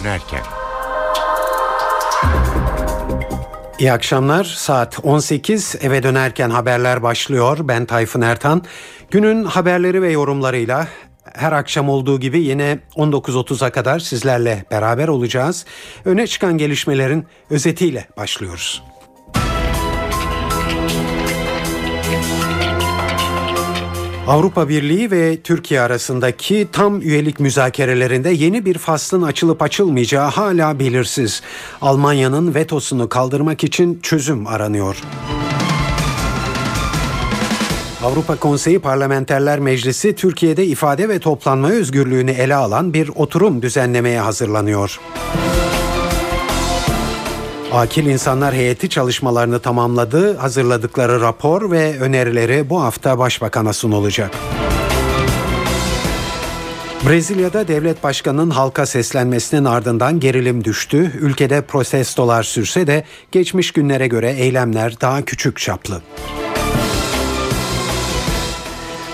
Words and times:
dönerken. 0.00 0.42
İyi 3.78 3.92
akşamlar. 3.92 4.44
Saat 4.44 4.98
18 5.02 5.76
eve 5.80 6.02
dönerken 6.02 6.50
haberler 6.50 7.02
başlıyor. 7.02 7.58
Ben 7.62 7.86
Tayfun 7.86 8.20
Ertan. 8.20 8.62
Günün 9.10 9.44
haberleri 9.44 10.02
ve 10.02 10.12
yorumlarıyla 10.12 10.88
her 11.34 11.52
akşam 11.52 11.88
olduğu 11.88 12.20
gibi 12.20 12.40
yine 12.40 12.78
19.30'a 12.96 13.70
kadar 13.70 13.98
sizlerle 13.98 14.64
beraber 14.70 15.08
olacağız. 15.08 15.64
Öne 16.04 16.26
çıkan 16.26 16.58
gelişmelerin 16.58 17.26
özetiyle 17.50 18.08
başlıyoruz. 18.16 18.82
Avrupa 24.28 24.68
Birliği 24.68 25.10
ve 25.10 25.36
Türkiye 25.40 25.80
arasındaki 25.80 26.68
tam 26.72 27.00
üyelik 27.00 27.40
müzakerelerinde 27.40 28.30
yeni 28.30 28.64
bir 28.64 28.78
faslın 28.78 29.22
açılıp 29.22 29.62
açılmayacağı 29.62 30.30
hala 30.30 30.78
belirsiz. 30.78 31.42
Almanya'nın 31.80 32.54
vetosunu 32.54 33.08
kaldırmak 33.08 33.64
için 33.64 34.00
çözüm 34.02 34.46
aranıyor. 34.46 34.96
Avrupa 38.04 38.36
Konseyi 38.36 38.78
Parlamenterler 38.78 39.58
Meclisi 39.58 40.14
Türkiye'de 40.14 40.66
ifade 40.66 41.08
ve 41.08 41.18
toplanma 41.18 41.70
özgürlüğünü 41.70 42.30
ele 42.30 42.54
alan 42.54 42.94
bir 42.94 43.10
oturum 43.14 43.62
düzenlemeye 43.62 44.20
hazırlanıyor. 44.20 45.00
Akil 47.72 48.06
İnsanlar 48.06 48.54
Heyeti 48.54 48.88
çalışmalarını 48.88 49.60
tamamladı. 49.60 50.36
Hazırladıkları 50.36 51.20
rapor 51.20 51.70
ve 51.70 51.98
önerileri 52.00 52.70
bu 52.70 52.82
hafta 52.82 53.18
Başbakan'a 53.18 53.72
sunulacak. 53.72 54.30
Brezilya'da 57.08 57.68
devlet 57.68 58.02
başkanının 58.02 58.50
halka 58.50 58.86
seslenmesinin 58.86 59.64
ardından 59.64 60.20
gerilim 60.20 60.64
düştü. 60.64 61.12
Ülkede 61.20 61.62
protestolar 61.62 62.42
sürse 62.42 62.86
de 62.86 63.04
geçmiş 63.32 63.70
günlere 63.72 64.06
göre 64.06 64.30
eylemler 64.30 65.00
daha 65.00 65.22
küçük 65.22 65.58
çaplı. 65.58 66.02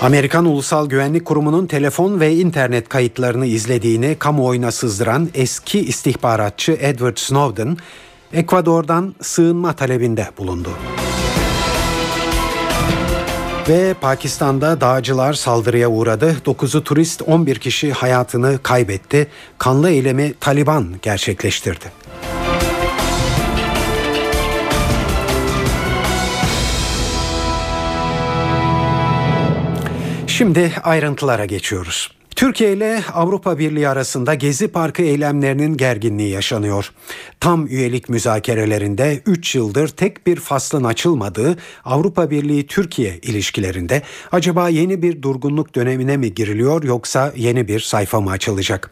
Amerikan 0.02 0.44
Ulusal 0.44 0.88
Güvenlik 0.88 1.24
Kurumu'nun 1.24 1.66
telefon 1.66 2.20
ve 2.20 2.34
internet 2.34 2.88
kayıtlarını 2.88 3.46
izlediğini 3.46 4.16
kamuoyuna 4.18 4.72
sızdıran 4.72 5.28
eski 5.34 5.80
istihbaratçı 5.80 6.72
Edward 6.80 7.16
Snowden, 7.16 7.76
Ekvador'dan 8.34 9.14
sığınma 9.22 9.72
talebinde 9.72 10.28
bulundu. 10.38 10.70
Ve 13.68 13.94
Pakistan'da 14.00 14.80
dağcılar 14.80 15.32
saldırıya 15.32 15.88
uğradı. 15.88 16.36
9'u 16.46 16.84
turist 16.84 17.22
11 17.26 17.58
kişi 17.58 17.92
hayatını 17.92 18.58
kaybetti. 18.62 19.26
Kanlı 19.58 19.90
eylemi 19.90 20.34
Taliban 20.40 20.86
gerçekleştirdi. 21.02 21.92
Şimdi 30.26 30.72
ayrıntılara 30.82 31.44
geçiyoruz. 31.44 32.10
Türkiye 32.36 32.72
ile 32.72 33.02
Avrupa 33.12 33.58
Birliği 33.58 33.88
arasında 33.88 34.34
Gezi 34.34 34.68
Parkı 34.68 35.02
eylemlerinin 35.02 35.76
gerginliği 35.76 36.30
yaşanıyor. 36.30 36.92
Tam 37.40 37.66
üyelik 37.66 38.08
müzakerelerinde 38.08 39.22
3 39.26 39.54
yıldır 39.54 39.88
tek 39.88 40.26
bir 40.26 40.36
faslın 40.36 40.84
açılmadığı 40.84 41.56
Avrupa 41.84 42.30
Birliği 42.30 42.66
Türkiye 42.66 43.18
ilişkilerinde 43.18 44.02
acaba 44.32 44.68
yeni 44.68 45.02
bir 45.02 45.22
durgunluk 45.22 45.74
dönemine 45.74 46.16
mi 46.16 46.34
giriliyor 46.34 46.82
yoksa 46.82 47.32
yeni 47.36 47.68
bir 47.68 47.80
sayfa 47.80 48.20
mı 48.20 48.30
açılacak? 48.30 48.90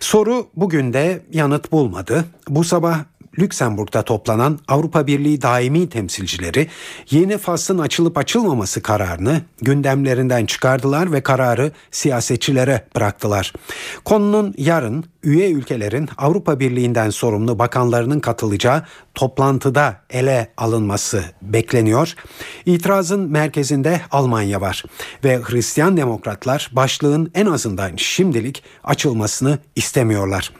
Soru 0.00 0.46
bugün 0.56 0.92
de 0.92 1.22
yanıt 1.32 1.72
bulmadı. 1.72 2.24
Bu 2.48 2.64
sabah 2.64 2.98
Lüksemburg'da 3.38 4.02
toplanan 4.02 4.58
Avrupa 4.68 5.06
Birliği 5.06 5.42
daimi 5.42 5.88
temsilcileri 5.88 6.68
yeni 7.10 7.38
faslın 7.38 7.78
açılıp 7.78 8.18
açılmaması 8.18 8.82
kararını 8.82 9.42
gündemlerinden 9.60 10.46
çıkardılar 10.46 11.12
ve 11.12 11.22
kararı 11.22 11.72
siyasetçilere 11.90 12.86
bıraktılar. 12.96 13.52
Konunun 14.04 14.54
yarın 14.58 15.04
üye 15.22 15.50
ülkelerin 15.50 16.08
Avrupa 16.18 16.60
Birliği'nden 16.60 17.10
sorumlu 17.10 17.58
bakanlarının 17.58 18.20
katılacağı 18.20 18.82
toplantıda 19.14 19.96
ele 20.10 20.48
alınması 20.56 21.24
bekleniyor. 21.42 22.14
İtirazın 22.66 23.30
merkezinde 23.30 24.00
Almanya 24.10 24.60
var 24.60 24.84
ve 25.24 25.40
Hristiyan 25.42 25.96
demokratlar 25.96 26.70
başlığın 26.72 27.30
en 27.34 27.46
azından 27.46 27.96
şimdilik 27.96 28.62
açılmasını 28.84 29.58
istemiyorlar. 29.76 30.52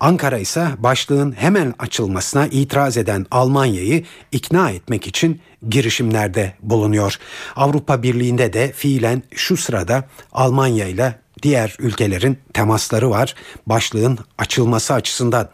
Ankara 0.00 0.38
ise 0.38 0.68
başlığın 0.78 1.32
hemen 1.32 1.74
açılmasına 1.78 2.46
itiraz 2.46 2.96
eden 2.96 3.26
Almanya'yı 3.30 4.04
ikna 4.32 4.70
etmek 4.70 5.06
için 5.06 5.40
girişimlerde 5.68 6.54
bulunuyor. 6.62 7.16
Avrupa 7.56 8.02
Birliği'nde 8.02 8.52
de 8.52 8.72
fiilen 8.72 9.22
şu 9.34 9.56
sırada 9.56 10.04
Almanya 10.32 10.88
ile 10.88 11.14
diğer 11.42 11.76
ülkelerin 11.78 12.38
temasları 12.54 13.10
var 13.10 13.34
başlığın 13.66 14.18
açılması 14.38 14.94
açısından. 14.94 15.48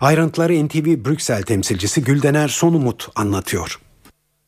Ayrıntıları 0.00 0.66
NTV 0.66 1.04
Brüksel 1.04 1.42
temsilcisi 1.42 2.04
Güldener 2.04 2.48
Sonumut 2.48 3.08
anlatıyor. 3.14 3.83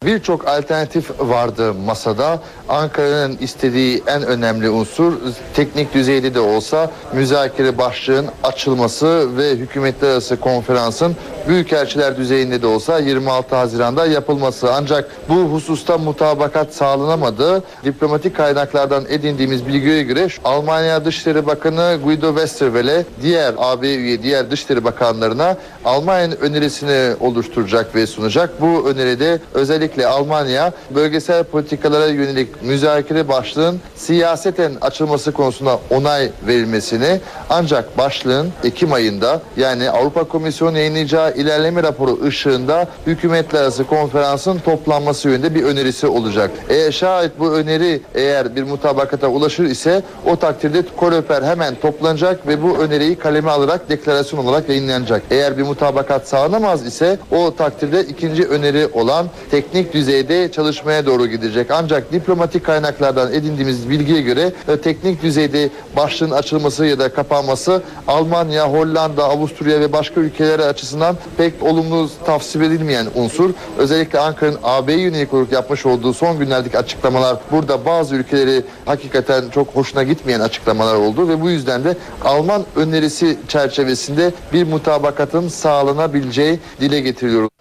Birçok 0.04 0.48
alternatif 0.48 1.10
vardı 1.20 1.74
masada. 1.74 2.40
Ankara'nın 2.68 3.38
istediği 3.40 4.02
en 4.06 4.22
önemli 4.22 4.70
unsur 4.70 5.12
teknik 5.54 5.94
düzeyde 5.94 6.34
de 6.34 6.40
olsa 6.40 6.90
müzakere 7.12 7.78
başlığın 7.78 8.26
açılması 8.42 9.36
ve 9.36 9.50
hükümetler 9.50 10.08
arası 10.08 10.40
konferansın 10.40 11.16
büyükelçiler 11.48 12.16
düzeyinde 12.16 12.62
de 12.62 12.66
olsa 12.66 12.98
26 12.98 13.56
Haziran'da 13.56 14.06
yapılması. 14.06 14.74
Ancak 14.74 15.10
bu 15.28 15.34
hususta 15.34 15.98
mutabakat 15.98 16.74
sağlanamadı. 16.74 17.62
Diplomatik 17.84 18.36
kaynaklardan 18.36 19.04
edindiğimiz 19.08 19.66
bilgiye 19.66 20.02
göre 20.02 20.28
Almanya 20.44 21.04
Dışişleri 21.04 21.46
Bakanı 21.46 21.98
Guido 22.04 22.28
Westerwelle 22.28 23.04
diğer 23.22 23.54
AB 23.58 23.94
üye 23.94 24.22
diğer 24.22 24.50
Dışişleri 24.50 24.84
Bakanlarına 24.84 25.56
Almanya'nın 25.84 26.36
önerisini 26.36 27.16
oluşturacak 27.20 27.94
ve 27.94 28.06
sunacak. 28.06 28.60
Bu 28.60 28.88
öneride 28.88 29.40
özellikle 29.54 29.85
Almanya 30.06 30.72
bölgesel 30.90 31.44
politikalara 31.44 32.06
yönelik 32.06 32.62
müzakere 32.62 33.28
başlığın 33.28 33.80
siyaseten 33.96 34.72
açılması 34.80 35.32
konusunda 35.32 35.78
onay 35.90 36.30
verilmesini 36.46 37.20
ancak 37.50 37.98
başlığın 37.98 38.48
Ekim 38.64 38.92
ayında 38.92 39.40
yani 39.56 39.90
Avrupa 39.90 40.24
Komisyonu 40.24 40.78
yayınlayacağı 40.78 41.34
ilerleme 41.34 41.82
raporu 41.82 42.20
ışığında 42.24 42.88
hükümetler 43.06 43.60
arası 43.62 43.86
konferansın 43.86 44.58
toplanması 44.58 45.28
yönünde 45.28 45.54
bir 45.54 45.64
önerisi 45.64 46.06
olacak. 46.06 46.50
Eğer 46.68 46.92
şayet 46.92 47.38
bu 47.38 47.52
öneri 47.52 48.00
eğer 48.14 48.56
bir 48.56 48.62
mutabakata 48.62 49.28
ulaşır 49.28 49.64
ise 49.64 50.02
o 50.26 50.36
takdirde 50.36 50.82
Koreper 50.96 51.42
hemen 51.42 51.74
toplanacak 51.74 52.46
ve 52.48 52.62
bu 52.62 52.78
öneriyi 52.78 53.16
kaleme 53.16 53.50
alarak 53.50 53.88
deklarasyon 53.88 54.46
olarak 54.46 54.68
yayınlanacak. 54.68 55.22
Eğer 55.30 55.58
bir 55.58 55.62
mutabakat 55.62 56.28
sağlanamaz 56.28 56.86
ise 56.86 57.18
o 57.30 57.54
takdirde 57.56 58.04
ikinci 58.04 58.44
öneri 58.44 58.86
olan 58.92 59.26
teknik 59.50 59.75
düzeyde 59.76 60.52
çalışmaya 60.52 61.06
doğru 61.06 61.26
gidecek. 61.26 61.70
Ancak 61.70 62.12
diplomatik 62.12 62.64
kaynaklardan 62.64 63.32
edindiğimiz 63.32 63.90
bilgiye 63.90 64.20
göre 64.20 64.52
e, 64.68 64.76
teknik 64.76 65.22
düzeyde 65.22 65.70
başlığın 65.96 66.30
açılması 66.30 66.86
ya 66.86 66.98
da 66.98 67.12
kapanması 67.12 67.82
Almanya, 68.08 68.72
Hollanda, 68.72 69.24
Avusturya 69.24 69.80
ve 69.80 69.92
başka 69.92 70.20
ülkeler 70.20 70.58
açısından 70.58 71.16
pek 71.36 71.62
olumlu 71.62 72.10
tavsiye 72.26 72.66
edilmeyen 72.66 73.06
unsur. 73.14 73.50
Özellikle 73.78 74.18
Ankara'nın 74.18 74.58
AB'ye 74.62 74.98
yönelik 74.98 75.34
olarak 75.34 75.52
yapmış 75.52 75.86
olduğu 75.86 76.14
son 76.14 76.38
günlerdeki 76.38 76.78
açıklamalar 76.78 77.36
burada 77.50 77.84
bazı 77.84 78.14
ülkeleri 78.14 78.64
hakikaten 78.84 79.44
çok 79.54 79.68
hoşuna 79.68 80.02
gitmeyen 80.02 80.40
açıklamalar 80.40 80.94
oldu 80.94 81.28
ve 81.28 81.40
bu 81.40 81.50
yüzden 81.50 81.84
de 81.84 81.96
Alman 82.24 82.64
önerisi 82.76 83.38
çerçevesinde 83.48 84.32
bir 84.52 84.66
mutabakatın 84.66 85.48
sağlanabileceği 85.48 86.60
dile 86.80 87.00
getiriliyor. 87.00 87.55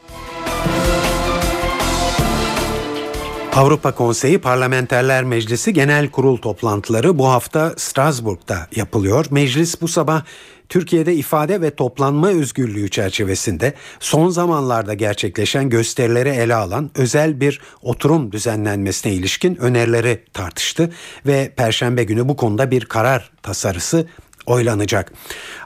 Avrupa 3.55 3.91
Konseyi 3.91 4.37
Parlamenterler 4.39 5.23
Meclisi 5.23 5.73
Genel 5.73 6.09
Kurul 6.09 6.37
toplantıları 6.37 7.17
bu 7.17 7.27
hafta 7.27 7.73
Strasbourg'da 7.77 8.67
yapılıyor. 8.75 9.25
Meclis 9.31 9.81
bu 9.81 9.87
sabah 9.87 10.23
Türkiye'de 10.69 11.15
ifade 11.15 11.61
ve 11.61 11.75
toplanma 11.75 12.29
özgürlüğü 12.29 12.89
çerçevesinde 12.89 13.73
son 13.99 14.29
zamanlarda 14.29 14.93
gerçekleşen 14.93 15.69
gösterileri 15.69 16.29
ele 16.29 16.55
alan 16.55 16.91
özel 16.95 17.39
bir 17.39 17.61
oturum 17.81 18.31
düzenlenmesine 18.31 19.13
ilişkin 19.13 19.55
önerileri 19.55 20.23
tartıştı 20.33 20.93
ve 21.25 21.53
perşembe 21.57 22.03
günü 22.03 22.27
bu 22.27 22.35
konuda 22.35 22.71
bir 22.71 22.85
karar 22.85 23.31
tasarısı 23.43 24.07
oylanacak. 24.45 25.13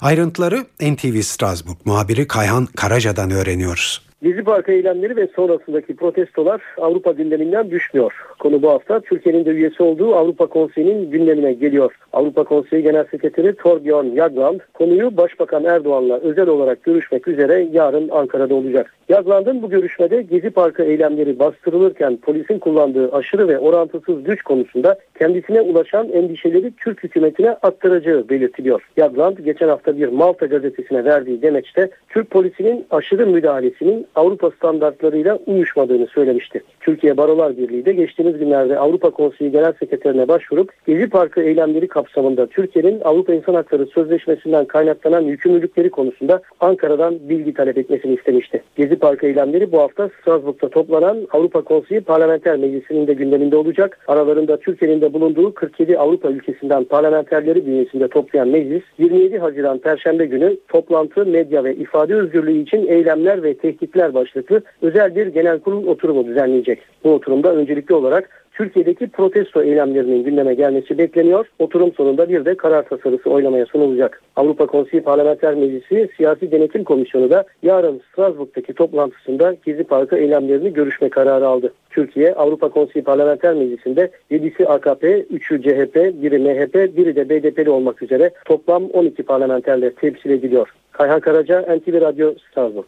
Ayrıntıları 0.01 0.65
NTV 0.81 1.21
Strasbourg 1.21 1.77
muhabiri 1.85 2.27
Kayhan 2.27 2.65
Karaca'dan 2.65 3.31
öğreniyoruz. 3.31 4.08
Gezi 4.23 4.43
Parkı 4.43 4.71
eylemleri 4.71 5.15
ve 5.15 5.27
sonrasındaki 5.35 5.95
protestolar 5.95 6.61
Avrupa 6.77 7.11
gündeminden 7.11 7.71
düşmüyor. 7.71 8.13
Konu 8.39 8.61
bu 8.61 8.69
hafta 8.69 8.99
Türkiye'nin 8.99 9.45
de 9.45 9.49
üyesi 9.49 9.83
olduğu 9.83 10.15
Avrupa 10.15 10.47
Konseyi'nin 10.47 11.11
gündemine 11.11 11.53
geliyor. 11.53 11.95
Avrupa 12.13 12.43
Konseyi 12.43 12.83
Genel 12.83 13.05
Sekreteri 13.11 13.55
Torbjörn 13.55 14.15
Jagland 14.15 14.59
konuyu 14.73 15.17
Başbakan 15.17 15.63
Erdoğan'la 15.63 16.19
özel 16.19 16.47
olarak 16.47 16.83
görüşmek 16.83 17.27
üzere 17.27 17.67
yarın 17.71 18.09
Ankara'da 18.09 18.55
olacak. 18.55 18.93
Jagland'ın 19.09 19.61
bu 19.61 19.69
görüşmede 19.69 20.21
Gezi 20.21 20.49
Parkı 20.49 20.83
eylemleri 20.83 21.39
bastırılırken 21.39 22.17
polisin 22.17 22.59
kullandığı 22.59 23.11
aşırı 23.11 23.47
ve 23.47 23.59
orantısız 23.59 24.23
güç 24.23 24.41
konusunda 24.41 24.97
kendisine 25.19 25.61
ulaşan 25.61 26.09
endişeleri 26.09 26.71
Türk 26.77 27.03
hükümetine 27.03 27.49
aktaracağı 27.49 28.29
belirtiliyor. 28.29 28.81
Jagland 28.97 29.37
geçen 29.37 29.67
hafta 29.67 29.97
bir 29.97 30.07
Malta 30.07 30.45
gazetesine 30.45 31.05
verdiği 31.05 31.41
demeçte 31.41 31.89
Türk 32.09 32.29
polisinin 32.29 32.85
aşırı 32.91 33.27
müdahalesinin 33.27 34.07
Avrupa 34.15 34.51
standartlarıyla 34.51 35.39
uyuşmadığını 35.45 36.07
söylemişti. 36.07 36.63
Türkiye 36.79 37.17
Barolar 37.17 37.57
Birliği 37.57 37.85
de 37.85 37.93
geçtiğimiz 37.93 38.37
günlerde 38.37 38.79
Avrupa 38.79 39.09
Konseyi 39.09 39.51
Genel 39.51 39.73
Sekreterine 39.79 40.27
başvurup 40.27 40.71
Gezi 40.87 41.09
Parkı 41.09 41.41
eylemleri 41.41 41.87
kapsamında 41.87 42.47
Türkiye'nin 42.47 43.01
Avrupa 43.03 43.33
İnsan 43.33 43.53
Hakları 43.53 43.85
Sözleşmesi'nden 43.85 44.65
kaynaklanan 44.65 45.21
yükümlülükleri 45.21 45.89
konusunda 45.89 46.41
Ankara'dan 46.59 47.19
bilgi 47.29 47.53
talep 47.53 47.77
etmesini 47.77 48.13
istemişti. 48.13 48.63
Gezi 48.75 48.95
Parkı 48.95 49.25
eylemleri 49.25 49.71
bu 49.71 49.79
hafta 49.79 50.09
Strasbourg'da 50.21 50.69
toplanan 50.69 51.27
Avrupa 51.31 51.61
Konseyi 51.61 52.01
Parlamenter 52.01 52.57
Meclisi'nin 52.57 53.07
de 53.07 53.13
gündeminde 53.13 53.55
olacak. 53.55 53.99
Aralarında 54.07 54.57
Türkiye'nin 54.57 55.01
de 55.01 55.13
bulunduğu 55.13 55.53
47 55.53 55.97
Avrupa 55.97 56.29
ülkesinden 56.29 56.83
parlamenterleri 56.83 57.65
bünyesinde 57.65 58.07
toplayan 58.07 58.47
meclis 58.47 58.83
27 58.97 59.39
Haziran 59.39 59.77
Perşembe 59.77 60.25
günü 60.25 60.57
toplantı, 60.67 61.25
medya 61.25 61.63
ve 61.63 61.75
ifade 61.75 62.15
özgürlüğü 62.15 62.61
için 62.61 62.87
eylemler 62.87 63.43
ve 63.43 63.53
tehditler 63.53 63.98
başlıklı 64.13 64.61
özel 64.81 65.15
bir 65.15 65.27
genel 65.27 65.59
kurul 65.59 65.87
oturumu 65.87 66.27
düzenleyecek. 66.27 66.79
Bu 67.03 67.13
oturumda 67.13 67.55
öncelikli 67.55 67.93
olarak 67.93 68.29
Türkiye'deki 68.59 69.07
protesto 69.07 69.63
eylemlerinin 69.63 70.23
gündeme 70.23 70.53
gelmesi 70.53 70.97
bekleniyor. 70.97 71.45
Oturum 71.59 71.93
sonunda 71.93 72.29
bir 72.29 72.45
de 72.45 72.57
karar 72.57 72.83
tasarısı 72.83 73.29
oylamaya 73.29 73.65
sunulacak. 73.65 74.21
Avrupa 74.35 74.65
Konseyi 74.65 75.03
Parlamenter 75.03 75.53
Meclisi 75.53 76.09
Siyasi 76.17 76.51
Denetim 76.51 76.83
Komisyonu 76.83 77.29
da 77.29 77.43
yarın 77.63 78.01
Strasbourg'daki 78.11 78.73
toplantısında 78.73 79.55
Gezi 79.65 79.83
Parkı 79.83 80.17
eylemlerini 80.17 80.73
görüşme 80.73 81.09
kararı 81.09 81.47
aldı. 81.47 81.73
Türkiye 81.89 82.33
Avrupa 82.33 82.69
Konseyi 82.69 83.03
Parlamenter 83.03 83.53
Meclisi'nde 83.53 84.11
7'si 84.31 84.65
AKP, 84.65 85.07
3'ü 85.21 85.61
CHP, 85.61 85.95
biri 86.23 86.39
MHP, 86.39 86.97
biri 86.97 87.15
de 87.15 87.29
BDP'li 87.29 87.69
olmak 87.69 88.01
üzere 88.01 88.31
toplam 88.45 88.85
12 88.85 89.23
parlamenterle 89.23 89.93
temsil 89.93 90.29
ediliyor. 90.29 90.69
Kayhan 90.91 91.19
Karaca, 91.19 91.61
NTV 91.61 92.01
Radyo, 92.01 92.33
Strasbourg. 92.51 92.85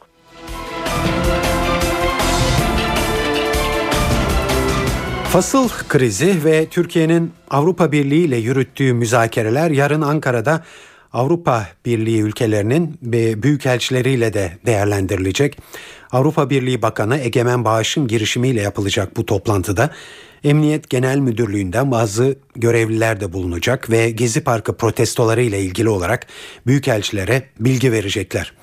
Fasıl 5.31 5.69
krizi 5.87 6.45
ve 6.45 6.65
Türkiye'nin 6.65 7.33
Avrupa 7.49 7.91
Birliği 7.91 8.25
ile 8.25 8.37
yürüttüğü 8.37 8.93
müzakereler 8.93 9.71
yarın 9.71 10.01
Ankara'da 10.01 10.63
Avrupa 11.13 11.67
Birliği 11.85 12.21
ülkelerinin 12.21 12.97
büyükelçileriyle 13.43 14.33
de 14.33 14.57
değerlendirilecek. 14.65 15.57
Avrupa 16.11 16.49
Birliği 16.49 16.81
Bakanı 16.81 17.17
Egemen 17.17 17.65
Bağış'ın 17.65 18.07
girişimiyle 18.07 18.61
yapılacak 18.61 19.17
bu 19.17 19.25
toplantıda 19.25 19.89
Emniyet 20.43 20.89
Genel 20.89 21.17
Müdürlüğü'nden 21.17 21.91
bazı 21.91 22.35
görevliler 22.55 23.21
de 23.21 23.33
bulunacak 23.33 23.89
ve 23.89 24.11
Gezi 24.11 24.43
Parkı 24.43 24.77
protestoları 24.77 25.41
ile 25.41 25.59
ilgili 25.59 25.89
olarak 25.89 26.27
büyükelçilere 26.67 27.43
bilgi 27.59 27.91
verecekler. 27.91 28.53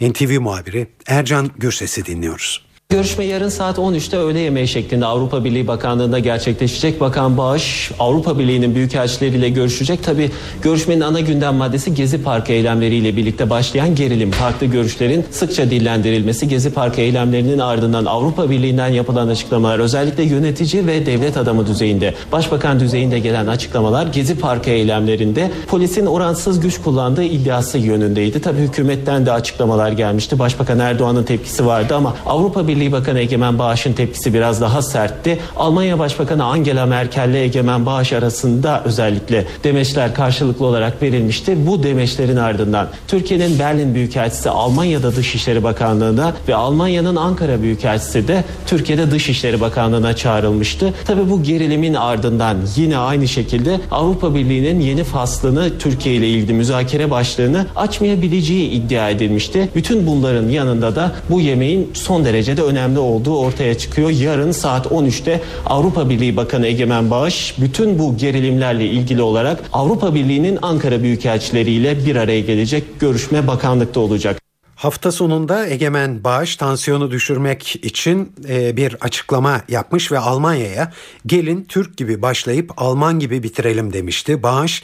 NTV 0.00 0.40
muhabiri 0.40 0.86
Ercan 1.06 1.50
Gürses'i 1.58 2.06
dinliyoruz. 2.06 2.65
Görüşme 2.88 3.24
yarın 3.24 3.48
saat 3.48 3.78
13'te 3.78 4.16
öğle 4.16 4.38
yemeği 4.40 4.68
şeklinde 4.68 5.06
Avrupa 5.06 5.44
Birliği 5.44 5.66
Bakanlığı'nda 5.66 6.18
gerçekleşecek. 6.18 7.00
Bakan 7.00 7.36
Bağış 7.38 7.90
Avrupa 7.98 8.38
Birliği'nin 8.38 8.74
büyükelçileriyle 8.74 9.48
görüşecek. 9.48 10.02
Tabi 10.02 10.30
görüşmenin 10.62 11.00
ana 11.00 11.20
gündem 11.20 11.54
maddesi 11.54 11.94
Gezi 11.94 12.22
Parkı 12.22 12.52
eylemleriyle 12.52 13.16
birlikte 13.16 13.50
başlayan 13.50 13.94
gerilim. 13.94 14.30
Farklı 14.30 14.66
görüşlerin 14.66 15.24
sıkça 15.30 15.70
dillendirilmesi 15.70 16.48
Gezi 16.48 16.72
Parkı 16.72 17.00
eylemlerinin 17.00 17.58
ardından 17.58 18.04
Avrupa 18.04 18.50
Birliği'nden 18.50 18.88
yapılan 18.88 19.28
açıklamalar 19.28 19.78
özellikle 19.78 20.22
yönetici 20.22 20.86
ve 20.86 21.06
devlet 21.06 21.36
adamı 21.36 21.66
düzeyinde, 21.66 22.14
başbakan 22.32 22.80
düzeyinde 22.80 23.18
gelen 23.18 23.46
açıklamalar 23.46 24.06
Gezi 24.06 24.38
Parkı 24.38 24.70
eylemlerinde 24.70 25.50
polisin 25.68 26.06
oransız 26.06 26.60
güç 26.60 26.82
kullandığı 26.82 27.24
iddiası 27.24 27.78
yönündeydi. 27.78 28.40
Tabi 28.40 28.58
hükümetten 28.58 29.26
de 29.26 29.32
açıklamalar 29.32 29.92
gelmişti. 29.92 30.38
Başbakan 30.38 30.78
Erdoğan'ın 30.78 31.24
tepkisi 31.24 31.66
vardı 31.66 31.94
ama 31.94 32.14
Avrupa 32.26 32.68
Birliği 32.68 32.75
Birliği 32.76 32.92
Bakanı 32.92 33.20
Egemen 33.20 33.58
Bağış'ın 33.58 33.92
tepkisi 33.92 34.34
biraz 34.34 34.60
daha 34.60 34.82
sertti. 34.82 35.38
Almanya 35.56 35.98
Başbakanı 35.98 36.44
Angela 36.44 36.86
Merkel 36.86 37.28
ile 37.28 37.42
Egemen 37.42 37.86
Bağış 37.86 38.12
arasında 38.12 38.82
özellikle 38.84 39.44
demeçler 39.64 40.14
karşılıklı 40.14 40.66
olarak 40.66 41.02
verilmişti. 41.02 41.66
Bu 41.66 41.82
demeçlerin 41.82 42.36
ardından 42.36 42.88
Türkiye'nin 43.08 43.58
Berlin 43.58 43.94
Büyükelçisi 43.94 44.50
Almanya'da 44.50 45.16
Dışişleri 45.16 45.62
Bakanlığı'na 45.62 46.32
ve 46.48 46.54
Almanya'nın 46.54 47.16
Ankara 47.16 47.62
Büyükelçisi 47.62 48.28
de 48.28 48.44
Türkiye'de 48.66 49.10
Dışişleri 49.10 49.60
Bakanlığı'na 49.60 50.16
çağrılmıştı. 50.16 50.94
Tabi 51.06 51.30
bu 51.30 51.42
gerilimin 51.42 51.94
ardından 51.94 52.56
yine 52.76 52.98
aynı 52.98 53.28
şekilde 53.28 53.80
Avrupa 53.90 54.34
Birliği'nin 54.34 54.80
yeni 54.80 55.04
faslını 55.04 55.78
Türkiye 55.78 56.14
ile 56.14 56.28
ilgili 56.28 56.52
müzakere 56.52 57.10
başlığını 57.10 57.66
açmayabileceği 57.76 58.70
iddia 58.70 59.10
edilmişti. 59.10 59.68
Bütün 59.74 60.06
bunların 60.06 60.48
yanında 60.48 60.96
da 60.96 61.12
bu 61.30 61.40
yemeğin 61.40 61.90
son 61.94 62.24
derece 62.24 62.56
de 62.56 62.65
önemli 62.66 62.98
olduğu 62.98 63.38
ortaya 63.38 63.78
çıkıyor. 63.78 64.10
Yarın 64.10 64.52
saat 64.52 64.86
13'te 64.86 65.40
Avrupa 65.66 66.08
Birliği 66.08 66.36
Bakanı 66.36 66.66
Egemen 66.66 67.10
Bağış 67.10 67.54
bütün 67.60 67.98
bu 67.98 68.16
gerilimlerle 68.16 68.86
ilgili 68.86 69.22
olarak 69.22 69.62
Avrupa 69.72 70.14
Birliği'nin 70.14 70.58
Ankara 70.62 71.02
Büyükelçileriyle 71.02 72.06
bir 72.06 72.16
araya 72.16 72.40
gelecek. 72.40 73.00
Görüşme 73.00 73.46
bakanlıkta 73.46 74.00
olacak. 74.00 74.40
Hafta 74.76 75.12
sonunda 75.12 75.66
Egemen 75.66 76.24
Bağış 76.24 76.56
tansiyonu 76.56 77.10
düşürmek 77.10 77.76
için 77.76 78.32
e, 78.48 78.76
bir 78.76 78.96
açıklama 79.00 79.62
yapmış 79.68 80.12
ve 80.12 80.18
Almanya'ya 80.18 80.92
gelin 81.26 81.64
Türk 81.64 81.96
gibi 81.96 82.22
başlayıp 82.22 82.72
Alman 82.76 83.18
gibi 83.18 83.42
bitirelim 83.42 83.92
demişti. 83.92 84.42
Bağış 84.42 84.82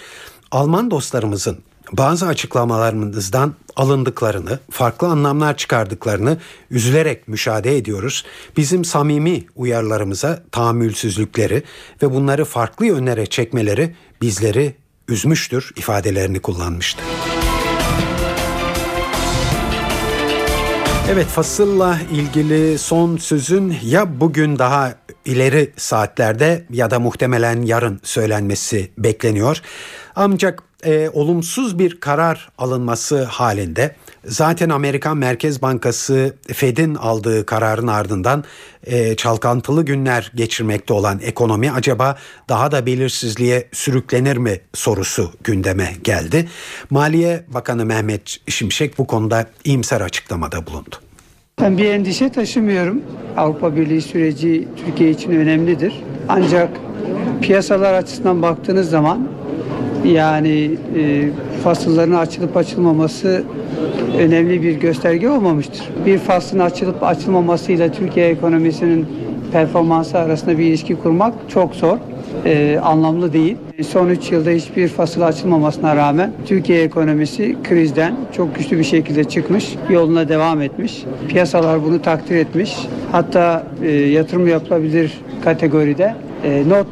Alman 0.50 0.90
dostlarımızın 0.90 1.58
bazı 1.92 2.26
açıklamalarımızdan 2.26 3.54
alındıklarını, 3.76 4.58
farklı 4.70 5.06
anlamlar 5.06 5.56
çıkardıklarını 5.56 6.38
üzülerek 6.70 7.28
müşahede 7.28 7.76
ediyoruz. 7.76 8.24
Bizim 8.56 8.84
samimi 8.84 9.44
uyarılarımıza 9.56 10.42
tahammülsüzlükleri 10.52 11.62
ve 12.02 12.14
bunları 12.14 12.44
farklı 12.44 12.86
yönlere 12.86 13.26
çekmeleri 13.26 13.94
bizleri 14.22 14.74
üzmüştür 15.08 15.72
ifadelerini 15.76 16.40
kullanmıştı. 16.40 17.02
Evet 21.10 21.26
fasılla 21.26 21.98
ilgili 22.12 22.78
son 22.78 23.16
sözün 23.16 23.76
ya 23.84 24.20
bugün 24.20 24.58
daha 24.58 24.94
ileri 25.24 25.72
saatlerde 25.76 26.64
ya 26.70 26.90
da 26.90 27.00
muhtemelen 27.00 27.62
yarın 27.62 28.00
söylenmesi 28.02 28.90
bekleniyor. 28.98 29.60
Ancak 30.16 30.62
e, 30.86 31.10
olumsuz 31.12 31.78
bir 31.78 32.00
karar 32.00 32.48
alınması 32.58 33.22
halinde 33.22 33.94
zaten 34.24 34.68
Amerikan 34.68 35.16
Merkez 35.16 35.62
Bankası 35.62 36.36
Fed'in 36.52 36.94
aldığı 36.94 37.46
kararın 37.46 37.86
ardından 37.86 38.44
e, 38.84 39.16
çalkantılı 39.16 39.84
günler 39.84 40.32
geçirmekte 40.34 40.94
olan 40.94 41.20
ekonomi 41.22 41.72
acaba 41.72 42.18
daha 42.48 42.72
da 42.72 42.86
belirsizliğe 42.86 43.68
sürüklenir 43.72 44.36
mi 44.36 44.60
sorusu 44.74 45.32
gündeme 45.44 45.92
geldi. 46.04 46.48
Maliye 46.90 47.44
Bakanı 47.48 47.86
Mehmet 47.86 48.36
Şimşek 48.48 48.98
bu 48.98 49.06
konuda 49.06 49.46
iyimser 49.64 50.00
açıklamada 50.00 50.66
bulundu. 50.66 50.96
Ben 51.60 51.78
bir 51.78 51.84
endişe 51.84 52.28
taşımıyorum. 52.28 53.02
Avrupa 53.36 53.76
Birliği 53.76 54.02
süreci 54.02 54.68
Türkiye 54.84 55.10
için 55.10 55.30
önemlidir. 55.30 56.02
Ancak 56.28 56.70
piyasalar 57.42 57.94
açısından 57.94 58.42
baktığınız 58.42 58.90
zaman 58.90 59.28
yani 60.04 60.70
e, 60.98 61.28
fasılların 61.64 62.14
açılıp 62.14 62.56
açılmaması 62.56 63.44
önemli 64.18 64.62
bir 64.62 64.72
gösterge 64.72 65.28
olmamıştır. 65.28 65.88
Bir 66.06 66.18
faslın 66.18 66.58
açılıp 66.58 67.02
açılmamasıyla 67.02 67.92
Türkiye 67.92 68.28
ekonomisinin 68.28 69.06
performansı 69.52 70.18
arasında 70.18 70.58
bir 70.58 70.64
ilişki 70.64 70.96
kurmak 70.96 71.34
çok 71.48 71.74
zor. 71.74 71.98
E, 72.44 72.78
anlamlı 72.82 73.32
değil. 73.32 73.56
Son 73.88 74.08
3 74.08 74.32
yılda 74.32 74.50
hiçbir 74.50 74.88
fasıl 74.88 75.20
açılmamasına 75.20 75.96
rağmen 75.96 76.32
Türkiye 76.46 76.82
ekonomisi 76.82 77.56
krizden 77.64 78.14
çok 78.36 78.56
güçlü 78.56 78.78
bir 78.78 78.84
şekilde 78.84 79.24
çıkmış, 79.24 79.74
yoluna 79.90 80.28
devam 80.28 80.62
etmiş. 80.62 81.04
Piyasalar 81.28 81.84
bunu 81.84 82.02
takdir 82.02 82.36
etmiş. 82.36 82.76
Hatta 83.12 83.66
e, 83.82 83.90
yatırım 83.90 84.48
yapılabilir 84.48 85.20
kategoride 85.44 86.14
e, 86.44 86.62
not 86.68 86.86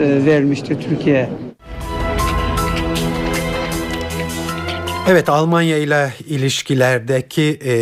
e, 0.00 0.26
vermiştir 0.26 0.76
Türkiye 0.80 1.28
Evet 5.08 5.28
Almanya 5.28 5.78
ile 5.78 6.14
ilişkilerdeki 6.26 7.58
e, 7.64 7.72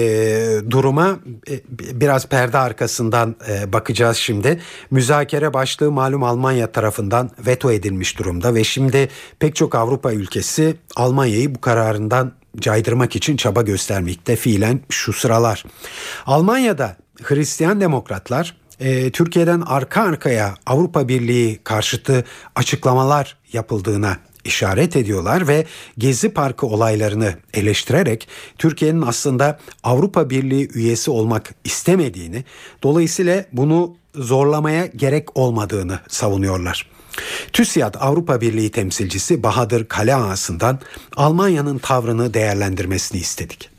duruma 0.70 1.18
e, 1.50 1.60
biraz 2.00 2.26
perde 2.26 2.58
arkasından 2.58 3.36
e, 3.48 3.72
bakacağız 3.72 4.16
şimdi. 4.16 4.60
Müzakere 4.90 5.54
başlığı 5.54 5.90
malum 5.90 6.22
Almanya 6.22 6.72
tarafından 6.72 7.30
veto 7.46 7.72
edilmiş 7.72 8.18
durumda 8.18 8.54
ve 8.54 8.64
şimdi 8.64 9.08
pek 9.38 9.56
çok 9.56 9.74
Avrupa 9.74 10.12
ülkesi 10.12 10.76
Almanya'yı 10.96 11.54
bu 11.54 11.60
kararından 11.60 12.32
caydırmak 12.58 13.16
için 13.16 13.36
çaba 13.36 13.62
göstermekte 13.62 14.36
fiilen 14.36 14.80
şu 14.88 15.12
sıralar. 15.12 15.64
Almanya'da 16.26 16.96
Hristiyan 17.22 17.80
demokratlar 17.80 18.56
e, 18.80 19.10
Türkiye'den 19.10 19.60
arka 19.60 20.02
arkaya 20.02 20.54
Avrupa 20.66 21.08
Birliği 21.08 21.60
karşıtı 21.64 22.24
açıklamalar 22.54 23.36
yapıldığına 23.52 24.16
işaret 24.44 24.96
ediyorlar 24.96 25.48
ve 25.48 25.64
Gezi 25.98 26.34
Parkı 26.34 26.66
olaylarını 26.66 27.34
eleştirerek 27.54 28.28
Türkiye'nin 28.58 29.02
aslında 29.02 29.58
Avrupa 29.82 30.30
Birliği 30.30 30.68
üyesi 30.74 31.10
olmak 31.10 31.54
istemediğini, 31.64 32.44
dolayısıyla 32.82 33.44
bunu 33.52 33.94
zorlamaya 34.14 34.86
gerek 34.86 35.36
olmadığını 35.36 35.98
savunuyorlar. 36.08 36.90
TÜSİAD 37.52 37.94
Avrupa 38.00 38.40
Birliği 38.40 38.70
temsilcisi 38.70 39.42
Bahadır 39.42 39.88
Kale 39.88 40.14
Ağası'ndan 40.14 40.78
Almanya'nın 41.16 41.78
tavrını 41.78 42.34
değerlendirmesini 42.34 43.20
istedik. 43.20 43.70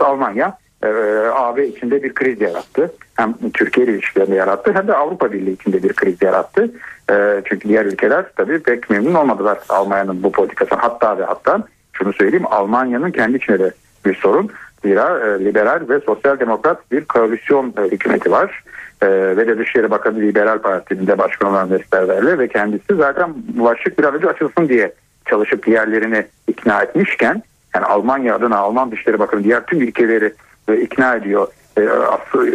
Almanya 0.00 0.58
e, 0.82 0.86
AB 1.34 1.68
içinde 1.68 2.02
bir 2.02 2.14
kriz 2.14 2.40
yarattı. 2.40 2.94
Hem 3.16 3.34
Türkiye 3.54 3.86
ile 3.86 3.92
ilişkilerini 3.92 4.34
yarattı 4.34 4.72
hem 4.74 4.88
de 4.88 4.94
Avrupa 4.94 5.32
Birliği 5.32 5.52
içinde 5.52 5.82
bir 5.82 5.92
kriz 5.92 6.22
yarattı. 6.22 6.70
E, 7.10 7.42
çünkü 7.44 7.68
diğer 7.68 7.84
ülkeler 7.84 8.24
tabii 8.36 8.62
pek 8.62 8.90
memnun 8.90 9.14
olmadılar 9.14 9.58
Almanya'nın 9.68 10.22
bu 10.22 10.32
politikasından. 10.32 10.80
Hatta 10.80 11.18
ve 11.18 11.24
hatta 11.24 11.62
şunu 11.92 12.12
söyleyeyim 12.12 12.46
Almanya'nın 12.50 13.10
kendi 13.10 13.36
içinde 13.36 13.58
de 13.58 13.72
bir 14.06 14.14
sorun. 14.14 14.50
Zira 14.84 15.20
e, 15.26 15.44
liberal 15.44 15.88
ve 15.88 16.00
sosyal 16.00 16.40
demokrat 16.40 16.92
bir 16.92 17.04
koalisyon 17.04 17.74
e, 17.78 17.82
hükümeti 17.82 18.30
var. 18.30 18.64
E, 19.02 19.08
ve 19.08 19.46
de 19.46 19.58
Dışişleri 19.58 19.90
Bakanı 19.90 20.20
Liberal 20.20 20.58
Parti'nin 20.58 21.06
de 21.06 21.18
başkan 21.18 21.50
olan 21.50 21.68
Westerwelle 21.68 22.38
ve 22.38 22.48
kendisi 22.48 22.94
zaten 22.94 23.34
bu 23.48 23.64
başlık 23.64 23.98
bir 23.98 24.04
an 24.04 24.14
açılsın 24.14 24.68
diye 24.68 24.92
çalışıp 25.26 25.66
diğerlerini 25.66 26.26
ikna 26.48 26.82
etmişken 26.82 27.42
yani 27.74 27.86
Almanya 27.86 28.34
adına 28.34 28.58
Alman 28.58 28.90
Dışişleri 28.90 29.18
Bakanı 29.18 29.44
diğer 29.44 29.66
tüm 29.66 29.82
ülkeleri 29.82 30.32
e, 30.68 30.76
ikna 30.76 31.14
ediyor. 31.14 31.48
E, 31.78 31.82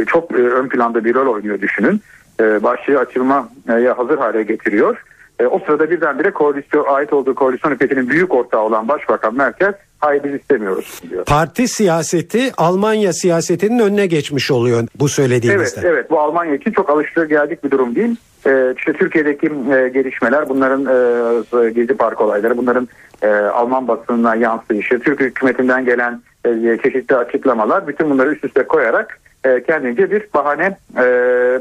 çok 0.08 0.32
e, 0.32 0.36
ön 0.36 0.70
planda 0.70 1.06
bir 1.06 1.16
rol 1.16 1.34
oynuyor 1.34 1.62
düşünün. 1.62 2.02
E, 2.40 2.64
başlığı 2.64 3.00
açılmaya 3.00 3.98
hazır 3.98 4.18
hale 4.18 4.44
getiriyor. 4.44 5.04
E, 5.40 5.46
o 5.46 5.60
sırada 5.60 5.90
birdenbire 5.90 6.32
koalisyon 6.32 6.86
ait 6.88 7.14
olduğu 7.14 7.36
koalisyon 7.36 7.72
hükümetinin 7.72 8.10
büyük 8.10 8.34
ortağı 8.34 8.62
olan 8.62 8.88
Başbakan 8.88 9.36
Merkel 9.36 9.74
hayır 10.00 10.24
biz 10.24 10.34
istemiyoruz 10.34 11.02
diyor. 11.10 11.26
Parti 11.26 11.68
siyaseti 11.68 12.52
Almanya 12.58 13.14
siyasetinin 13.14 13.80
önüne 13.80 14.06
geçmiş 14.06 14.52
oluyor 14.52 14.88
bu 14.96 15.10
söylediğinizde. 15.10 15.82
Evet, 15.82 15.92
evet 15.94 16.10
bu 16.10 16.20
Almanya 16.20 16.56
için 16.56 16.72
çok 16.72 16.90
alıştığı 16.90 17.26
geldik 17.26 17.64
bir 17.64 17.72
durum 17.72 17.96
değil. 17.96 18.16
Ee, 18.48 18.74
işte 18.78 18.94
Türkiye'deki 18.94 19.48
e, 19.48 19.90
gelişmeler 19.90 20.50
bunların 20.50 20.82
e, 20.86 21.70
Gezi 21.70 21.94
Park 21.94 22.22
olayları 22.22 22.58
bunların 22.58 22.88
e, 23.22 23.28
Alman 23.30 23.88
basınına 23.88 24.36
yansıyışı 24.36 25.00
Türk 25.00 25.20
hükümetinden 25.20 25.86
gelen 25.86 26.22
e, 26.46 26.78
çeşitli 26.84 27.16
açıklamalar 27.16 27.88
bütün 27.88 28.10
bunları 28.10 28.32
üst 28.32 28.46
üste 28.46 28.64
koyarak 28.64 29.20
e, 29.44 29.64
kendince 29.64 30.12
bir 30.12 30.28
bahane 30.34 30.78
e, 30.98 31.04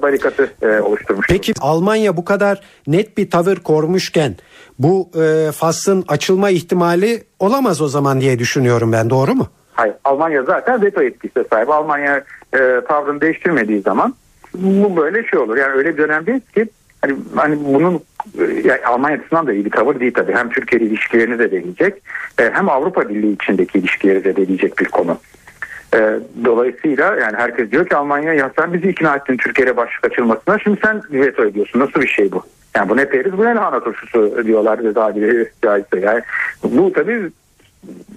barikatı 0.03 0.51
e, 0.63 0.81
oluşturmuş. 0.81 1.27
Peki 1.29 1.53
Almanya 1.61 2.17
bu 2.17 2.25
kadar 2.25 2.61
net 2.87 3.19
bir 3.19 3.31
tavır 3.31 3.57
kormuşken 3.57 4.35
bu 4.79 5.11
e, 5.23 5.53
faslın 5.53 6.05
açılma 6.09 6.51
ihtimali 6.51 7.25
olamaz 7.39 7.81
o 7.83 7.89
zaman 7.89 8.21
diye 8.21 8.39
düşünüyorum 8.39 8.93
ben 8.93 9.11
doğru 9.11 9.35
mu? 9.35 9.47
Hayır 9.73 9.95
Almanya 10.05 10.43
zaten 10.43 10.83
veto 10.83 11.03
etkisi 11.03 11.45
sahip. 11.51 11.71
Almanya 11.71 12.25
e, 12.55 12.81
tavrını 12.89 13.21
değiştirmediği 13.21 13.81
zaman 13.81 14.15
bu 14.59 14.97
böyle 14.97 15.25
şey 15.25 15.39
olur. 15.39 15.57
Yani 15.57 15.73
öyle 15.73 15.93
bir 15.93 15.99
dönemdeyiz 15.99 16.51
ki 16.55 16.67
hani, 17.03 17.17
hani 17.37 17.65
bunun 17.65 18.01
yani 18.65 18.87
Almanya 18.87 19.17
açısından 19.17 19.47
da 19.47 19.53
iyi 19.53 19.65
bir 19.65 19.71
tavır 19.71 20.01
değil 20.01 20.15
tabii. 20.15 20.35
Hem 20.35 20.51
Türkiye 20.51 20.83
ilişkilerini 20.83 21.39
de 21.39 21.51
deneyecek 21.51 22.03
e, 22.41 22.51
hem 22.53 22.69
Avrupa 22.69 23.09
Birliği 23.09 23.33
içindeki 23.33 23.79
ilişkileri 23.79 24.25
de 24.25 24.37
deneyecek 24.37 24.79
bir 24.79 24.85
konu. 24.85 25.19
E, 25.95 26.19
dolayısıyla 26.45 27.05
yani 27.05 27.37
herkes 27.37 27.71
diyor 27.71 27.89
ki 27.89 27.97
Almanya 27.97 28.35
ya 28.35 28.51
sen 28.59 28.73
bizi 28.73 28.89
ikna 28.89 29.17
ettin 29.17 29.37
Türkiye'ye 29.37 29.77
başlık 29.77 30.05
açılmasına 30.05 30.59
şimdi 30.59 30.81
sen 30.85 31.03
veto 31.11 31.45
ediyorsun. 31.45 31.81
Nasıl 31.81 32.01
bir 32.01 32.09
şey 32.09 32.33
bu? 32.33 32.43
Yani 32.77 32.89
bu 32.89 32.97
ne 32.97 33.09
periz 33.09 33.39
bu 33.39 33.45
ne 33.45 33.55
lahana 33.55 33.81
turşusu 33.81 34.45
diyorlar 34.47 34.95
tabiri 34.95 35.51
caizse. 35.63 36.01
Yani 36.01 36.23
bu 36.63 36.93
tabii 36.93 37.31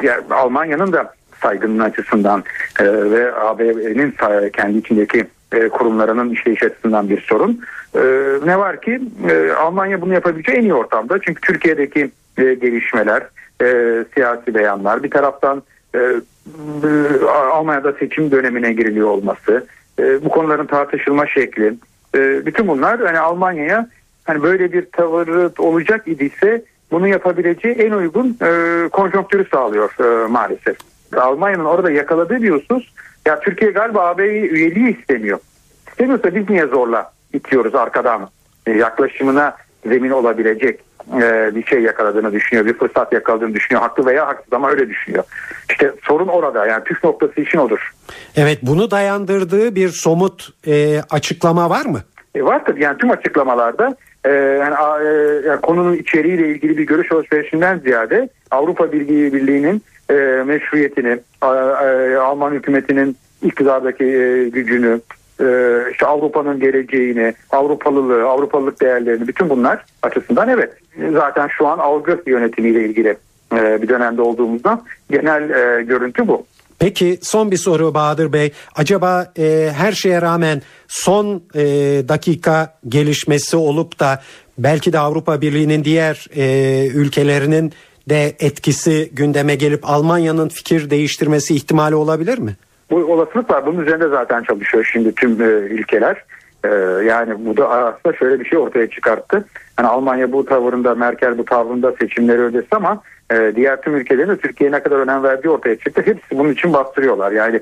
yani 0.03 0.23
Almanya'nın 0.29 0.93
da 0.93 1.13
saygının 1.41 1.79
açısından 1.79 2.43
e, 2.79 2.85
ve 2.85 3.35
AB'nin 3.35 4.15
kendi 4.53 4.77
içindeki 4.77 5.25
e, 5.53 5.69
kurumlarının 5.69 6.29
işleyiş 6.29 6.63
açısından 6.63 7.09
bir 7.09 7.21
sorun. 7.21 7.61
E, 7.95 8.01
ne 8.45 8.59
var 8.59 8.81
ki 8.81 9.01
e, 9.29 9.51
Almanya 9.51 10.01
bunu 10.01 10.13
yapabileceği 10.13 10.57
en 10.57 10.61
iyi 10.63 10.73
ortamda. 10.73 11.19
Çünkü 11.21 11.41
Türkiye'deki 11.41 12.11
e, 12.37 12.53
gelişmeler, 12.53 13.23
e, 13.61 13.65
siyasi 14.13 14.53
beyanlar 14.55 15.03
bir 15.03 15.11
taraftan 15.11 15.63
e, 15.95 15.99
e, 15.99 17.25
Almanya'da 17.27 17.93
seçim 17.93 18.31
dönemine 18.31 18.73
giriliyor 18.73 19.07
olması, 19.07 19.67
e, 19.99 20.25
bu 20.25 20.29
konuların 20.29 20.65
tartışılma 20.65 21.27
şekli, 21.27 21.73
e, 22.15 22.45
bütün 22.45 22.67
bunlar 22.67 22.99
hani 22.99 23.19
Almanya'ya 23.19 23.89
hani 24.23 24.43
böyle 24.43 24.73
bir 24.73 24.85
tavırı 24.85 25.51
olacak 25.57 26.07
idiyse 26.07 26.63
bunu 26.91 27.07
yapabileceği 27.07 27.75
en 27.75 27.91
uygun 27.91 28.37
e, 28.41 28.87
konjonktürü 28.89 29.45
sağlıyor 29.51 29.91
e, 29.99 30.27
maalesef. 30.27 30.77
Almanya'nın 31.17 31.65
orada 31.65 31.91
yakaladığı 31.91 32.41
bir 32.41 32.51
husus 32.51 32.93
ya 33.29 33.39
Türkiye 33.39 33.71
galiba 33.71 34.07
AB 34.07 34.23
üyeliği 34.27 34.99
istemiyor. 34.99 35.39
İstemiyorsa 35.87 36.35
biz 36.35 36.49
niye 36.49 36.65
zorla 36.65 37.11
itiyoruz 37.33 37.75
arkadan 37.75 38.29
e, 38.67 38.71
yaklaşımına 38.71 39.55
zemin 39.85 40.09
olabilecek 40.09 40.79
e, 41.21 41.55
bir 41.55 41.65
şey 41.65 41.81
yakaladığını 41.81 42.33
düşünüyor. 42.33 42.65
Bir 42.65 42.73
fırsat 42.73 43.13
yakaladığını 43.13 43.53
düşünüyor. 43.53 43.81
Haklı 43.81 44.05
veya 44.05 44.27
haksız 44.27 44.53
ama 44.53 44.69
öyle 44.69 44.89
düşünüyor. 44.89 45.23
İşte 45.69 45.93
sorun 46.03 46.27
orada 46.27 46.65
yani 46.65 46.83
püf 46.83 47.03
noktası 47.03 47.41
için 47.41 47.57
odur. 47.57 47.91
Evet 48.35 48.59
bunu 48.61 48.91
dayandırdığı 48.91 49.75
bir 49.75 49.89
somut 49.89 50.49
e, 50.67 51.01
açıklama 51.09 51.69
var 51.69 51.85
mı? 51.85 52.01
E, 52.35 52.43
var 52.43 52.65
tabii 52.65 52.83
yani 52.83 52.97
tüm 52.97 53.11
açıklamalarda 53.11 53.95
e, 54.25 54.29
yani, 54.31 54.75
e, 55.03 55.47
yani 55.47 55.61
konunun 55.61 55.93
içeriğiyle 55.93 56.49
ilgili 56.49 56.77
bir 56.77 56.83
görüş 56.83 57.11
alışverişinden 57.11 57.79
ziyade 57.79 58.29
Avrupa 58.51 58.91
Birliği 58.91 59.33
Birliği'nin 59.33 59.83
e, 60.09 60.43
meşruiyetini, 60.45 61.19
e, 61.43 62.15
Alman 62.15 62.51
hükümetinin 62.51 63.17
iktidardaki 63.41 64.03
e, 64.03 64.49
gücünü, 64.49 65.01
e, 65.41 65.45
işte 65.91 66.05
Avrupa'nın 66.05 66.59
geleceğini, 66.59 67.33
Avrupalılığı, 67.51 68.29
Avrupalılık 68.29 68.81
değerlerini 68.81 69.27
bütün 69.27 69.49
bunlar 69.49 69.85
açısından 70.01 70.49
evet. 70.49 70.73
Zaten 71.13 71.49
şu 71.57 71.67
an 71.67 71.77
algı 71.77 72.23
yönetimiyle 72.27 72.85
ilgili 72.85 73.17
e, 73.53 73.81
bir 73.81 73.87
dönemde 73.87 74.21
olduğumuzdan 74.21 74.83
genel 75.11 75.49
e, 75.49 75.83
görüntü 75.83 76.27
bu. 76.27 76.45
Peki 76.79 77.19
son 77.21 77.51
bir 77.51 77.57
soru 77.57 77.93
Bahadır 77.93 78.33
Bey. 78.33 78.51
Acaba 78.75 79.33
e, 79.37 79.69
her 79.77 79.91
şeye 79.91 80.21
rağmen 80.21 80.61
son 80.87 81.43
e, 81.55 81.61
dakika 82.09 82.73
gelişmesi 82.87 83.57
olup 83.57 83.99
da 83.99 84.21
belki 84.57 84.93
de 84.93 84.99
Avrupa 84.99 85.41
Birliği'nin 85.41 85.83
diğer 85.83 86.27
e, 86.35 86.87
ülkelerinin 86.87 87.73
de 88.09 88.35
etkisi 88.39 89.09
gündeme 89.13 89.55
gelip 89.55 89.79
Almanya'nın 89.83 90.49
fikir 90.49 90.89
değiştirmesi 90.89 91.55
ihtimali 91.55 91.95
olabilir 91.95 92.37
mi? 92.37 92.55
Bu 92.91 92.95
olasılık 92.95 93.49
var. 93.49 93.65
Bunun 93.65 93.81
üzerinde 93.81 94.07
zaten 94.07 94.43
çalışıyor 94.43 94.89
şimdi 94.91 95.15
tüm 95.15 95.41
e, 95.41 95.45
ülkeler. 95.45 96.23
E, 96.63 96.69
yani 97.05 97.45
bu 97.45 97.57
da 97.57 97.69
aslında 97.69 98.17
şöyle 98.17 98.39
bir 98.39 98.45
şey 98.45 98.59
ortaya 98.59 98.89
çıkarttı. 98.89 99.45
Yani 99.79 99.87
Almanya 99.87 100.31
bu 100.31 100.45
tavırında, 100.45 100.95
Merkel 100.95 101.37
bu 101.37 101.45
tavrında 101.45 101.91
seçimleri 101.91 102.41
ödesi 102.41 102.67
ama 102.71 103.01
e, 103.33 103.51
diğer 103.55 103.81
tüm 103.81 103.95
ülkelerin 103.95 104.35
Türkiye'ye 104.35 104.75
ne 104.75 104.83
kadar 104.83 104.99
önem 104.99 105.23
verdiği 105.23 105.49
ortaya 105.49 105.75
çıktı. 105.75 106.01
Hepsi 106.05 106.37
bunun 106.37 106.53
için 106.53 106.73
bastırıyorlar. 106.73 107.31
Yani 107.31 107.59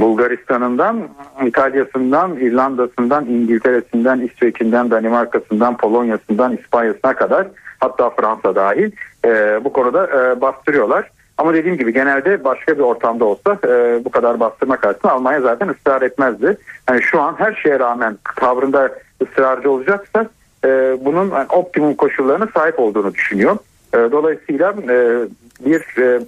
Bulgaristan'ından, 0.00 1.08
İtalya'sından, 1.46 2.36
İrlanda'sından, 2.36 3.26
İngiltere'sinden, 3.26 4.20
İsveç'inden, 4.20 4.90
Danimarka'sından, 4.90 5.76
Polonya'sından, 5.76 6.56
İspanya'sına 6.56 7.14
kadar 7.14 7.46
hatta 7.80 8.10
Fransa 8.10 8.54
dahil 8.54 8.92
e, 9.24 9.60
bu 9.64 9.72
konuda 9.72 10.06
e, 10.06 10.40
bastırıyorlar. 10.40 11.10
Ama 11.38 11.54
dediğim 11.54 11.78
gibi 11.78 11.92
genelde 11.92 12.44
başka 12.44 12.74
bir 12.78 12.82
ortamda 12.82 13.24
olsa 13.24 13.58
e, 13.64 14.04
bu 14.04 14.10
kadar 14.10 14.40
bastırma 14.40 14.76
karşısında 14.76 15.12
Almanya 15.12 15.40
zaten 15.40 15.68
ısrar 15.68 16.02
etmezdi. 16.02 16.56
Yani 16.88 17.02
şu 17.02 17.20
an 17.20 17.34
her 17.38 17.54
şeye 17.54 17.78
rağmen 17.78 18.18
tavrında 18.36 18.90
ısrarcı 19.22 19.70
olacaksa 19.70 20.26
e, 20.64 20.68
bunun 21.00 21.30
yani 21.30 21.46
optimum 21.48 21.94
koşullarına 21.94 22.48
sahip 22.54 22.78
olduğunu 22.78 23.14
düşünüyor. 23.14 23.56
E, 23.94 23.98
dolayısıyla 23.98 24.74
e, 24.88 25.28
bir 25.60 25.98
e, 25.98 26.20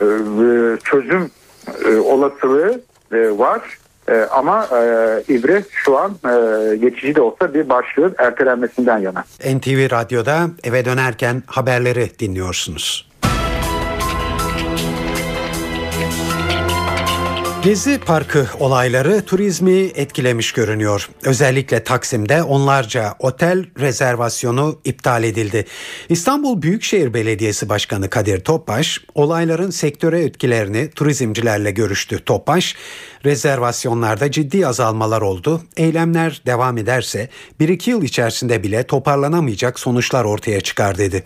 e, 0.00 0.06
çözüm 0.84 1.30
e, 1.84 1.96
olasılığı 1.98 2.80
e, 3.12 3.38
var. 3.38 3.78
E, 4.10 4.14
ama 4.14 4.68
e, 4.72 5.22
İbre 5.28 5.64
şu 5.70 5.98
an 5.98 6.10
e, 6.10 6.76
geçici 6.76 7.14
de 7.14 7.20
olsa 7.20 7.54
bir 7.54 7.68
başlığın 7.68 8.14
ertelenmesinden 8.18 8.98
yana. 8.98 9.24
NTV 9.56 9.90
Radyo'da 9.90 10.50
eve 10.64 10.84
dönerken 10.84 11.42
haberleri 11.46 12.18
dinliyorsunuz. 12.18 13.09
Gezi 17.64 17.98
Parkı 17.98 18.46
olayları 18.60 19.24
turizmi 19.24 19.72
etkilemiş 19.72 20.52
görünüyor. 20.52 21.10
Özellikle 21.24 21.84
Taksim'de 21.84 22.42
onlarca 22.42 23.14
otel 23.18 23.64
rezervasyonu 23.80 24.80
iptal 24.84 25.24
edildi. 25.24 25.66
İstanbul 26.08 26.62
Büyükşehir 26.62 27.14
Belediyesi 27.14 27.68
Başkanı 27.68 28.10
Kadir 28.10 28.40
Topbaş 28.40 29.00
olayların 29.14 29.70
sektöre 29.70 30.22
etkilerini 30.22 30.90
turizmcilerle 30.90 31.70
görüştü. 31.70 32.24
Topbaş 32.24 32.76
rezervasyonlarda 33.24 34.30
ciddi 34.30 34.66
azalmalar 34.66 35.20
oldu. 35.20 35.62
Eylemler 35.76 36.42
devam 36.46 36.78
ederse 36.78 37.28
1-2 37.60 37.90
yıl 37.90 38.02
içerisinde 38.02 38.62
bile 38.62 38.82
toparlanamayacak 38.82 39.80
sonuçlar 39.80 40.24
ortaya 40.24 40.60
çıkar 40.60 40.98
dedi. 40.98 41.24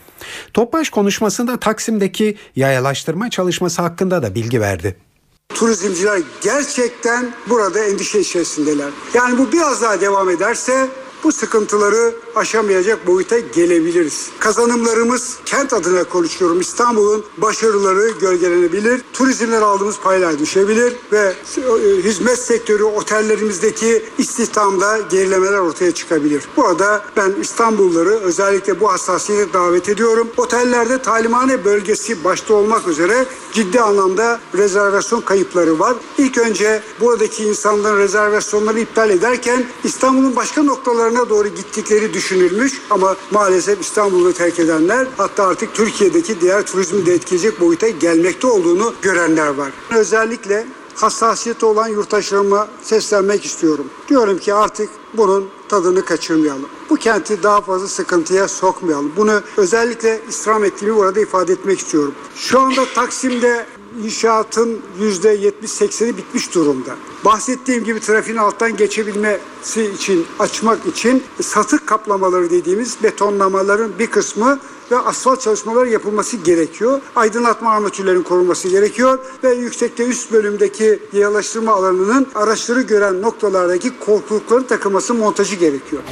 Topbaş 0.54 0.90
konuşmasında 0.90 1.60
Taksim'deki 1.60 2.36
yayalaştırma 2.56 3.30
çalışması 3.30 3.82
hakkında 3.82 4.22
da 4.22 4.34
bilgi 4.34 4.60
verdi 4.60 5.03
turizmciler 5.48 6.22
gerçekten 6.40 7.34
burada 7.46 7.84
endişe 7.84 8.20
içerisindeler. 8.20 8.90
Yani 9.14 9.38
bu 9.38 9.52
biraz 9.52 9.82
daha 9.82 10.00
devam 10.00 10.30
ederse 10.30 10.88
bu 11.24 11.32
sıkıntıları 11.32 12.14
aşamayacak 12.36 13.06
boyuta 13.06 13.38
gelebiliriz. 13.38 14.30
Kazanımlarımız 14.38 15.38
kent 15.44 15.72
adına 15.72 16.04
konuşuyorum. 16.04 16.60
İstanbul'un 16.60 17.24
başarıları 17.38 18.10
gölgelenebilir. 18.10 19.02
Turizmden 19.12 19.62
aldığımız 19.62 20.00
paylar 20.00 20.38
düşebilir 20.38 20.96
ve 21.12 21.34
e, 21.56 22.02
hizmet 22.02 22.38
sektörü 22.38 22.82
otellerimizdeki 22.82 24.04
istihdamda 24.18 24.98
gerilemeler 25.10 25.58
ortaya 25.58 25.92
çıkabilir. 25.92 26.48
Burada 26.56 27.04
ben 27.16 27.32
İstanbulluları 27.40 28.10
özellikle 28.10 28.80
bu 28.80 28.92
hassasiyete 28.92 29.52
davet 29.52 29.88
ediyorum. 29.88 30.28
Otellerde 30.36 31.02
talimhane 31.02 31.64
bölgesi 31.64 32.24
başta 32.24 32.54
olmak 32.54 32.88
üzere 32.88 33.26
ciddi 33.52 33.80
anlamda 33.80 34.40
rezervasyon 34.54 35.20
kayıpları 35.20 35.78
var. 35.78 35.94
İlk 36.18 36.38
önce 36.38 36.82
buradaki 37.00 37.44
insanların 37.44 37.98
rezervasyonları 37.98 38.80
iptal 38.80 39.10
ederken 39.10 39.64
İstanbul'un 39.84 40.36
başka 40.36 40.62
noktalarına 40.62 41.13
doğru 41.28 41.48
gittikleri 41.48 42.14
düşünülmüş 42.14 42.80
ama 42.90 43.16
maalesef 43.30 43.80
İstanbul'u 43.80 44.32
terk 44.32 44.58
edenler 44.58 45.06
hatta 45.16 45.46
artık 45.46 45.74
Türkiye'deki 45.74 46.40
diğer 46.40 46.66
turizmi 46.66 47.06
de 47.06 47.14
etkileyecek 47.14 47.60
boyuta 47.60 47.88
gelmekte 47.88 48.46
olduğunu 48.46 48.94
görenler 49.02 49.48
var. 49.48 49.72
Özellikle 49.90 50.66
hassasiyeti 50.94 51.66
olan 51.66 51.88
yurttaşlarıma 51.88 52.68
seslenmek 52.82 53.44
istiyorum. 53.44 53.86
Diyorum 54.08 54.38
ki 54.38 54.54
artık 54.54 54.90
bunun 55.14 55.48
tadını 55.68 56.04
kaçırmayalım. 56.04 56.68
Bu 56.90 56.96
kenti 56.96 57.42
daha 57.42 57.60
fazla 57.60 57.88
sıkıntıya 57.88 58.48
sokmayalım. 58.48 59.12
Bunu 59.16 59.42
özellikle 59.56 60.20
istirham 60.28 60.64
ettiğimi 60.64 60.96
burada 60.96 61.20
ifade 61.20 61.52
etmek 61.52 61.78
istiyorum. 61.78 62.14
Şu 62.36 62.60
anda 62.60 62.84
Taksim'de 62.94 63.66
inşaatın 64.04 64.80
yüzde 65.00 65.36
70-80'i 65.36 66.16
bitmiş 66.16 66.54
durumda. 66.54 66.96
Bahsettiğim 67.24 67.84
gibi 67.84 68.00
trafiğin 68.00 68.38
alttan 68.38 68.76
geçebilmesi 68.76 69.84
için, 69.94 70.26
açmak 70.38 70.86
için 70.86 71.22
satık 71.42 71.86
kaplamaları 71.86 72.50
dediğimiz 72.50 72.96
betonlamaların 73.02 73.98
bir 73.98 74.06
kısmı 74.06 74.58
ve 74.90 74.98
asfalt 74.98 75.40
çalışmaları 75.40 75.88
yapılması 75.88 76.36
gerekiyor. 76.36 77.00
Aydınlatma 77.16 77.70
armatürlerin 77.70 78.22
korunması 78.22 78.68
gerekiyor 78.68 79.18
ve 79.44 79.54
yüksekte 79.54 80.06
üst 80.06 80.32
bölümdeki 80.32 80.98
yayalaştırma 81.12 81.72
alanının 81.72 82.26
araçları 82.34 82.82
gören 82.82 83.22
noktalardaki 83.22 83.98
korkulukların 83.98 84.66
takılması 84.66 85.14
montajı 85.14 85.56
gerekiyor. 85.56 86.02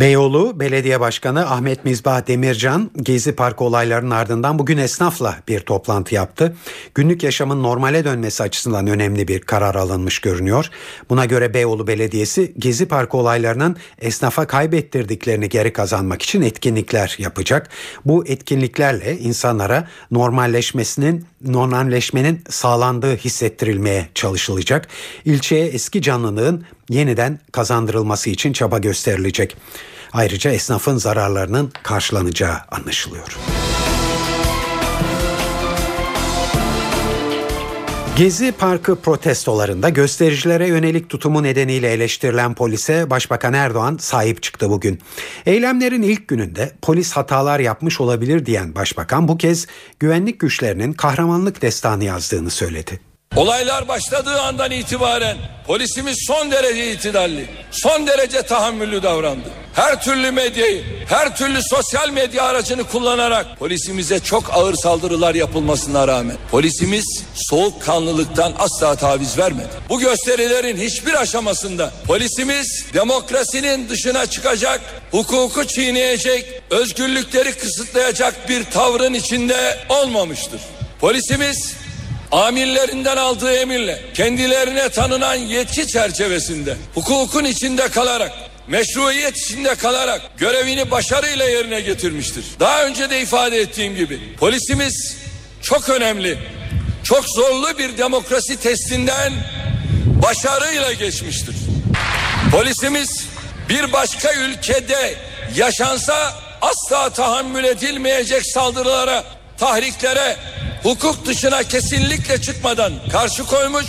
Beyoğlu 0.00 0.60
Belediye 0.60 1.00
Başkanı 1.00 1.50
Ahmet 1.50 1.84
Mizbah 1.84 2.26
Demircan 2.26 2.90
Gezi 2.96 3.32
Parkı 3.32 3.64
olaylarının 3.64 4.10
ardından 4.10 4.58
bugün 4.58 4.78
esnafla 4.78 5.36
bir 5.48 5.60
toplantı 5.60 6.14
yaptı. 6.14 6.56
Günlük 6.94 7.22
yaşamın 7.22 7.62
normale 7.62 8.04
dönmesi 8.04 8.42
açısından 8.42 8.86
önemli 8.86 9.28
bir 9.28 9.40
karar 9.40 9.74
alınmış 9.74 10.18
görünüyor. 10.18 10.70
Buna 11.10 11.24
göre 11.24 11.54
Beyoğlu 11.54 11.86
Belediyesi 11.86 12.54
Gezi 12.58 12.88
Parkı 12.88 13.16
olaylarının 13.16 13.76
esnafa 13.98 14.46
kaybettirdiklerini 14.46 15.48
geri 15.48 15.72
kazanmak 15.72 16.22
için 16.22 16.42
etkinlikler 16.42 17.16
yapacak. 17.18 17.68
Bu 18.04 18.26
etkinliklerle 18.26 19.18
insanlara 19.18 19.88
normalleşmesinin 20.10 21.26
normalleşmenin 21.44 22.42
sağlandığı 22.48 23.16
hissettirilmeye 23.16 24.08
çalışılacak. 24.14 24.88
İlçeye 25.24 25.66
eski 25.66 26.02
canlılığın 26.02 26.64
yeniden 26.88 27.40
kazandırılması 27.52 28.30
için 28.30 28.52
çaba 28.52 28.78
gösterilecek. 28.78 29.56
Ayrıca 30.12 30.50
esnafın 30.50 30.96
zararlarının 30.96 31.72
karşılanacağı 31.82 32.56
anlaşılıyor. 32.70 33.38
Gezi 38.18 38.52
Parkı 38.52 38.96
protestolarında 38.96 39.88
göstericilere 39.88 40.66
yönelik 40.66 41.10
tutumu 41.10 41.42
nedeniyle 41.42 41.92
eleştirilen 41.92 42.54
polise 42.54 43.10
Başbakan 43.10 43.52
Erdoğan 43.52 43.96
sahip 44.00 44.42
çıktı 44.42 44.70
bugün. 44.70 44.98
Eylemlerin 45.46 46.02
ilk 46.02 46.28
gününde 46.28 46.72
polis 46.82 47.12
hatalar 47.12 47.60
yapmış 47.60 48.00
olabilir 48.00 48.46
diyen 48.46 48.74
Başbakan 48.74 49.28
bu 49.28 49.38
kez 49.38 49.66
güvenlik 50.00 50.40
güçlerinin 50.40 50.92
kahramanlık 50.92 51.62
destanı 51.62 52.04
yazdığını 52.04 52.50
söyledi. 52.50 53.07
Olaylar 53.38 53.88
başladığı 53.88 54.40
andan 54.40 54.70
itibaren 54.70 55.36
polisimiz 55.66 56.18
son 56.26 56.50
derece 56.50 56.92
itidalli, 56.92 57.48
son 57.70 58.06
derece 58.06 58.42
tahammüllü 58.42 59.02
davrandı. 59.02 59.48
Her 59.74 60.02
türlü 60.02 60.30
medyayı, 60.30 60.84
her 61.08 61.36
türlü 61.36 61.62
sosyal 61.62 62.10
medya 62.10 62.44
aracını 62.44 62.84
kullanarak 62.84 63.58
polisimize 63.58 64.20
çok 64.20 64.44
ağır 64.52 64.74
saldırılar 64.74 65.34
yapılmasına 65.34 66.08
rağmen 66.08 66.36
polisimiz 66.50 67.24
soğukkanlılıktan 67.34 68.52
asla 68.58 68.96
taviz 68.96 69.38
vermedi. 69.38 69.68
Bu 69.88 70.00
gösterilerin 70.00 70.76
hiçbir 70.76 71.20
aşamasında 71.20 71.92
polisimiz 72.06 72.86
demokrasinin 72.94 73.88
dışına 73.88 74.26
çıkacak, 74.26 74.80
hukuku 75.10 75.66
çiğneyecek, 75.66 76.62
özgürlükleri 76.70 77.52
kısıtlayacak 77.52 78.48
bir 78.48 78.64
tavrın 78.64 79.14
içinde 79.14 79.78
olmamıştır. 79.88 80.60
Polisimiz 81.00 81.74
amirlerinden 82.32 83.16
aldığı 83.16 83.52
emirle 83.52 84.02
kendilerine 84.14 84.88
tanınan 84.88 85.34
yetki 85.34 85.88
çerçevesinde 85.88 86.76
hukukun 86.94 87.44
içinde 87.44 87.88
kalarak 87.88 88.32
meşruiyet 88.68 89.36
içinde 89.36 89.74
kalarak 89.74 90.22
görevini 90.38 90.90
başarıyla 90.90 91.44
yerine 91.44 91.80
getirmiştir. 91.80 92.44
Daha 92.60 92.84
önce 92.84 93.10
de 93.10 93.20
ifade 93.20 93.60
ettiğim 93.60 93.96
gibi 93.96 94.20
polisimiz 94.36 95.16
çok 95.62 95.88
önemli, 95.88 96.38
çok 97.04 97.24
zorlu 97.24 97.78
bir 97.78 97.98
demokrasi 97.98 98.60
testinden 98.60 99.32
başarıyla 100.22 100.92
geçmiştir. 100.92 101.56
Polisimiz 102.52 103.26
bir 103.68 103.92
başka 103.92 104.34
ülkede 104.34 105.14
yaşansa 105.56 106.34
asla 106.60 107.10
tahammül 107.10 107.64
edilmeyecek 107.64 108.46
saldırılara, 108.46 109.24
tahriklere, 109.58 110.36
hukuk 110.82 111.26
dışına 111.26 111.62
kesinlikle 111.62 112.42
çıkmadan 112.42 112.92
karşı 113.12 113.44
koymuş 113.44 113.86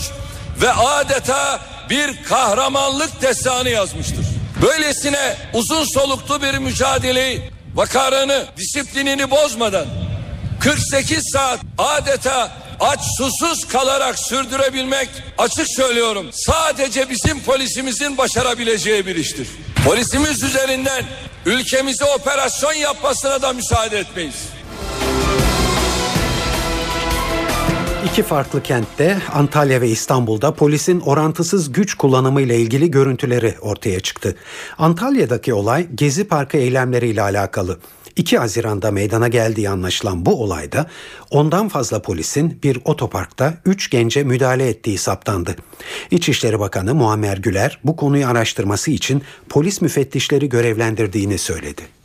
ve 0.61 0.71
adeta 0.71 1.59
bir 1.89 2.23
kahramanlık 2.23 3.21
destanı 3.21 3.69
yazmıştır. 3.69 4.25
Böylesine 4.61 5.35
uzun 5.53 5.83
soluklu 5.83 6.41
bir 6.41 6.57
mücadeleyi 6.57 7.41
vakarını, 7.75 8.45
disiplinini 8.57 9.31
bozmadan 9.31 9.85
48 10.59 11.23
saat 11.33 11.59
adeta 11.77 12.51
aç 12.79 12.99
susuz 13.17 13.67
kalarak 13.67 14.19
sürdürebilmek 14.19 15.09
açık 15.37 15.67
söylüyorum 15.67 16.29
sadece 16.33 17.09
bizim 17.09 17.43
polisimizin 17.43 18.17
başarabileceği 18.17 19.05
bir 19.05 19.15
iştir. 19.15 19.47
Polisimiz 19.85 20.43
üzerinden 20.43 21.05
ülkemize 21.45 22.05
operasyon 22.05 22.73
yapmasına 22.73 23.41
da 23.41 23.53
müsaade 23.53 23.99
etmeyiz. 23.99 24.35
İki 28.05 28.23
farklı 28.23 28.63
kentte 28.63 29.21
Antalya 29.33 29.81
ve 29.81 29.89
İstanbul'da 29.89 30.53
polisin 30.53 30.99
orantısız 30.99 31.71
güç 31.71 31.93
kullanımı 31.93 32.41
ile 32.41 32.57
ilgili 32.57 32.91
görüntüleri 32.91 33.55
ortaya 33.61 33.99
çıktı. 33.99 34.35
Antalya'daki 34.77 35.53
olay 35.53 35.87
Gezi 35.95 36.27
Parkı 36.27 36.57
eylemleriyle 36.57 37.21
alakalı. 37.21 37.79
2 38.15 38.37
Haziran'da 38.37 38.91
meydana 38.91 39.27
geldiği 39.27 39.69
anlaşılan 39.69 40.25
bu 40.25 40.43
olayda 40.43 40.85
ondan 41.31 41.69
fazla 41.69 42.01
polisin 42.01 42.59
bir 42.63 42.79
otoparkta 42.85 43.53
3 43.65 43.89
gence 43.89 44.23
müdahale 44.23 44.67
ettiği 44.67 44.97
saptandı. 44.97 45.55
İçişleri 46.11 46.59
Bakanı 46.59 46.95
Muammer 46.95 47.37
Güler 47.37 47.79
bu 47.83 47.95
konuyu 47.95 48.27
araştırması 48.27 48.91
için 48.91 49.23
polis 49.49 49.81
müfettişleri 49.81 50.49
görevlendirdiğini 50.49 51.37
söyledi. 51.37 51.98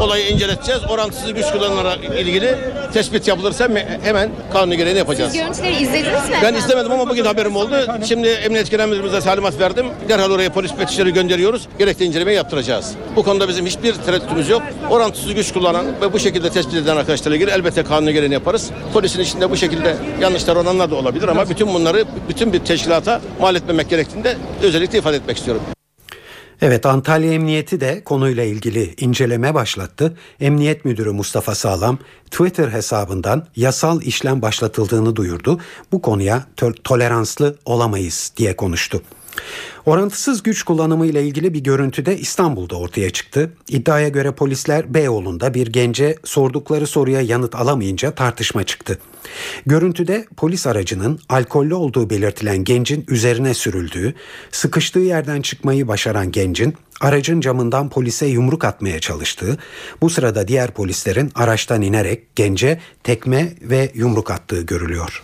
Olayı 0.00 0.28
inceleteceğiz. 0.28 0.82
Orantısız 0.90 1.34
güç 1.34 1.46
kullanımlara 1.46 1.94
ilgili 1.94 2.54
tespit 2.92 3.28
yapılırsa 3.28 3.68
hemen 4.02 4.30
kanunu 4.52 4.74
gereğini 4.74 4.98
yapacağız. 4.98 5.32
Siz 5.32 5.40
görüntüleri 5.40 5.82
izlediniz 5.82 6.28
mi? 6.30 6.36
Ben 6.42 6.54
izlemedim 6.54 6.92
ama 6.92 7.08
bugün 7.08 7.24
haberim 7.24 7.56
oldu. 7.56 7.74
Şimdi 8.08 8.28
Emniyet 8.28 8.70
Genel 8.70 8.88
Müdürümüze 8.88 9.20
talimat 9.20 9.60
verdim. 9.60 9.86
Derhal 10.08 10.30
oraya 10.30 10.52
polis 10.52 10.72
müfettişleri 10.72 11.12
gönderiyoruz. 11.12 11.68
Gerekli 11.78 12.04
incelemeyi 12.04 12.36
yaptıracağız. 12.36 12.94
Bu 13.16 13.22
konuda 13.22 13.48
bizim 13.48 13.66
hiçbir 13.66 13.94
tereddütümüz 13.94 14.48
yok. 14.48 14.62
Orantısız 14.90 15.34
güç 15.34 15.52
kullanan 15.52 15.86
ve 16.00 16.12
bu 16.12 16.18
şekilde 16.18 16.50
tespit 16.50 16.74
edilen 16.74 16.96
arkadaşlarla 16.96 17.36
ilgili 17.36 17.50
elbette 17.50 17.82
kanunu 17.82 18.10
gereğini 18.10 18.34
yaparız. 18.34 18.70
Polisin 18.92 19.20
içinde 19.20 19.50
bu 19.50 19.56
şekilde 19.56 19.96
yanlışlar 20.20 20.56
olanlar 20.56 20.90
da 20.90 20.94
olabilir 20.94 21.28
ama 21.28 21.48
bütün 21.48 21.74
bunları 21.74 22.04
bütün 22.28 22.52
bir 22.52 22.58
teşkilata 22.58 23.20
mal 23.40 23.54
etmemek 23.56 23.90
gerektiğini 23.90 24.24
de 24.24 24.36
özellikle 24.62 24.98
ifade 24.98 25.16
etmek 25.16 25.36
istiyorum. 25.36 25.62
Evet 26.62 26.86
Antalya 26.86 27.32
Emniyeti 27.32 27.80
de 27.80 28.02
konuyla 28.04 28.44
ilgili 28.44 28.94
inceleme 29.00 29.54
başlattı. 29.54 30.16
Emniyet 30.40 30.84
Müdürü 30.84 31.12
Mustafa 31.12 31.54
Sağlam 31.54 31.98
Twitter 32.30 32.68
hesabından 32.68 33.46
yasal 33.56 34.02
işlem 34.02 34.42
başlatıldığını 34.42 35.16
duyurdu. 35.16 35.60
Bu 35.92 36.02
konuya 36.02 36.46
to- 36.56 36.82
toleranslı 36.84 37.56
olamayız 37.64 38.32
diye 38.36 38.56
konuştu. 38.56 39.02
Orantısız 39.86 40.42
güç 40.42 40.62
kullanımı 40.62 41.06
ile 41.06 41.22
ilgili 41.22 41.54
bir 41.54 41.60
görüntü 41.60 42.06
de 42.06 42.18
İstanbul'da 42.18 42.76
ortaya 42.76 43.10
çıktı. 43.10 43.52
İddiaya 43.68 44.08
göre 44.08 44.32
polisler 44.32 44.94
Beyoğlu'nda 44.94 45.54
bir 45.54 45.66
gence 45.66 46.16
sordukları 46.24 46.86
soruya 46.86 47.20
yanıt 47.20 47.54
alamayınca 47.54 48.10
tartışma 48.10 48.64
çıktı. 48.64 48.98
Görüntüde 49.66 50.24
polis 50.36 50.66
aracının 50.66 51.20
alkollü 51.28 51.74
olduğu 51.74 52.10
belirtilen 52.10 52.64
gencin 52.64 53.04
üzerine 53.08 53.54
sürüldüğü, 53.54 54.14
sıkıştığı 54.50 54.98
yerden 54.98 55.42
çıkmayı 55.42 55.88
başaran 55.88 56.32
gencin 56.32 56.74
aracın 57.00 57.40
camından 57.40 57.88
polise 57.88 58.26
yumruk 58.26 58.64
atmaya 58.64 59.00
çalıştığı, 59.00 59.58
bu 60.00 60.10
sırada 60.10 60.48
diğer 60.48 60.70
polislerin 60.70 61.30
araçtan 61.34 61.82
inerek 61.82 62.36
gence 62.36 62.80
tekme 63.02 63.52
ve 63.62 63.90
yumruk 63.94 64.30
attığı 64.30 64.62
görülüyor. 64.62 65.22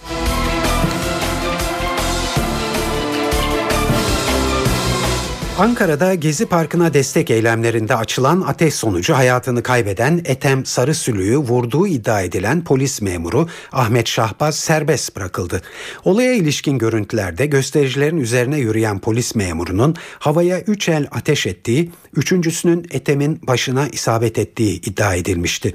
Ankara'da 5.58 6.14
Gezi 6.14 6.46
Parkı'na 6.46 6.94
destek 6.94 7.30
eylemlerinde 7.30 7.96
açılan 7.96 8.40
ateş 8.40 8.74
sonucu 8.74 9.14
hayatını 9.14 9.62
kaybeden 9.62 10.20
Etem 10.24 10.66
Sarısülü'yü 10.66 11.38
vurduğu 11.38 11.86
iddia 11.86 12.22
edilen 12.22 12.64
polis 12.64 13.02
memuru 13.02 13.48
Ahmet 13.72 14.08
Şahbaz 14.08 14.56
serbest 14.56 15.16
bırakıldı. 15.16 15.62
Olaya 16.04 16.34
ilişkin 16.34 16.78
görüntülerde 16.78 17.46
göstericilerin 17.46 18.16
üzerine 18.16 18.58
yürüyen 18.58 18.98
polis 18.98 19.34
memurunun 19.34 19.96
havaya 20.18 20.60
üç 20.60 20.88
el 20.88 21.06
ateş 21.10 21.46
ettiği, 21.46 21.90
üçüncüsünün 22.16 22.86
Etem'in 22.90 23.40
başına 23.46 23.88
isabet 23.88 24.38
ettiği 24.38 24.80
iddia 24.80 25.14
edilmişti. 25.14 25.74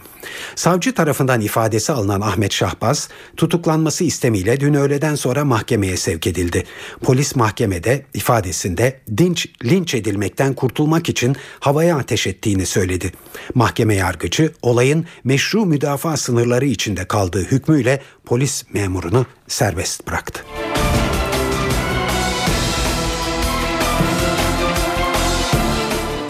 Savcı 0.55 0.93
tarafından 0.93 1.41
ifadesi 1.41 1.91
alınan 1.91 2.21
Ahmet 2.21 2.53
Şahbaz 2.53 3.09
tutuklanması 3.37 4.03
istemiyle 4.03 4.59
dün 4.59 4.73
öğleden 4.73 5.15
sonra 5.15 5.45
mahkemeye 5.45 5.97
sevk 5.97 6.27
edildi. 6.27 6.63
Polis 7.01 7.35
mahkemede 7.35 8.05
ifadesinde 8.13 8.99
dinç 9.17 9.47
linç 9.69 9.95
edilmekten 9.95 10.53
kurtulmak 10.53 11.09
için 11.09 11.35
havaya 11.59 11.97
ateş 11.97 12.27
ettiğini 12.27 12.65
söyledi. 12.65 13.11
Mahkeme 13.55 13.95
yargıcı 13.95 14.53
olayın 14.61 15.05
meşru 15.23 15.65
müdafaa 15.65 16.17
sınırları 16.17 16.65
içinde 16.65 17.05
kaldığı 17.05 17.43
hükmüyle 17.43 18.01
polis 18.25 18.63
memurunu 18.73 19.25
serbest 19.47 20.07
bıraktı. 20.07 20.45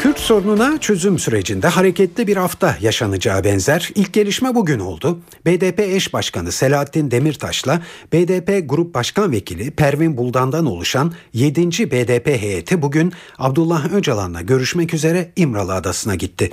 Kürt 0.09 0.19
sorununa 0.19 0.77
çözüm 0.79 1.19
sürecinde 1.19 1.67
hareketli 1.67 2.27
bir 2.27 2.37
hafta 2.37 2.77
yaşanacağı 2.81 3.43
benzer 3.43 3.89
ilk 3.95 4.13
gelişme 4.13 4.55
bugün 4.55 4.79
oldu. 4.79 5.19
BDP 5.45 5.79
eş 5.79 6.13
başkanı 6.13 6.51
Selahattin 6.51 7.11
Demirtaş'la 7.11 7.81
BDP 8.13 8.69
Grup 8.69 8.93
Başkan 8.93 9.31
Vekili 9.31 9.71
Pervin 9.71 10.17
Buldan'dan 10.17 10.65
oluşan 10.65 11.13
7. 11.33 11.91
BDP 11.91 12.27
heyeti 12.27 12.81
bugün 12.81 13.13
Abdullah 13.37 13.93
Öcalan'la 13.93 14.41
görüşmek 14.41 14.93
üzere 14.93 15.31
İmralı 15.35 15.73
Adası'na 15.73 16.15
gitti. 16.15 16.51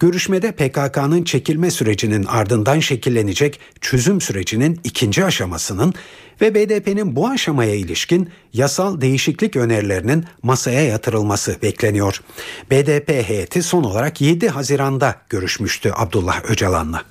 Görüşmede 0.00 0.52
PKK'nın 0.52 1.24
çekilme 1.24 1.70
sürecinin 1.70 2.24
ardından 2.24 2.80
şekillenecek 2.80 3.60
çözüm 3.80 4.20
sürecinin 4.20 4.80
ikinci 4.84 5.24
aşamasının 5.24 5.94
ve 6.40 6.54
BDP'nin 6.54 7.16
bu 7.16 7.28
aşamaya 7.28 7.74
ilişkin 7.74 8.30
yasal 8.52 9.00
değişiklik 9.00 9.56
önerilerinin 9.56 10.24
masaya 10.42 10.82
yatırılması 10.82 11.56
bekleniyor. 11.62 12.22
BDP 12.70 13.08
heyeti 13.08 13.62
son 13.62 13.84
olarak 13.84 14.20
7 14.20 14.48
Haziran'da 14.48 15.16
görüşmüştü 15.28 15.92
Abdullah 15.96 16.44
Öcalan'la. 16.44 17.04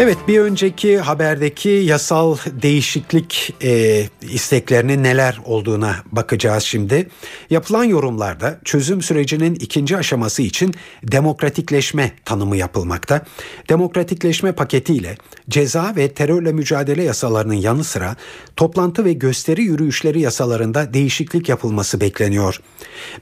Evet 0.00 0.18
bir 0.28 0.40
önceki 0.40 0.98
haberdeki 0.98 1.68
yasal 1.68 2.36
değişiklik 2.62 3.54
e, 3.62 4.04
isteklerinin 4.22 5.02
neler 5.02 5.40
olduğuna 5.44 5.96
bakacağız 6.12 6.62
şimdi. 6.62 7.08
Yapılan 7.50 7.84
yorumlarda 7.84 8.60
çözüm 8.64 9.02
sürecinin 9.02 9.54
ikinci 9.54 9.96
aşaması 9.96 10.42
için 10.42 10.74
demokratikleşme 11.02 12.12
tanımı 12.24 12.56
yapılmakta. 12.56 13.24
Demokratikleşme 13.68 14.52
paketiyle 14.52 15.16
ceza 15.48 15.92
ve 15.96 16.12
terörle 16.12 16.52
mücadele 16.52 17.02
yasalarının 17.02 17.54
yanı 17.54 17.84
sıra 17.84 18.16
toplantı 18.56 19.04
ve 19.04 19.12
gösteri 19.12 19.62
yürüyüşleri 19.62 20.20
yasalarında 20.20 20.94
değişiklik 20.94 21.48
yapılması 21.48 22.00
bekleniyor. 22.00 22.60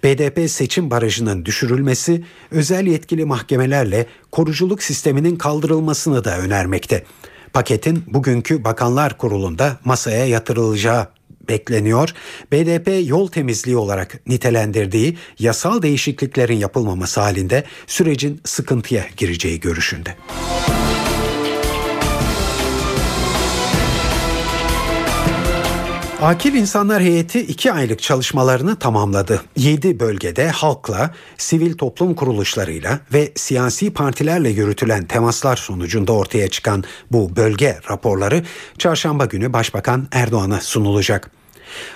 BDP 0.05 0.51
seçim 0.51 0.91
barajının 0.91 1.45
düşürülmesi, 1.45 2.25
özel 2.51 2.87
yetkili 2.87 3.25
mahkemelerle 3.25 4.07
koruculuk 4.33 4.83
sisteminin 4.83 5.37
kaldırılmasını 5.37 6.25
da 6.25 6.39
önermekte. 6.67 7.05
Paketin 7.53 8.05
bugünkü 8.07 8.65
Bakanlar 8.65 9.19
Kurulu'nda 9.19 9.79
masaya 9.85 10.27
yatırılacağı 10.27 11.07
bekleniyor. 11.49 12.15
BDP 12.53 13.09
yol 13.09 13.29
temizliği 13.29 13.77
olarak 13.77 14.27
nitelendirdiği 14.27 15.17
yasal 15.39 15.83
değişikliklerin 15.83 16.57
yapılmaması 16.57 17.21
halinde 17.21 17.65
sürecin 17.87 18.41
sıkıntıya 18.45 19.05
gireceği 19.17 19.61
görüşünde. 19.61 20.17
Akil 26.23 26.55
İnsanlar 26.55 27.03
Heyeti 27.03 27.41
iki 27.41 27.73
aylık 27.73 28.03
çalışmalarını 28.03 28.79
tamamladı. 28.79 29.43
7 29.57 30.01
bölgede 30.01 30.49
halkla, 30.49 31.15
sivil 31.37 31.77
toplum 31.77 32.15
kuruluşlarıyla 32.15 33.01
ve 33.13 33.33
siyasi 33.35 33.93
partilerle 33.93 34.49
yürütülen 34.49 35.05
temaslar 35.05 35.57
sonucunda 35.57 36.13
ortaya 36.13 36.49
çıkan 36.49 36.85
bu 37.13 37.37
bölge 37.37 37.79
raporları 37.91 38.43
çarşamba 38.79 39.25
günü 39.25 39.53
Başbakan 39.53 40.09
Erdoğan'a 40.13 40.61
sunulacak. 40.61 41.31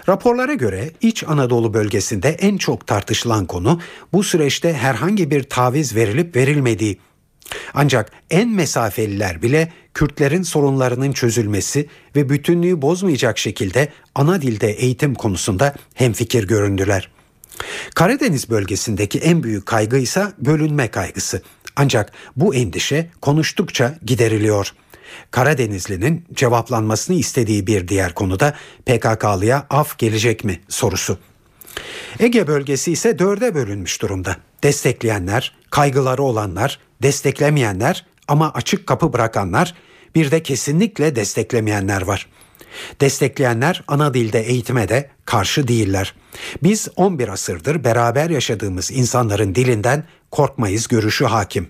Raporlara 0.09 0.54
göre 0.54 0.90
İç 1.00 1.24
Anadolu 1.24 1.74
bölgesinde 1.74 2.28
en 2.28 2.56
çok 2.56 2.87
tartışılan 2.87 3.46
konu 3.46 3.80
bu 4.12 4.22
süreçte 4.22 4.72
herhangi 4.72 5.30
bir 5.30 5.42
taviz 5.42 5.96
verilip 5.96 6.37
verilmediği. 6.37 6.98
Ancak 7.74 8.12
en 8.30 8.48
mesafeliler 8.48 9.42
bile 9.42 9.72
Kürtlerin 9.94 10.42
sorunlarının 10.42 11.12
çözülmesi 11.12 11.88
ve 12.16 12.29
bütünlüğü 12.29 12.83
bozmayacak 12.83 13.38
şekilde 13.38 13.88
ana 14.14 14.42
dilde 14.42 14.70
eğitim 14.70 15.14
konusunda 15.14 15.74
hemfikir 15.94 16.48
göründüler. 16.48 17.11
Karadeniz 17.94 18.50
bölgesindeki 18.50 19.18
en 19.18 19.42
büyük 19.42 19.66
kaygı 19.66 19.96
ise 19.96 20.26
bölünme 20.38 20.88
kaygısı. 20.88 21.42
Ancak 21.76 22.12
bu 22.37 22.55
endişe 22.55 23.11
konuştukça 23.20 23.98
gideriliyor. 24.07 24.72
Karadenizlinin 25.31 26.24
cevaplanmasını 26.35 27.16
istediği 27.16 27.66
bir 27.66 27.88
diğer 27.88 28.14
konuda 28.14 28.55
PKK'lıya 28.87 29.66
af 29.70 29.98
gelecek 29.98 30.44
mi 30.44 30.61
sorusu. 30.68 31.18
Ege 32.18 32.46
bölgesi 32.46 32.92
ise 32.92 33.18
dörde 33.18 33.55
bölünmüş 33.55 34.03
durumda. 34.03 34.37
Destekleyenler, 34.62 35.55
kaygıları 35.70 36.22
olanlar, 36.22 36.79
desteklemeyenler 37.03 38.07
ama 38.31 38.53
açık 38.55 38.87
kapı 38.87 39.12
bırakanlar, 39.12 39.75
bir 40.14 40.31
de 40.31 40.43
kesinlikle 40.43 41.16
desteklemeyenler 41.16 42.03
var. 42.03 42.27
Destekleyenler 43.01 43.85
ana 43.88 44.14
dilde 44.14 44.40
eğitime 44.40 44.88
de 44.88 45.11
karşı 45.25 45.69
değiller. 45.69 46.14
Biz 46.62 46.88
11 46.97 47.29
asırdır 47.29 47.85
beraber 47.85 48.31
yaşadığımız 48.31 48.90
insanların 48.90 49.55
dilinden 49.55 50.05
korkmayız 50.31 50.88
görüşü 50.88 51.25
hakim. 51.25 51.69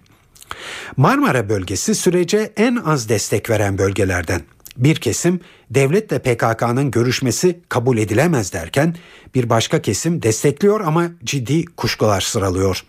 Marmara 0.96 1.49
bölgesi 1.49 1.94
sürece 1.94 2.53
en 2.57 2.77
az 2.77 3.09
destek 3.09 3.51
veren 3.51 3.79
bölgelerden. 3.79 4.42
Bir 4.77 4.96
kesim 4.96 5.40
devletle 5.70 6.18
PKK'nın 6.18 6.90
görüşmesi 6.90 7.61
kabul 7.68 7.99
edilemez 7.99 8.53
derken 8.53 8.96
bir 9.35 9.51
başka 9.51 9.83
kesim 9.83 10.23
destekliyor 10.23 10.81
ama 10.81 11.11
ciddi 11.25 11.64
kuşkular 11.64 12.20
sıralıyor. 12.20 12.85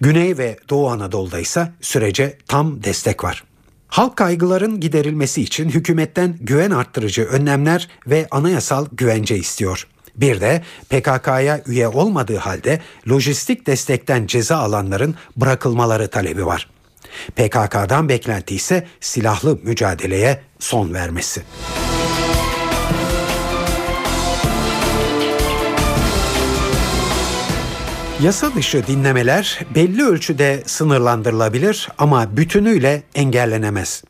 Güney 0.00 0.38
ve 0.38 0.56
Doğu 0.70 0.88
Anadolu'da 0.88 1.38
ise 1.38 1.72
sürece 1.80 2.38
tam 2.46 2.82
destek 2.84 3.24
var. 3.24 3.44
Halk 3.88 4.16
kaygıların 4.16 4.80
giderilmesi 4.80 5.42
için 5.42 5.68
hükümetten 5.68 6.36
güven 6.40 6.70
arttırıcı 6.70 7.24
önlemler 7.24 7.88
ve 8.06 8.26
anayasal 8.30 8.86
güvence 8.92 9.36
istiyor. 9.36 9.86
Bir 10.16 10.40
de 10.40 10.62
PKK'ya 10.88 11.62
üye 11.66 11.88
olmadığı 11.88 12.36
halde 12.36 12.80
lojistik 13.08 13.66
destekten 13.66 14.26
ceza 14.26 14.56
alanların 14.56 15.14
bırakılmaları 15.36 16.08
talebi 16.08 16.46
var. 16.46 16.70
PKK'dan 17.36 18.08
beklenti 18.08 18.54
ise 18.54 18.86
silahlı 19.00 19.58
mücadeleye 19.62 20.40
son 20.58 20.94
vermesi. 20.94 21.42
Yasa 28.22 28.54
dışı 28.54 28.86
dinlemeler 28.86 29.60
belli 29.74 30.04
ölçüde 30.04 30.62
sınırlandırılabilir 30.66 31.88
ama 31.98 32.36
bütünüyle 32.36 33.02
engellenemez. 33.14 34.04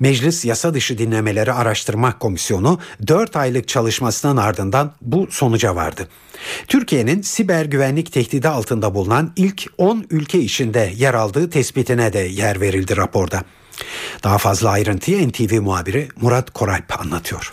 Meclis 0.00 0.44
Yasa 0.44 0.74
Dışı 0.74 0.98
Dinlemeleri 0.98 1.52
Araştırma 1.52 2.18
Komisyonu 2.18 2.78
4 3.08 3.36
aylık 3.36 3.68
çalışmasının 3.68 4.36
ardından 4.36 4.92
bu 5.02 5.26
sonuca 5.30 5.76
vardı. 5.76 6.08
Türkiye'nin 6.68 7.20
siber 7.20 7.64
güvenlik 7.64 8.12
tehdidi 8.12 8.48
altında 8.48 8.94
bulunan 8.94 9.30
ilk 9.36 9.66
10 9.78 10.04
ülke 10.10 10.38
içinde 10.38 10.90
yer 10.96 11.14
aldığı 11.14 11.50
tespitine 11.50 12.12
de 12.12 12.18
yer 12.18 12.60
verildi 12.60 12.96
raporda. 12.96 13.42
Daha 14.24 14.38
fazla 14.38 14.70
ayrıntıyı 14.70 15.28
NTV 15.28 15.60
muhabiri 15.60 16.08
Murat 16.22 16.50
Koralp 16.50 17.00
anlatıyor. 17.00 17.52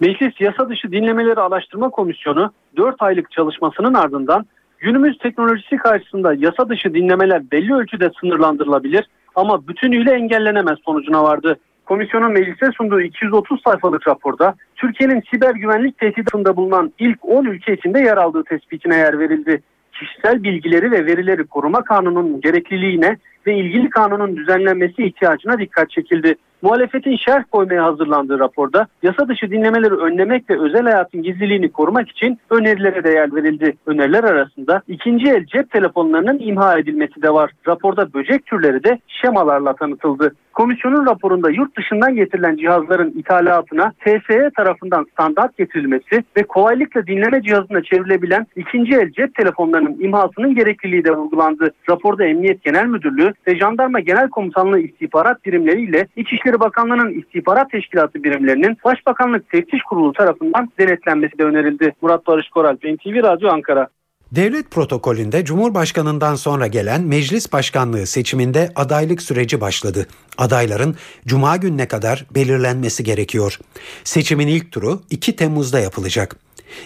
Meclis 0.00 0.40
Yasa 0.40 0.68
Dışı 0.68 0.92
Dinlemeleri 0.92 1.40
Araştırma 1.40 1.90
Komisyonu 1.90 2.52
4 2.76 3.02
aylık 3.02 3.30
çalışmasının 3.32 3.94
ardından 3.94 4.46
günümüz 4.84 5.18
teknolojisi 5.18 5.76
karşısında 5.76 6.34
yasa 6.34 6.68
dışı 6.68 6.94
dinlemeler 6.94 7.50
belli 7.52 7.74
ölçüde 7.74 8.10
sınırlandırılabilir 8.20 9.08
ama 9.34 9.68
bütünüyle 9.68 10.12
engellenemez 10.12 10.78
sonucuna 10.84 11.22
vardı. 11.22 11.58
Komisyonun 11.86 12.32
meclise 12.32 12.66
sunduğu 12.76 13.00
230 13.00 13.60
sayfalık 13.64 14.08
raporda 14.08 14.54
Türkiye'nin 14.76 15.22
siber 15.30 15.54
güvenlik 15.54 15.98
tehdidinde 15.98 16.56
bulunan 16.56 16.92
ilk 16.98 17.24
10 17.24 17.44
ülke 17.44 17.74
içinde 17.74 18.00
yer 18.00 18.16
aldığı 18.16 18.44
tespitine 18.44 18.96
yer 18.96 19.18
verildi. 19.18 19.62
Kişisel 19.92 20.42
bilgileri 20.42 20.90
ve 20.90 21.06
verileri 21.06 21.46
koruma 21.46 21.84
kanununun 21.84 22.40
gerekliliğine 22.40 23.16
ve 23.46 23.54
ilgili 23.58 23.90
kanunun 23.90 24.36
düzenlenmesi 24.36 25.04
ihtiyacına 25.04 25.58
dikkat 25.58 25.90
çekildi. 25.90 26.34
Muhalefetin 26.64 27.16
şerh 27.16 27.44
koymaya 27.52 27.84
hazırlandığı 27.84 28.38
raporda 28.38 28.86
yasa 29.02 29.28
dışı 29.28 29.50
dinlemeleri 29.50 29.94
önlemek 29.94 30.50
ve 30.50 30.60
özel 30.60 30.82
hayatın 30.82 31.22
gizliliğini 31.22 31.72
korumak 31.72 32.10
için 32.10 32.38
önerilere 32.50 33.04
de 33.04 33.10
yer 33.10 33.34
verildi. 33.34 33.76
Öneriler 33.86 34.24
arasında 34.24 34.82
ikinci 34.88 35.30
el 35.30 35.46
cep 35.46 35.70
telefonlarının 35.70 36.38
imha 36.38 36.78
edilmesi 36.78 37.22
de 37.22 37.30
var. 37.34 37.50
Raporda 37.68 38.12
böcek 38.14 38.46
türleri 38.46 38.84
de 38.84 38.98
şemalarla 39.06 39.74
tanıtıldı. 39.74 40.34
Komisyonun 40.52 41.06
raporunda 41.06 41.50
yurt 41.50 41.76
dışından 41.76 42.14
getirilen 42.14 42.56
cihazların 42.56 43.10
ithalatına 43.10 43.92
TSE 44.00 44.50
tarafından 44.56 45.06
standart 45.12 45.56
getirilmesi 45.56 46.24
ve 46.36 46.42
kolaylıkla 46.42 47.06
dinleme 47.06 47.42
cihazına 47.42 47.82
çevrilebilen 47.82 48.46
ikinci 48.56 48.94
el 48.94 49.10
cep 49.10 49.34
telefonlarının 49.34 49.96
imhasının 50.00 50.54
gerekliliği 50.54 51.04
de 51.04 51.10
vurgulandı. 51.10 51.70
Raporda 51.90 52.24
Emniyet 52.24 52.62
Genel 52.62 52.86
Müdürlüğü 52.86 53.32
ve 53.46 53.58
Jandarma 53.58 54.00
Genel 54.00 54.28
Komutanlığı 54.28 54.80
istihbarat 54.80 55.44
birimleriyle 55.44 56.06
İçişleri 56.16 56.53
Bakanlığı'nın 56.60 57.20
istihbarat 57.20 57.70
teşkilatı 57.70 58.24
birimlerinin 58.24 58.78
Başbakanlık 58.84 59.50
Teftiş 59.50 59.82
Kurulu 59.82 60.12
tarafından 60.12 60.68
denetlenmesi 60.78 61.38
de 61.38 61.44
önerildi. 61.44 61.92
Murat 62.02 62.26
Barış 62.26 62.48
Koral, 62.48 62.76
NTV 62.76 63.22
Radyo 63.22 63.48
Ankara. 63.48 63.88
Devlet 64.32 64.70
protokolünde 64.70 65.44
Cumhurbaşkanından 65.44 66.34
sonra 66.34 66.66
gelen 66.66 67.02
meclis 67.02 67.52
başkanlığı 67.52 68.06
seçiminde 68.06 68.70
adaylık 68.74 69.22
süreci 69.22 69.60
başladı. 69.60 70.06
Adayların 70.38 70.96
cuma 71.26 71.56
gününe 71.56 71.88
kadar 71.88 72.26
belirlenmesi 72.34 73.04
gerekiyor. 73.04 73.58
Seçimin 74.04 74.46
ilk 74.46 74.72
turu 74.72 75.00
2 75.10 75.36
Temmuz'da 75.36 75.80
yapılacak. 75.80 76.36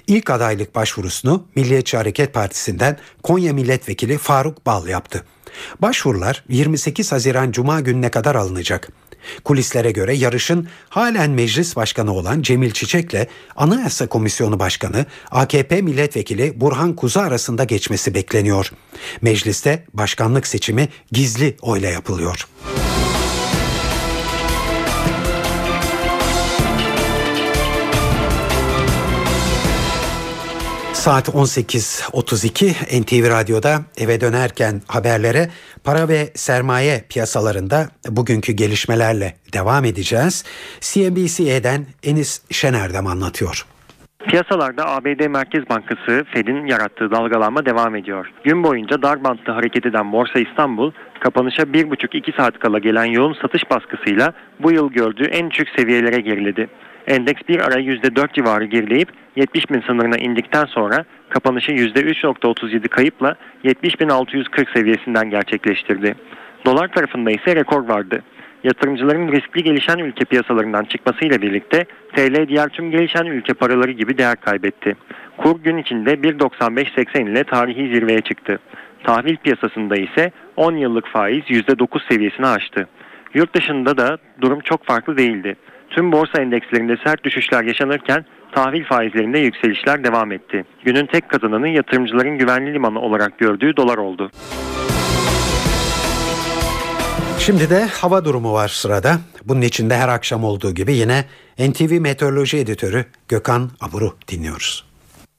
İlk 0.07 0.31
adaylık 0.31 0.75
başvurusunu 0.75 1.45
Milliyetçi 1.55 1.97
Hareket 1.97 2.35
Partisi'nden 2.35 2.97
Konya 3.23 3.53
Milletvekili 3.53 4.19
Faruk 4.19 4.67
Bal 4.67 4.87
yaptı. 4.87 5.25
Başvurular 5.83 6.45
28 6.49 7.13
Haziran 7.13 7.51
Cuma 7.51 7.81
gününe 7.81 8.11
kadar 8.11 8.35
alınacak. 8.35 8.89
Kulislere 9.45 9.91
göre 9.91 10.15
yarışın 10.15 10.69
halen 10.89 11.31
meclis 11.31 11.77
başkanı 11.77 12.13
olan 12.15 12.43
Cemil 12.43 12.71
Çiçek'le 12.71 13.27
Anayasa 13.57 14.07
Komisyonu 14.07 14.59
Başkanı 14.59 15.07
AKP 15.31 15.83
Milletvekili 15.83 16.61
Burhan 16.61 16.97
Kuzu 16.97 17.21
arasında 17.21 17.65
geçmesi 17.65 18.15
bekleniyor. 18.15 18.73
Mecliste 19.23 19.85
başkanlık 19.95 20.47
seçimi 20.47 20.89
gizli 21.13 21.57
oyla 21.63 21.91
yapılıyor. 21.91 22.49
Saat 31.09 31.29
18.32 31.29 33.01
NTV 33.01 33.31
Radyo'da 33.31 33.79
eve 33.99 34.21
dönerken 34.21 34.81
haberlere 34.89 35.49
para 35.85 36.09
ve 36.09 36.31
sermaye 36.35 37.05
piyasalarında 37.09 37.89
bugünkü 38.09 38.53
gelişmelerle 38.53 39.35
devam 39.53 39.85
edeceğiz. 39.85 40.45
CNBC'den 40.81 41.87
Enis 42.03 42.43
Şenerdem 42.51 43.07
anlatıyor. 43.07 43.67
Piyasalarda 44.19 44.89
ABD 44.89 45.27
Merkez 45.27 45.69
Bankası 45.71 46.25
Fed'in 46.35 46.67
yarattığı 46.67 47.11
dalgalanma 47.11 47.67
devam 47.67 47.97
ediyor. 47.97 48.27
Gün 48.45 48.63
boyunca 48.65 49.03
dar 49.03 49.25
bantlı 49.25 49.53
hareket 49.53 49.87
eden 49.87 50.13
Borsa 50.13 50.39
İstanbul 50.39 50.93
kapanışa 51.21 51.63
1,5-2 51.63 52.37
saat 52.37 52.59
kala 52.59 52.79
gelen 52.79 53.05
yoğun 53.05 53.37
satış 53.43 53.63
baskısıyla 53.71 54.33
bu 54.61 54.73
yıl 54.73 54.91
gördüğü 54.93 55.25
en 55.25 55.51
düşük 55.51 55.69
seviyelere 55.77 56.21
geriledi. 56.21 56.69
Endeks 57.09 57.43
bir 57.49 57.61
ara 57.61 57.81
%4 57.81 58.33
civarı 58.33 58.65
gerileyip 58.65 59.09
70 59.37 59.71
bin 59.71 59.81
sınırına 59.81 60.17
indikten 60.17 60.65
sonra 60.65 61.05
kapanışı 61.29 61.73
%3.37 61.73 62.89
kayıpla 62.89 63.35
70.640 63.65 64.73
seviyesinden 64.75 65.31
gerçekleştirdi. 65.31 66.15
Dolar 66.65 66.89
tarafında 66.89 67.31
ise 67.31 67.57
rekor 67.57 67.89
vardı. 67.89 68.23
Yatırımcıların 68.65 69.33
riskli 69.33 69.63
gelişen 69.63 69.99
ülke 69.99 70.25
piyasalarından 70.25 70.85
çıkmasıyla 70.85 71.43
birlikte 71.43 71.85
TL 72.17 72.49
diğer 72.49 72.69
tüm 72.69 72.91
gelişen 72.91 73.27
ülke 73.27 73.55
paraları 73.55 73.91
gibi 73.91 74.19
değer 74.19 74.37
kaybetti. 74.37 74.97
Kur 75.37 75.61
gün 75.63 75.77
içinde 75.77 76.15
1.95.80 76.15 77.31
ile 77.31 77.45
tarihi 77.45 77.95
zirveye 77.95 78.21
çıktı. 78.21 78.59
Tahvil 79.05 79.37
piyasasında 79.37 79.97
ise 79.97 80.33
10 80.57 80.77
yıllık 80.77 81.07
faiz 81.09 81.45
%9 81.45 82.13
seviyesini 82.13 82.47
aştı. 82.47 82.89
Yurt 83.35 83.55
dışında 83.55 83.97
da 83.97 84.19
durum 84.41 84.61
çok 84.61 84.85
farklı 84.85 85.17
değildi. 85.17 85.57
Tüm 85.91 86.13
borsa 86.13 86.43
endekslerinde 86.43 86.97
sert 87.05 87.25
düşüşler 87.25 87.65
yaşanırken 87.65 88.25
tahvil 88.53 88.85
faizlerinde 88.85 89.39
yükselişler 89.39 90.05
devam 90.05 90.33
etti. 90.33 90.65
Günün 90.85 91.07
tek 91.07 91.29
kazananı 91.29 91.69
yatırımcıların 91.69 92.39
güvenli 92.39 92.75
limanı 92.75 93.01
olarak 93.01 93.39
gördüğü 93.39 93.77
dolar 93.77 93.99
oldu. 93.99 94.31
Şimdi 97.39 97.71
de 97.71 97.85
hava 97.87 98.25
durumu 98.25 98.53
var 98.53 98.69
sırada. 98.69 99.19
Bunun 99.45 99.61
içinde 99.61 99.97
her 99.97 100.09
akşam 100.09 100.45
olduğu 100.45 100.75
gibi 100.75 100.95
yine 100.95 101.25
NTV 101.59 102.01
Meteoroloji 102.01 102.59
Editörü 102.59 103.05
Gökhan 103.29 103.71
Aburu 103.81 104.17
dinliyoruz. 104.29 104.88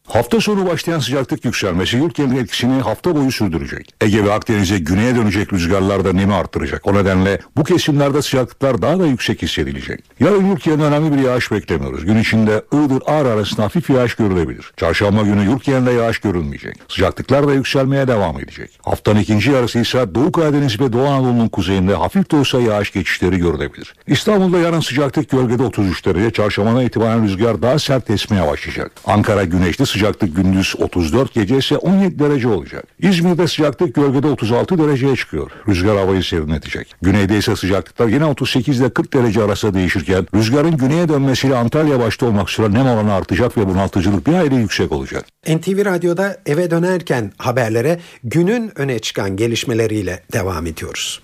Hafta 0.09 0.41
sonu 0.41 0.65
başlayan 0.65 0.99
sıcaklık 0.99 1.45
yükselmesi 1.45 1.97
yurt 1.97 2.19
etkisini 2.19 2.81
hafta 2.81 3.15
boyu 3.15 3.31
sürdürecek. 3.31 3.93
Ege 4.01 4.25
ve 4.25 4.33
Akdeniz'e 4.33 4.77
güneye 4.77 5.15
dönecek 5.15 5.53
rüzgarlar 5.53 6.05
da 6.05 6.13
nemi 6.13 6.33
arttıracak. 6.33 6.87
O 6.87 6.93
nedenle 6.93 7.39
bu 7.57 7.63
kesimlerde 7.63 8.21
sıcaklıklar 8.21 8.81
daha 8.81 8.99
da 8.99 9.05
yüksek 9.05 9.41
hissedilecek. 9.41 10.03
Yarın 10.19 10.45
yurt 10.45 10.67
önemli 10.67 11.17
bir 11.17 11.23
yağış 11.23 11.51
beklemiyoruz. 11.51 12.05
Gün 12.05 12.17
içinde 12.17 12.63
Iğdır 12.73 13.03
Ağrı 13.05 13.29
arasında 13.29 13.63
hafif 13.63 13.89
yağış 13.89 14.15
görülebilir. 14.15 14.71
Çarşamba 14.77 15.21
günü 15.21 15.45
yurt 15.45 15.67
yağış 15.67 16.19
görülmeyecek. 16.19 16.75
Sıcaklıklar 16.87 17.47
da 17.47 17.53
yükselmeye 17.53 18.07
devam 18.07 18.39
edecek. 18.39 18.79
Haftanın 18.81 19.19
ikinci 19.19 19.51
yarısı 19.51 19.79
ise 19.79 20.15
Doğu 20.15 20.31
Karadeniz 20.31 20.81
ve 20.81 20.93
Doğu 20.93 21.07
Anadolu'nun 21.07 21.49
kuzeyinde 21.49 21.95
hafif 21.95 22.31
de 22.31 22.35
olsa 22.35 22.59
yağış 22.59 22.91
geçişleri 22.91 23.37
görülebilir. 23.37 23.93
İstanbul'da 24.07 24.59
yarın 24.59 24.79
sıcaklık 24.79 25.29
gölgede 25.29 25.63
33 25.63 26.05
derece. 26.05 26.31
Çarşambadan 26.31 26.85
itibaren 26.85 27.23
rüzgar 27.23 27.61
daha 27.61 27.79
sert 27.79 28.09
esmeye 28.09 28.47
başlayacak. 28.47 28.91
Ankara 29.05 29.43
güneşli 29.43 29.85
sıcaklık 29.85 29.98
gündüz 30.35 30.75
34, 30.79 31.33
gece 31.33 31.57
ise 31.57 31.77
17 31.77 32.19
derece 32.19 32.47
olacak. 32.47 32.83
İzmir'de 32.99 33.47
sıcaklık 33.47 33.95
gölgede 33.95 34.27
36 34.27 34.77
dereceye 34.77 35.15
çıkıyor. 35.15 35.51
Rüzgar 35.67 35.97
havayı 35.97 36.23
serinletecek. 36.23 36.95
Güneyde 37.01 37.37
ise 37.37 37.55
sıcaklıklar 37.55 38.07
yine 38.07 38.25
38 38.25 38.79
ile 38.79 38.89
40 38.89 39.13
derece 39.13 39.43
arasında 39.43 39.73
değişirken 39.73 40.27
rüzgarın 40.35 40.77
güneye 40.77 41.09
dönmesiyle 41.09 41.55
Antalya 41.55 41.99
başta 41.99 42.25
olmak 42.25 42.49
üzere 42.49 42.73
nem 42.73 42.85
oranı 42.85 43.13
artacak 43.13 43.57
ve 43.57 43.67
bunaltıcılık 43.67 44.27
bir 44.27 44.33
hayli 44.33 44.55
yüksek 44.55 44.91
olacak. 44.91 45.25
NTV 45.47 45.85
Radyo'da 45.85 46.37
eve 46.45 46.71
dönerken 46.71 47.31
haberlere 47.37 47.99
günün 48.23 48.71
öne 48.75 48.99
çıkan 48.99 49.35
gelişmeleriyle 49.35 50.23
devam 50.33 50.67
ediyoruz. 50.67 51.21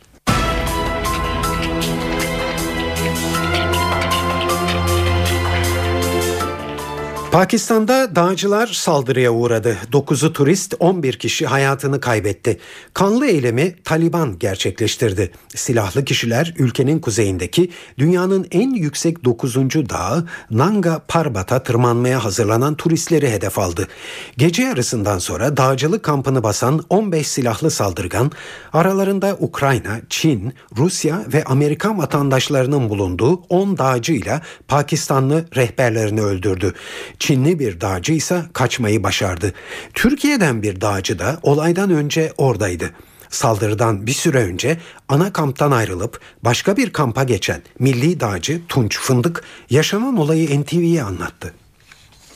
Pakistan'da 7.35 8.15
dağcılar 8.15 8.67
saldırıya 8.67 9.31
uğradı. 9.31 9.77
9'u 9.91 10.33
turist 10.33 10.75
11 10.79 11.13
kişi 11.13 11.45
hayatını 11.45 11.99
kaybetti. 11.99 12.59
Kanlı 12.93 13.27
eylemi 13.27 13.75
Taliban 13.83 14.39
gerçekleştirdi. 14.39 15.31
Silahlı 15.55 16.05
kişiler 16.05 16.53
ülkenin 16.57 16.99
kuzeyindeki 16.99 17.71
dünyanın 17.97 18.47
en 18.51 18.69
yüksek 18.69 19.25
9. 19.25 19.55
dağı 19.89 20.27
Nanga 20.51 21.01
Parbat'a 21.07 21.63
tırmanmaya 21.63 22.23
hazırlanan 22.23 22.75
turistleri 22.75 23.31
hedef 23.31 23.59
aldı. 23.59 23.87
Gece 24.37 24.63
yarısından 24.63 25.19
sonra 25.19 25.57
dağcılık 25.57 26.03
kampını 26.03 26.43
basan 26.43 26.85
15 26.89 27.27
silahlı 27.27 27.71
saldırgan 27.71 28.31
aralarında 28.73 29.37
Ukrayna, 29.39 30.01
Çin, 30.09 30.53
Rusya 30.77 31.25
ve 31.33 31.43
Amerikan 31.43 31.97
vatandaşlarının 31.97 32.89
bulunduğu 32.89 33.33
10 33.33 33.77
dağcıyla 33.77 34.41
Pakistanlı 34.67 35.45
rehberlerini 35.55 36.21
öldürdü. 36.21 36.73
Çinli 37.25 37.59
bir 37.59 37.81
dağcı 37.81 38.13
ise 38.13 38.43
kaçmayı 38.53 39.03
başardı. 39.03 39.53
Türkiye'den 39.93 40.63
bir 40.63 40.81
dağcı 40.81 41.19
da 41.19 41.39
olaydan 41.43 41.89
önce 41.89 42.33
oradaydı. 42.37 42.91
Saldırıdan 43.29 44.07
bir 44.07 44.11
süre 44.11 44.37
önce 44.37 44.77
ana 45.09 45.33
kamptan 45.33 45.71
ayrılıp 45.71 46.19
başka 46.43 46.77
bir 46.77 46.93
kampa 46.93 47.23
geçen 47.23 47.61
milli 47.79 48.19
dağcı 48.19 48.61
Tunç 48.67 48.99
Fındık 48.99 49.43
yaşanan 49.69 50.17
olayı 50.17 50.61
NTV'ye 50.61 51.03
anlattı. 51.03 51.53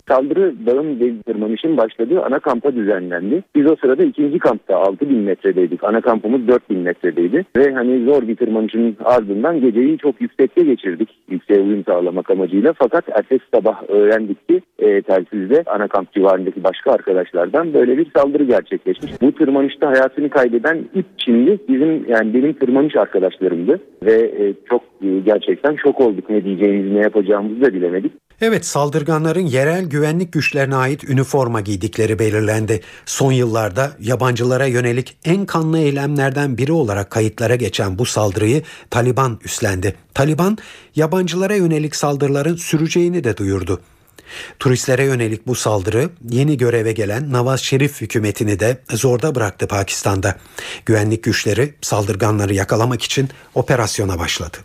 Saldırı 0.10 0.54
dağın 0.66 1.22
tırmanışın 1.26 1.78
başladığı 1.78 2.22
ana 2.22 2.40
kampa 2.40 2.76
düzenlendi. 2.76 3.44
Biz 3.56 3.72
o 3.72 3.76
sırada 3.76 4.04
ikinci 4.04 4.40
kampta 4.40 4.76
6000 4.76 5.18
metredeydik. 5.18 5.84
Ana 5.84 6.02
kampımız 6.02 6.48
4000 6.48 6.78
metredeydi. 6.78 7.46
Ve 7.58 7.74
hani 7.74 8.06
zor 8.06 8.28
bir 8.28 8.36
tırmanışın 8.36 8.98
ardından 9.06 9.62
geceyi 9.62 9.98
çok 9.98 10.22
yüksekte 10.22 10.62
geçirdik. 10.64 11.10
Yükseğe 11.30 11.62
uyum 11.62 11.84
sağlamak 11.84 12.32
amacıyla. 12.32 12.74
Fakat 12.74 13.04
ertesi 13.10 13.44
sabah 13.54 13.90
öğrendik 13.90 14.48
ki 14.48 14.62
e, 14.80 15.02
telsizde 15.02 15.64
ana 15.66 15.88
kamp 15.88 16.14
civarındaki 16.14 16.64
başka 16.64 16.92
arkadaşlardan 16.92 17.74
böyle 17.74 17.98
bir 17.98 18.08
saldırı 18.16 18.44
gerçekleşmiş. 18.44 19.12
Bu 19.22 19.32
tırmanışta 19.32 19.88
hayatını 19.88 20.30
kaybeden 20.30 20.86
ilk 20.94 21.06
Çinli 21.18 21.60
bizim 21.70 22.06
yani 22.08 22.34
benim 22.34 22.54
tırmanış 22.54 22.96
arkadaşlarımdı. 22.96 23.80
Ve 24.04 24.14
e, 24.14 24.54
çok 24.70 24.82
e, 25.04 25.20
gerçekten 25.26 25.76
şok 25.76 26.02
olduk. 26.02 26.30
Ne 26.30 26.44
diyeceğimizi 26.44 26.96
ne 26.96 27.00
yapacağımızı 27.00 27.62
da 27.62 27.74
bilemedik. 27.74 28.12
Evet 28.42 28.66
saldırganların 28.66 29.46
yerel 29.46 29.86
güvenlik 29.86 30.34
güçlerine 30.34 30.76
ait 30.76 31.04
üniforma 31.04 31.62
giydikleri 31.62 32.20
belirlendi. 32.20 32.82
Son 33.06 33.32
yıllarda 33.32 33.92
yabancılara 34.00 34.66
yönelik 34.66 35.18
en 35.26 35.46
kanlı 35.46 35.80
eylemlerden 35.80 36.58
biri 36.58 36.72
olarak 36.72 37.10
kayıtlara 37.10 37.56
geçen 37.56 38.00
bu 38.00 38.06
saldırıyı 38.06 38.64
Taliban 38.90 39.40
üstlendi. 39.46 39.96
Taliban 40.14 40.58
yabancılara 40.96 41.56
yönelik 41.56 41.96
saldırıların 41.96 42.56
süreceğini 42.56 43.24
de 43.24 43.38
duyurdu. 43.38 43.82
Turistlere 44.60 45.04
yönelik 45.04 45.48
bu 45.48 45.56
saldırı 45.56 46.10
yeni 46.30 46.58
göreve 46.58 46.92
gelen 46.92 47.32
Nawaz 47.32 47.62
Şerif 47.62 48.02
hükümetini 48.02 48.60
de 48.60 48.78
zorda 48.92 49.36
bıraktı 49.36 49.68
Pakistan'da. 49.68 50.36
Güvenlik 50.86 51.24
güçleri 51.24 51.74
saldırganları 51.82 52.54
yakalamak 52.54 53.04
için 53.04 53.30
operasyona 53.56 54.20
başladı. 54.20 54.58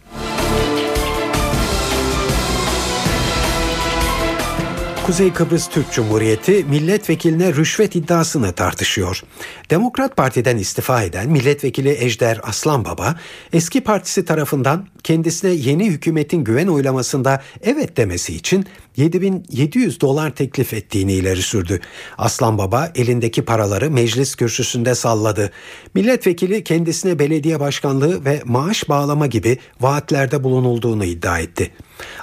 Kuzey 5.07 5.33
Kıbrıs 5.33 5.69
Türk 5.69 5.93
Cumhuriyeti 5.93 6.65
milletvekiline 6.65 7.55
rüşvet 7.55 7.97
iddiasını 7.97 8.53
tartışıyor. 8.53 9.23
Demokrat 9.71 10.17
Parti'den 10.17 10.57
istifa 10.57 11.03
eden 11.03 11.31
milletvekili 11.31 11.91
Ejder 11.91 12.41
Aslanbaba 12.43 13.15
eski 13.53 13.81
partisi 13.81 14.25
tarafından 14.25 14.87
kendisine 15.03 15.51
yeni 15.51 15.91
hükümetin 15.91 16.45
güven 16.45 16.67
oylamasında 16.67 17.43
evet 17.63 17.97
demesi 17.97 18.35
için 18.35 18.67
7700 18.97 20.01
dolar 20.01 20.35
teklif 20.35 20.75
ettiğini 20.75 21.13
ileri 21.13 21.43
sürdü. 21.43 21.81
Aslan 22.19 22.59
Baba 22.59 22.93
elindeki 22.95 23.45
paraları 23.45 23.91
meclis 23.91 24.35
kürsüsünde 24.35 24.95
salladı. 24.95 25.51
Milletvekili 25.95 26.65
kendisine 26.65 27.19
belediye 27.19 27.61
başkanlığı 27.61 28.25
ve 28.25 28.43
maaş 28.45 28.89
bağlama 28.89 29.27
gibi 29.27 29.59
vaatlerde 29.81 30.45
bulunulduğunu 30.45 31.05
iddia 31.05 31.39
etti. 31.39 31.71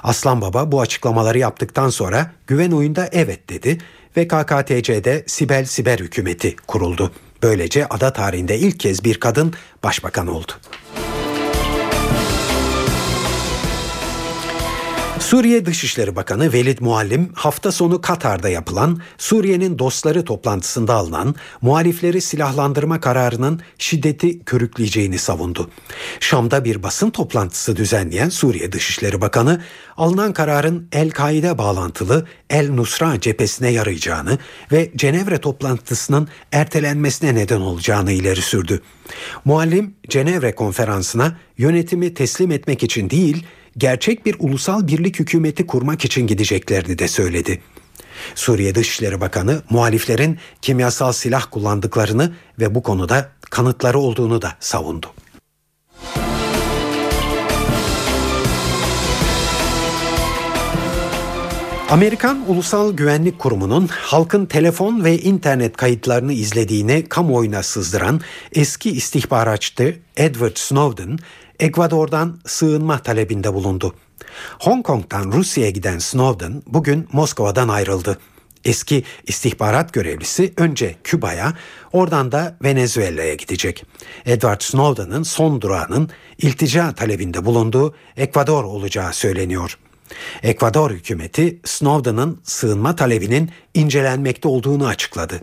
Aslan 0.02 0.40
Baba 0.40 0.72
bu 0.72 0.80
açıklamaları 0.80 1.38
yaptıktan 1.38 1.88
sonra 1.88 2.32
güven 2.46 2.70
oyunda 2.70 3.08
evet 3.12 3.48
dedi 3.48 3.78
ve 4.16 4.28
KKTC'de 4.28 5.24
Sibel 5.26 5.64
Siber 5.64 5.98
hükümeti 5.98 6.56
kuruldu. 6.56 7.12
Böylece 7.42 7.86
ada 7.86 8.12
tarihinde 8.12 8.58
ilk 8.58 8.80
kez 8.80 9.04
bir 9.04 9.20
kadın 9.20 9.54
başbakan 9.82 10.26
oldu. 10.26 10.52
Suriye 15.32 15.66
Dışişleri 15.66 16.16
Bakanı 16.16 16.52
Velid 16.52 16.78
Muallim 16.80 17.30
hafta 17.34 17.72
sonu 17.72 18.00
Katar'da 18.00 18.48
yapılan 18.48 19.00
Suriye'nin 19.18 19.78
dostları 19.78 20.24
toplantısında 20.24 20.94
alınan 20.94 21.34
muhalifleri 21.62 22.20
silahlandırma 22.20 23.00
kararının 23.00 23.60
şiddeti 23.78 24.44
körükleyeceğini 24.44 25.18
savundu. 25.18 25.70
Şam'da 26.20 26.64
bir 26.64 26.82
basın 26.82 27.10
toplantısı 27.10 27.76
düzenleyen 27.76 28.28
Suriye 28.28 28.72
Dışişleri 28.72 29.20
Bakanı 29.20 29.62
alınan 29.96 30.32
kararın 30.32 30.88
El-Kaide 30.92 31.58
bağlantılı 31.58 32.26
El 32.50 32.70
Nusra 32.70 33.20
cephesine 33.20 33.70
yarayacağını 33.70 34.38
ve 34.72 34.92
Cenevre 34.96 35.38
toplantısının 35.38 36.28
ertelenmesine 36.52 37.34
neden 37.34 37.60
olacağını 37.60 38.12
ileri 38.12 38.42
sürdü. 38.42 38.82
Muallim 39.44 39.94
Cenevre 40.08 40.54
konferansına 40.54 41.38
yönetimi 41.58 42.14
teslim 42.14 42.50
etmek 42.50 42.82
için 42.82 43.10
değil, 43.10 43.46
gerçek 43.78 44.26
bir 44.26 44.36
ulusal 44.38 44.86
birlik 44.86 45.18
hükümeti 45.18 45.66
kurmak 45.66 46.04
için 46.04 46.26
gideceklerini 46.26 46.98
de 46.98 47.08
söyledi. 47.08 47.60
Suriye 48.34 48.74
Dışişleri 48.74 49.20
Bakanı 49.20 49.62
muhaliflerin 49.70 50.38
kimyasal 50.62 51.12
silah 51.12 51.46
kullandıklarını 51.50 52.34
ve 52.58 52.74
bu 52.74 52.82
konuda 52.82 53.30
kanıtları 53.50 53.98
olduğunu 53.98 54.42
da 54.42 54.56
savundu. 54.60 55.06
Amerikan 61.92 62.44
Ulusal 62.48 62.92
Güvenlik 62.92 63.38
Kurumu'nun 63.38 63.86
halkın 63.86 64.46
telefon 64.46 65.04
ve 65.04 65.18
internet 65.18 65.76
kayıtlarını 65.76 66.32
izlediğini 66.32 67.04
kamuoyuna 67.08 67.62
sızdıran 67.62 68.20
eski 68.52 68.90
istihbaratçı 68.90 69.98
Edward 70.16 70.56
Snowden, 70.56 71.18
Ekvador'dan 71.60 72.40
sığınma 72.46 72.98
talebinde 72.98 73.54
bulundu. 73.54 73.94
Hong 74.60 74.86
Kong'dan 74.86 75.32
Rusya'ya 75.32 75.70
giden 75.70 75.98
Snowden 75.98 76.62
bugün 76.66 77.08
Moskova'dan 77.12 77.68
ayrıldı. 77.68 78.18
Eski 78.64 79.04
istihbarat 79.26 79.92
görevlisi 79.92 80.52
önce 80.56 80.96
Küba'ya, 81.04 81.52
oradan 81.92 82.32
da 82.32 82.56
Venezuela'ya 82.64 83.34
gidecek. 83.34 83.84
Edward 84.26 84.60
Snowden'ın 84.60 85.22
son 85.22 85.60
durağının 85.60 86.10
iltica 86.38 86.92
talebinde 86.92 87.44
bulunduğu 87.44 87.94
Ekvador 88.16 88.64
olacağı 88.64 89.12
söyleniyor. 89.12 89.78
Ekvador 90.42 90.90
hükümeti 90.90 91.60
Snowden'ın 91.64 92.40
sığınma 92.44 92.96
talebinin 92.96 93.50
incelenmekte 93.74 94.48
olduğunu 94.48 94.86
açıkladı. 94.86 95.40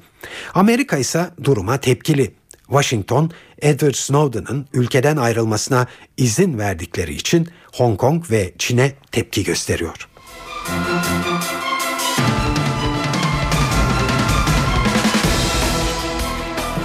Amerika 0.54 0.98
ise 0.98 1.30
duruma 1.44 1.78
tepkili. 1.78 2.32
Washington, 2.68 3.32
Edward 3.62 3.96
Snowden'ın 3.96 4.66
ülkeden 4.74 5.18
ayrılmasına 5.18 5.88
izin 6.18 6.60
verdikleri 6.60 7.14
için 7.14 7.48
Hong 7.74 7.98
Kong 8.00 8.32
ve 8.32 8.54
Çin'e 8.58 8.94
tepki 9.12 9.44
gösteriyor. 9.44 10.08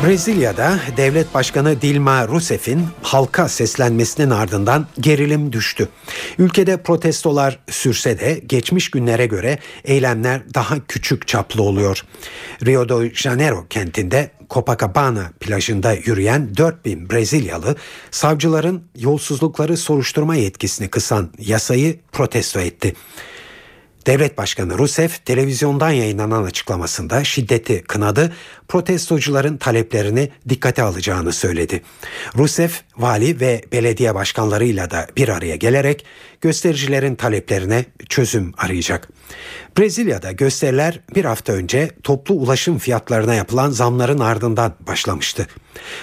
Brezilya'da 0.06 0.80
devlet 0.96 1.34
başkanı 1.34 1.82
Dilma 1.82 2.28
Rousseff'in 2.28 2.86
halka 3.02 3.48
seslenmesinin 3.48 4.30
ardından 4.30 4.86
gerilim 5.00 5.52
düştü. 5.52 5.88
Ülkede 6.38 6.82
protestolar 6.82 7.58
sürse 7.70 8.18
de 8.20 8.40
geçmiş 8.46 8.90
günlere 8.90 9.26
göre 9.26 9.58
eylemler 9.84 10.42
daha 10.54 10.86
küçük 10.88 11.28
çaplı 11.28 11.62
oluyor. 11.62 12.04
Rio 12.66 12.88
de 12.88 13.14
Janeiro 13.14 13.66
kentinde 13.70 14.30
Copacabana 14.50 15.30
plajında 15.40 15.92
yürüyen 15.92 16.56
4000 16.56 17.10
Brezilyalı 17.10 17.76
savcıların 18.10 18.82
yolsuzlukları 18.98 19.76
soruşturma 19.76 20.36
yetkisini 20.36 20.88
kısan 20.88 21.30
yasayı 21.38 22.00
protesto 22.12 22.60
etti. 22.60 22.94
Devlet 24.06 24.38
Başkanı 24.38 24.78
Rousseff 24.78 25.24
televizyondan 25.24 25.90
yayınlanan 25.90 26.44
açıklamasında 26.44 27.24
şiddeti 27.24 27.82
kınadı, 27.82 28.32
protestocuların 28.68 29.56
taleplerini 29.56 30.30
dikkate 30.48 30.82
alacağını 30.82 31.32
söyledi. 31.32 31.82
Rousseff 32.38 32.80
vali 32.96 33.40
ve 33.40 33.62
belediye 33.72 34.14
başkanlarıyla 34.14 34.90
da 34.90 35.06
bir 35.16 35.28
araya 35.28 35.56
gelerek 35.56 36.04
göstericilerin 36.40 37.14
taleplerine 37.14 37.84
çözüm 38.08 38.52
arayacak. 38.58 39.08
Brezilya'da 39.78 40.32
gösteriler 40.32 41.00
bir 41.14 41.24
hafta 41.24 41.52
önce 41.52 41.90
toplu 42.02 42.34
ulaşım 42.34 42.78
fiyatlarına 42.78 43.34
yapılan 43.34 43.70
zamların 43.70 44.18
ardından 44.18 44.74
başlamıştı. 44.80 45.46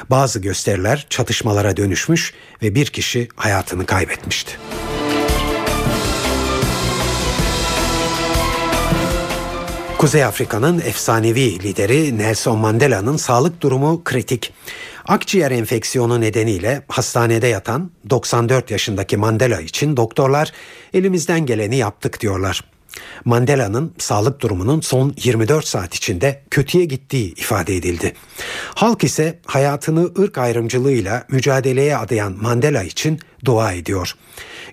Bazı 0.09 0.39
gösteriler 0.39 1.07
çatışmalara 1.09 1.77
dönüşmüş 1.77 2.33
ve 2.61 2.75
bir 2.75 2.85
kişi 2.85 3.27
hayatını 3.35 3.85
kaybetmişti. 3.85 4.57
Kuzey 10.01 10.23
Afrika'nın 10.23 10.79
efsanevi 10.79 11.63
lideri 11.63 12.17
Nelson 12.17 12.57
Mandela'nın 12.57 13.17
sağlık 13.17 13.61
durumu 13.61 14.03
kritik. 14.03 14.53
Akciğer 15.07 15.51
enfeksiyonu 15.51 16.21
nedeniyle 16.21 16.83
hastanede 16.87 17.47
yatan 17.47 17.91
94 18.09 18.71
yaşındaki 18.71 19.17
Mandela 19.17 19.61
için 19.61 19.97
doktorlar 19.97 20.51
elimizden 20.93 21.45
geleni 21.45 21.75
yaptık 21.75 22.21
diyorlar. 22.21 22.70
Mandela'nın 23.25 23.93
sağlık 23.97 24.39
durumunun 24.39 24.81
son 24.81 25.13
24 25.23 25.67
saat 25.67 25.95
içinde 25.95 26.43
kötüye 26.51 26.85
gittiği 26.85 27.33
ifade 27.33 27.75
edildi. 27.75 28.13
Halk 28.75 29.03
ise 29.03 29.39
hayatını 29.45 30.09
ırk 30.19 30.37
ayrımcılığıyla 30.37 31.23
mücadeleye 31.29 31.97
adayan 31.97 32.37
Mandela 32.41 32.83
için 32.83 33.19
dua 33.45 33.73
ediyor. 33.73 34.15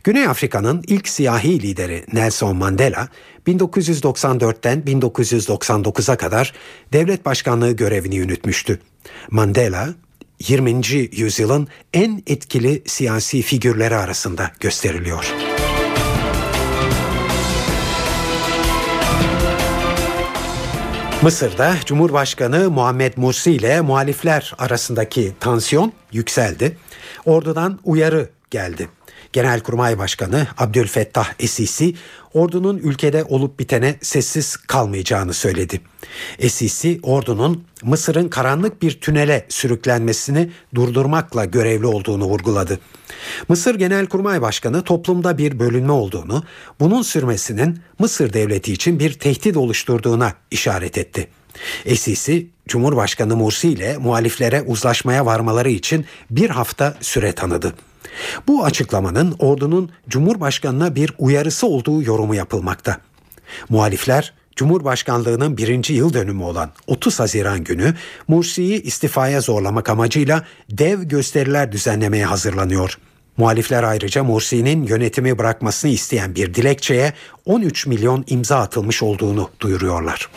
Güney 0.04 0.26
Afrika'nın 0.26 0.84
ilk 0.86 1.08
siyahi 1.08 1.62
lideri 1.62 2.04
Nelson 2.12 2.56
Mandela 2.56 3.08
1994'ten 3.46 4.80
1999'a 4.80 6.16
kadar 6.16 6.52
devlet 6.92 7.24
başkanlığı 7.24 7.72
görevini 7.72 8.16
yürütmüştü. 8.16 8.80
Mandela 9.30 9.88
20. 10.48 10.86
yüzyılın 11.12 11.68
en 11.92 12.22
etkili 12.26 12.82
siyasi 12.86 13.42
figürleri 13.42 13.96
arasında 13.96 14.50
gösteriliyor. 14.60 15.47
Mısır'da 21.22 21.74
Cumhurbaşkanı 21.84 22.70
Muhammed 22.70 23.12
Mursi 23.16 23.52
ile 23.52 23.80
muhalifler 23.80 24.54
arasındaki 24.58 25.32
tansiyon 25.40 25.92
yükseldi. 26.12 26.78
Ordudan 27.24 27.78
uyarı 27.84 28.28
geldi. 28.50 28.88
Genelkurmay 29.32 29.98
Başkanı 29.98 30.46
Abdülfettah 30.58 31.32
Esisi 31.38 31.94
ordunun 32.34 32.78
ülkede 32.78 33.24
olup 33.24 33.58
bitene 33.58 33.96
sessiz 34.02 34.56
kalmayacağını 34.56 35.34
söyledi. 35.34 35.80
Esisi 36.38 37.00
ordunun 37.02 37.64
Mısır'ın 37.82 38.28
karanlık 38.28 38.82
bir 38.82 39.00
tünele 39.00 39.46
sürüklenmesini 39.48 40.50
durdurmakla 40.74 41.44
görevli 41.44 41.86
olduğunu 41.86 42.24
vurguladı. 42.24 42.78
Mısır 43.48 43.74
Genelkurmay 43.74 44.42
Başkanı 44.42 44.82
toplumda 44.82 45.38
bir 45.38 45.58
bölünme 45.58 45.92
olduğunu, 45.92 46.42
bunun 46.80 47.02
sürmesinin 47.02 47.80
Mısır 47.98 48.32
devleti 48.32 48.72
için 48.72 48.98
bir 48.98 49.12
tehdit 49.12 49.56
oluşturduğuna 49.56 50.32
işaret 50.50 50.98
etti. 50.98 51.28
Esisi 51.84 52.46
Cumhurbaşkanı 52.68 53.36
Mursi 53.36 53.68
ile 53.68 53.98
muhaliflere 53.98 54.62
uzlaşmaya 54.62 55.26
varmaları 55.26 55.70
için 55.70 56.06
bir 56.30 56.50
hafta 56.50 56.94
süre 57.00 57.32
tanıdı. 57.32 57.74
Bu 58.48 58.64
açıklamanın 58.64 59.36
ordunun 59.38 59.90
Cumhurbaşkanına 60.08 60.94
bir 60.94 61.12
uyarısı 61.18 61.66
olduğu 61.66 62.02
yorumu 62.02 62.34
yapılmakta. 62.34 62.96
Muhalifler 63.68 64.32
Cumhurbaşkanlığının 64.56 65.56
birinci 65.56 65.94
yıl 65.94 66.12
dönümü 66.14 66.42
olan 66.42 66.70
30 66.86 67.20
Haziran 67.20 67.64
günü 67.64 67.94
Mursi'yi 68.28 68.82
istifaya 68.82 69.40
zorlamak 69.40 69.90
amacıyla 69.90 70.44
dev 70.70 71.02
gösteriler 71.02 71.72
düzenlemeye 71.72 72.24
hazırlanıyor. 72.24 72.98
Muhalifler 73.36 73.82
ayrıca 73.82 74.24
Mursi'nin 74.24 74.82
yönetimi 74.82 75.38
bırakmasını 75.38 75.90
isteyen 75.90 76.34
bir 76.34 76.54
dilekçeye 76.54 77.12
13 77.46 77.86
milyon 77.86 78.24
imza 78.26 78.58
atılmış 78.58 79.02
olduğunu 79.02 79.50
duyuruyorlar. 79.60 80.28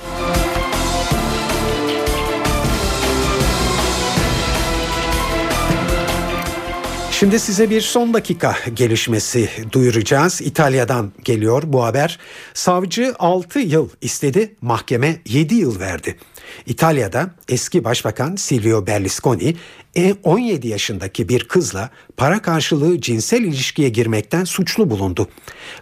Şimdi 7.21 7.39
size 7.39 7.69
bir 7.69 7.81
son 7.81 8.13
dakika 8.13 8.55
gelişmesi 8.73 9.49
duyuracağız. 9.71 10.41
İtalya'dan 10.41 11.11
geliyor 11.23 11.63
bu 11.65 11.83
haber. 11.83 12.19
Savcı 12.53 13.15
6 13.19 13.59
yıl 13.59 13.89
istedi, 14.01 14.55
mahkeme 14.61 15.21
7 15.25 15.55
yıl 15.55 15.79
verdi. 15.79 16.17
İtalya'da 16.65 17.35
eski 17.49 17.83
başbakan 17.83 18.35
Silvio 18.35 18.87
Berlusconi 18.87 19.55
17 20.23 20.67
e, 20.67 20.69
yaşındaki 20.69 21.29
bir 21.29 21.43
kızla 21.43 21.89
para 22.17 22.41
karşılığı 22.41 23.01
cinsel 23.01 23.41
ilişkiye 23.41 23.89
girmekten 23.89 24.43
suçlu 24.43 24.89
bulundu. 24.89 25.27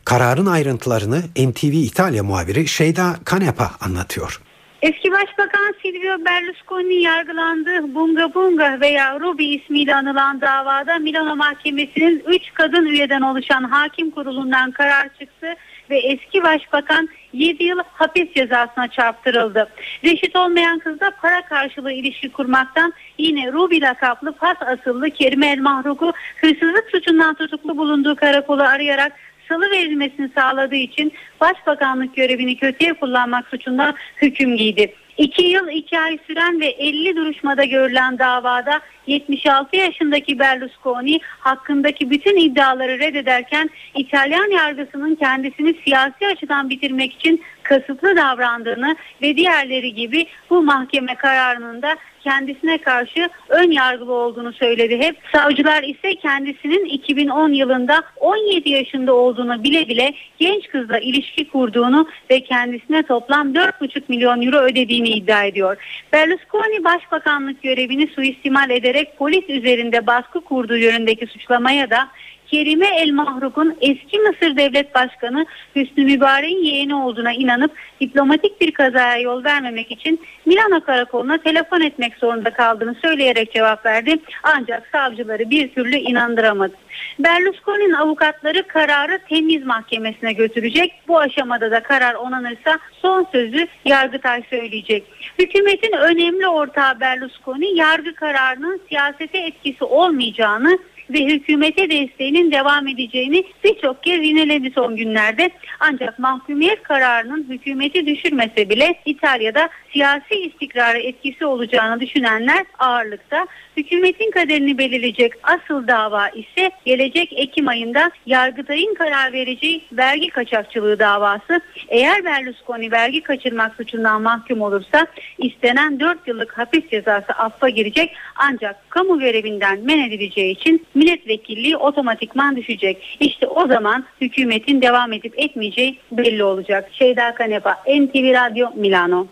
Kararın 0.06 0.46
ayrıntılarını 0.46 1.24
NTV 1.38 1.74
İtalya 1.74 2.24
muhabiri 2.24 2.68
Şeyda 2.68 3.16
Kanepa 3.26 3.72
anlatıyor. 3.82 4.42
Eski 4.82 5.12
Başbakan 5.12 5.76
Silvio 5.82 6.26
Berlusconi 6.26 6.94
yargılandı. 6.94 7.96
Bunga 7.96 8.34
Bunga 8.34 8.78
veya 8.82 9.20
Ruby 9.20 9.56
ismiyle 9.56 9.96
anılan 9.96 10.42
davada 10.42 11.00
Milano 11.00 11.36
Mahkemesi'nin 11.36 12.24
3 12.28 12.54
kadın 12.54 12.86
üyeden 12.86 13.22
oluşan 13.22 13.64
hakim 13.64 14.12
kurulundan 14.12 14.72
karar 14.72 15.10
çıktı 15.20 15.56
ve 15.90 15.98
eski 15.98 16.44
başbakan 16.44 17.10
7 17.34 17.64
yıl 17.64 17.80
hapis 17.94 18.34
cezasına 18.34 18.88
çarptırıldı. 18.88 19.70
Reşit 20.04 20.36
olmayan 20.36 20.80
kız 20.80 21.00
da 21.00 21.12
para 21.22 21.42
karşılığı 21.42 21.92
ilişki 21.92 22.32
kurmaktan 22.32 22.94
yine 23.18 23.52
Ruby 23.52 23.82
lakaplı 23.82 24.34
Fas 24.34 24.58
asıllı 24.62 25.10
Kerime 25.10 25.52
El 25.52 25.60
Mahruk'u 25.60 26.14
hırsızlık 26.42 26.90
suçundan 26.92 27.36
tutuklu 27.36 27.78
bulunduğu 27.78 28.16
karakolu 28.16 28.64
arayarak 28.64 29.12
salı 29.50 29.72
verilmesini 29.72 30.30
sağladığı 30.36 30.76
için 30.76 31.14
başbakanlık 31.41 32.16
görevini 32.16 32.58
kötüye 32.58 32.93
kullanmak 32.93 33.47
suçundan 33.47 33.95
hüküm 34.22 34.58
giydi. 34.58 34.93
2 35.20 35.43
yıl 35.43 35.68
2 35.68 36.00
ay 36.00 36.18
süren 36.28 36.60
ve 36.60 36.66
50 36.66 37.16
duruşmada 37.16 37.64
görülen 37.64 38.20
davada 38.20 38.80
76 39.08 39.78
yaşındaki 39.78 40.39
Berlusconi 40.39 41.20
hakkındaki 41.39 42.10
bütün 42.10 42.38
iddiaları 42.38 43.00
reddederken 43.00 43.70
İtalyan 43.95 44.52
yargısının 44.52 45.16
kendisini 45.16 45.76
siyasi 45.84 46.28
açıdan 46.28 46.70
bitirmek 46.70 47.14
için 47.14 47.43
kasıtlı 47.64 48.16
davrandığını 48.18 48.95
ve 49.22 49.36
diğerleri 49.36 49.93
gibi 49.93 50.28
bu 50.50 50.64
mahkeme 50.64 51.16
kararının 51.16 51.82
da 51.82 51.95
kendisine 52.24 52.78
karşı 52.78 53.30
ön 53.50 53.72
yargılı 53.72 54.14
olduğunu 54.14 54.54
söyledi 54.54 54.98
hep. 54.98 55.18
Savcılar 55.36 55.84
ise 55.84 56.16
kendisinin 56.16 56.86
2010 56.86 57.54
yılında 57.54 58.04
17 58.18 58.70
yaşında 58.70 59.14
olduğunu 59.14 59.64
bile 59.64 59.88
bile 59.88 60.14
genç 60.40 60.68
kızla 60.68 61.00
ilişki 61.00 61.50
kurduğunu 61.50 62.08
ve 62.32 62.44
kendisine 62.44 63.04
toplam 63.04 63.54
4,5 63.54 64.04
milyon 64.08 64.42
euro 64.42 64.58
ödediğini 64.58 65.10
iddia 65.10 65.44
ediyor. 65.44 65.78
Berlusconi 66.14 66.84
başbakanlık 66.84 67.64
görevini 67.64 68.08
suistimal 68.08 68.70
ederek 68.70 69.18
polis 69.18 69.50
üzerinde 69.50 70.08
baskı 70.08 70.42
kurduğu 70.42 70.78
yönündeki 70.78 71.28
suçlamaya 71.28 71.90
da 71.90 72.08
Kerime 72.52 72.88
El 72.88 73.12
Mahruk'un 73.12 73.78
eski 73.82 74.20
Mısır 74.20 74.58
Devlet 74.58 74.95
Başkanı 74.95 75.45
Hüsnü 75.76 76.04
Mübarek'in 76.04 76.64
yeğeni 76.64 76.95
olduğuna 76.95 77.34
inanıp 77.34 77.72
diplomatik 78.02 78.62
bir 78.62 78.72
kazaya 78.72 79.18
yol 79.18 79.43
vermemek 79.43 79.91
için 79.91 80.22
Milano 80.45 80.82
Karakolu'na 80.82 81.38
telefon 81.38 81.82
etmek 81.82 82.16
zorunda 82.16 82.54
kaldığını 82.54 82.95
söyleyerek 82.95 83.54
cevap 83.54 83.86
verdi. 83.86 84.18
Ancak 84.43 84.88
savcıları 84.91 85.50
bir 85.50 85.74
türlü 85.74 85.95
inandıramadı. 85.95 86.74
Berlusconi'nin 87.20 87.93
avukatları 87.93 88.68
kararı 88.68 89.20
temiz 89.30 89.66
mahkemesine 89.66 90.34
götürecek. 90.34 90.93
Bu 91.08 91.20
aşamada 91.20 91.72
da 91.72 91.84
karar 91.84 92.14
onanırsa 92.14 92.80
son 93.02 93.28
sözü 93.32 93.68
Yargıtay 93.86 94.43
söyleyecek. 94.50 95.04
Hükümetin 95.39 95.97
önemli 95.97 96.47
ortağı 96.47 97.00
Berlusconi 97.00 97.76
yargı 97.76 98.16
kararının 98.16 98.82
siyasete 98.89 99.38
etkisi 99.38 99.84
olmayacağını 99.84 100.80
ve 101.10 101.26
hükümete 101.26 101.89
desteğinin 101.89 102.51
devam 102.51 102.88
edeceğini 102.88 103.43
birçok 103.64 104.03
kez 104.03 104.26
yineledi 104.26 104.72
son 104.76 104.95
günlerde. 104.95 105.49
Ancak 105.80 106.20
mahkumiyet 106.20 106.84
kararının 106.84 107.45
hükümeti 107.49 108.05
düşürmese 108.05 108.70
bile 108.70 108.95
İtalya'da 109.05 109.70
siyasi 109.93 110.36
istikrara 110.36 110.97
etkisi 110.97 111.45
olacağını 111.45 111.99
düşünenler 111.99 112.66
ağırlıkta. 112.80 113.47
Hükümetin 113.78 114.32
kaderini 114.32 114.78
belirleyecek 114.78 115.34
asıl 115.43 115.88
dava 115.88 116.30
ise 116.30 116.72
gelecek 116.86 117.34
Ekim 117.36 117.68
ayında 117.68 118.12
Yargıtay'ın 118.26 118.93
karar 118.93 119.34
vereceği 119.34 119.82
vergi 119.91 120.30
kaçakçılığı 120.30 120.99
davası. 120.99 121.62
Eğer 121.88 122.26
Berlusconi 122.26 122.91
vergi 122.91 123.22
kaçırmak 123.22 123.76
suçundan 123.76 124.22
mahkum 124.22 124.62
olursa 124.62 125.07
istenen 125.38 125.99
4 125.99 126.28
yıllık 126.28 126.57
hapis 126.57 126.89
cezası 126.91 127.34
affa 127.34 127.70
girecek 127.70 128.16
ancak 128.36 128.89
kamu 128.89 129.20
görevinden 129.20 129.80
men 129.84 129.99
edileceği 129.99 130.51
için 130.51 130.86
milletvekilliği 131.00 131.78
otomatikman 131.78 132.56
düşecek. 132.56 133.18
İşte 133.20 133.47
o 133.47 133.68
zaman 133.68 134.06
hükümetin 134.22 134.82
devam 134.82 135.14
edip 135.14 135.39
etmeyeceği 135.39 136.00
belli 136.12 136.43
olacak. 136.43 136.89
Şeyda 136.91 137.34
Kanepa, 137.36 137.76
NTV 137.88 138.34
Radyo 138.34 138.68
Milano. 138.76 139.28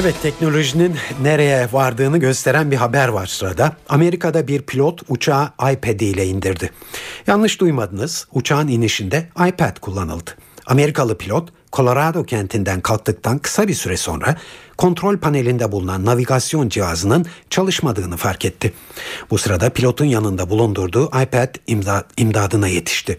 Evet 0.00 0.14
teknolojinin 0.22 0.94
nereye 1.22 1.68
vardığını 1.72 2.18
gösteren 2.18 2.70
bir 2.70 2.76
haber 2.76 3.08
var 3.08 3.26
sırada. 3.26 3.72
Amerika'da 3.88 4.48
bir 4.48 4.62
pilot 4.62 5.00
uçağı 5.08 5.46
iPad 5.72 6.00
ile 6.00 6.26
indirdi. 6.26 6.70
Yanlış 7.26 7.60
duymadınız 7.60 8.28
uçağın 8.32 8.68
inişinde 8.68 9.28
iPad 9.48 9.80
kullanıldı. 9.80 10.30
Amerikalı 10.66 11.18
pilot 11.18 11.48
Colorado 11.72 12.24
kentinden 12.24 12.80
kalktıktan 12.80 13.38
kısa 13.38 13.68
bir 13.68 13.74
süre 13.74 13.96
sonra 13.96 14.36
kontrol 14.76 15.18
panelinde 15.18 15.72
bulunan 15.72 16.04
navigasyon 16.04 16.68
cihazının 16.68 17.26
çalışmadığını 17.50 18.16
fark 18.16 18.44
etti. 18.44 18.72
Bu 19.30 19.38
sırada 19.38 19.70
pilotun 19.70 20.04
yanında 20.04 20.50
bulundurduğu 20.50 21.06
iPad 21.06 21.54
imdad, 21.66 22.10
imdadına 22.16 22.68
yetişti. 22.68 23.18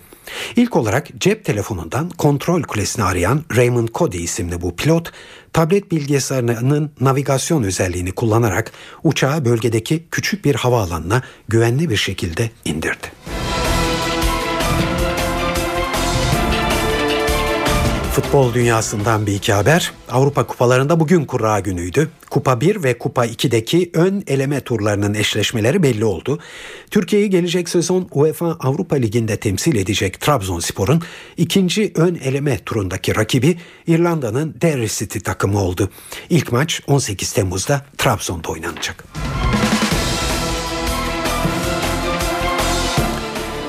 İlk 0.55 0.75
olarak 0.75 1.07
cep 1.17 1.45
telefonundan 1.45 2.09
kontrol 2.09 2.61
kulesini 2.61 3.05
arayan 3.05 3.43
Raymond 3.55 3.87
Cody 3.93 4.23
isimli 4.23 4.61
bu 4.61 4.75
pilot, 4.75 5.11
tablet 5.53 5.91
bilgisayarının 5.91 6.91
navigasyon 7.01 7.63
özelliğini 7.63 8.11
kullanarak 8.11 8.71
uçağı 9.03 9.45
bölgedeki 9.45 10.03
küçük 10.11 10.45
bir 10.45 10.55
havaalanına 10.55 11.21
güvenli 11.47 11.89
bir 11.89 11.97
şekilde 11.97 12.51
indirdi. 12.65 13.26
Futbol 18.17 18.53
dünyasından 18.53 19.27
bir 19.27 19.33
iki 19.33 19.53
haber. 19.53 19.91
Avrupa 20.11 20.47
kupalarında 20.47 20.99
bugün 20.99 21.25
kura 21.25 21.59
günüydü. 21.59 22.09
Kupa 22.29 22.61
1 22.61 22.83
ve 22.83 22.97
Kupa 22.97 23.25
2'deki 23.25 23.89
ön 23.93 24.23
eleme 24.27 24.61
turlarının 24.61 25.13
eşleşmeleri 25.13 25.83
belli 25.83 26.05
oldu. 26.05 26.39
Türkiye'yi 26.91 27.29
gelecek 27.29 27.69
sezon 27.69 28.07
UEFA 28.11 28.45
Avrupa 28.45 28.95
Ligi'nde 28.95 29.37
temsil 29.37 29.75
edecek 29.75 30.21
Trabzonspor'un 30.21 31.01
ikinci 31.37 31.91
ön 31.95 32.15
eleme 32.15 32.57
turundaki 32.57 33.15
rakibi 33.15 33.57
İrlanda'nın 33.87 34.55
Derry 34.61 34.87
City 34.89 35.19
takımı 35.19 35.61
oldu. 35.61 35.89
İlk 36.29 36.51
maç 36.51 36.81
18 36.87 37.33
Temmuz'da 37.33 37.85
Trabzon'da 37.97 38.49
oynanacak. 38.49 39.03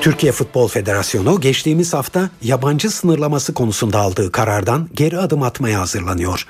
Türkiye 0.01 0.32
Futbol 0.32 0.68
Federasyonu 0.68 1.40
geçtiğimiz 1.40 1.94
hafta 1.94 2.30
yabancı 2.42 2.90
sınırlaması 2.90 3.55
konusunda 3.55 3.99
aldığı 3.99 4.32
karardan 4.32 4.88
geri 4.94 5.18
adım 5.18 5.42
atmaya 5.42 5.80
hazırlanıyor. 5.80 6.46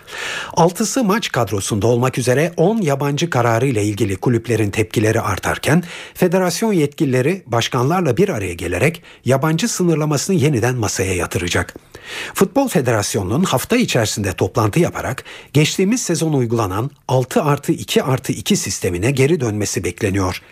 Altısı 0.55 1.05
maç 1.05 1.33
kadrosunda 1.33 1.87
olmak 1.87 2.19
üzere 2.19 2.53
10 2.57 2.83
yabancı 2.83 3.31
kararı 3.31 3.67
ile 3.67 3.85
ilgili 3.85 4.17
kulüplerin 4.17 4.71
tepkileri 4.71 5.21
artarken 5.21 5.83
federasyon 6.15 6.73
yetkilileri 6.73 7.43
başkanlarla 7.47 8.17
bir 8.17 8.29
araya 8.29 8.55
gelerek 8.55 9.03
yabancı 9.25 9.69
sınırlamasını 9.69 10.37
yeniden 10.37 10.75
masaya 10.75 11.15
yatıracak. 11.15 11.75
Futbol 12.35 12.69
Federasyonu'nun 12.69 13.45
hafta 13.45 13.77
içerisinde 13.77 14.33
toplantı 14.33 14.81
yaparak 14.81 15.25
geçtiğimiz 15.53 16.03
sezon 16.03 16.33
uygulanan 16.33 16.91
6 17.09 17.43
artı 17.43 17.73
2 17.73 18.03
artı 18.03 18.33
2 18.33 18.57
sistemine 18.57 19.11
geri 19.11 19.41
dönmesi 19.41 19.85
bekleniyor. 19.85 20.43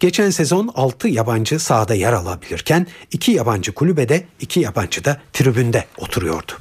Geçen 0.00 0.30
sezon 0.30 0.70
6 0.74 1.08
yabancı 1.08 1.58
sahada 1.58 1.94
yer 1.94 2.12
alabilirken 2.42 2.86
2 3.12 3.32
yabancı 3.32 3.72
kulübede 3.72 4.24
2 4.40 4.60
yabancı 4.60 5.04
da 5.04 5.20
tribünde 5.32 5.84
oturuyordu. 5.98 6.52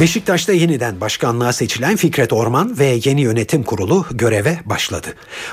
Beşiktaş'ta 0.00 0.52
yeniden 0.52 1.00
başkanlığa 1.00 1.52
seçilen 1.52 1.96
Fikret 1.96 2.32
Orman 2.32 2.78
ve 2.78 3.00
yeni 3.04 3.20
yönetim 3.20 3.62
kurulu 3.62 4.06
göreve 4.10 4.58
başladı. 4.64 5.08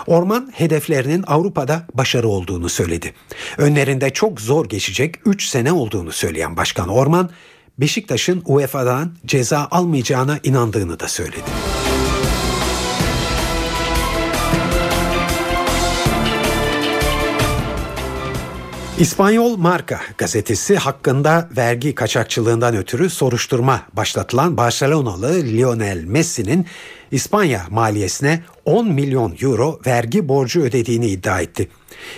Orman 0.08 0.52
hedeflerinin 0.56 1.24
Avrupa'da 1.28 1.88
başarı 1.94 2.28
olduğunu 2.28 2.70
söyledi. 2.70 3.14
Önlerinde 3.58 4.10
çok 4.10 4.42
zor 4.42 4.70
geçecek 4.70 5.16
3 5.26 5.46
sene 5.46 5.72
olduğunu 5.72 6.12
söyleyen 6.12 6.58
Başkan 6.58 6.90
Orman, 6.90 7.30
Beşiktaş'ın 7.78 8.44
UEFA'dan 8.46 9.16
ceza 9.26 9.68
almayacağına 9.72 10.40
inandığını 10.44 11.00
da 11.00 11.08
söyledi. 11.08 11.50
İspanyol 19.02 19.58
Marca 19.58 20.00
gazetesi 20.18 20.76
hakkında 20.76 21.50
vergi 21.58 21.96
kaçakçılığından 21.96 22.76
ötürü 22.76 23.10
soruşturma 23.10 23.82
başlatılan 23.94 24.58
Barcelonalı 24.58 25.44
Lionel 25.44 26.04
Messi'nin 26.04 26.66
İspanya 27.12 27.66
maliyesine 27.70 28.44
10 28.66 28.88
milyon 28.88 29.36
euro 29.42 29.80
vergi 29.86 30.28
borcu 30.28 30.62
ödediğini 30.62 31.08
iddia 31.08 31.42
etti. 31.42 31.68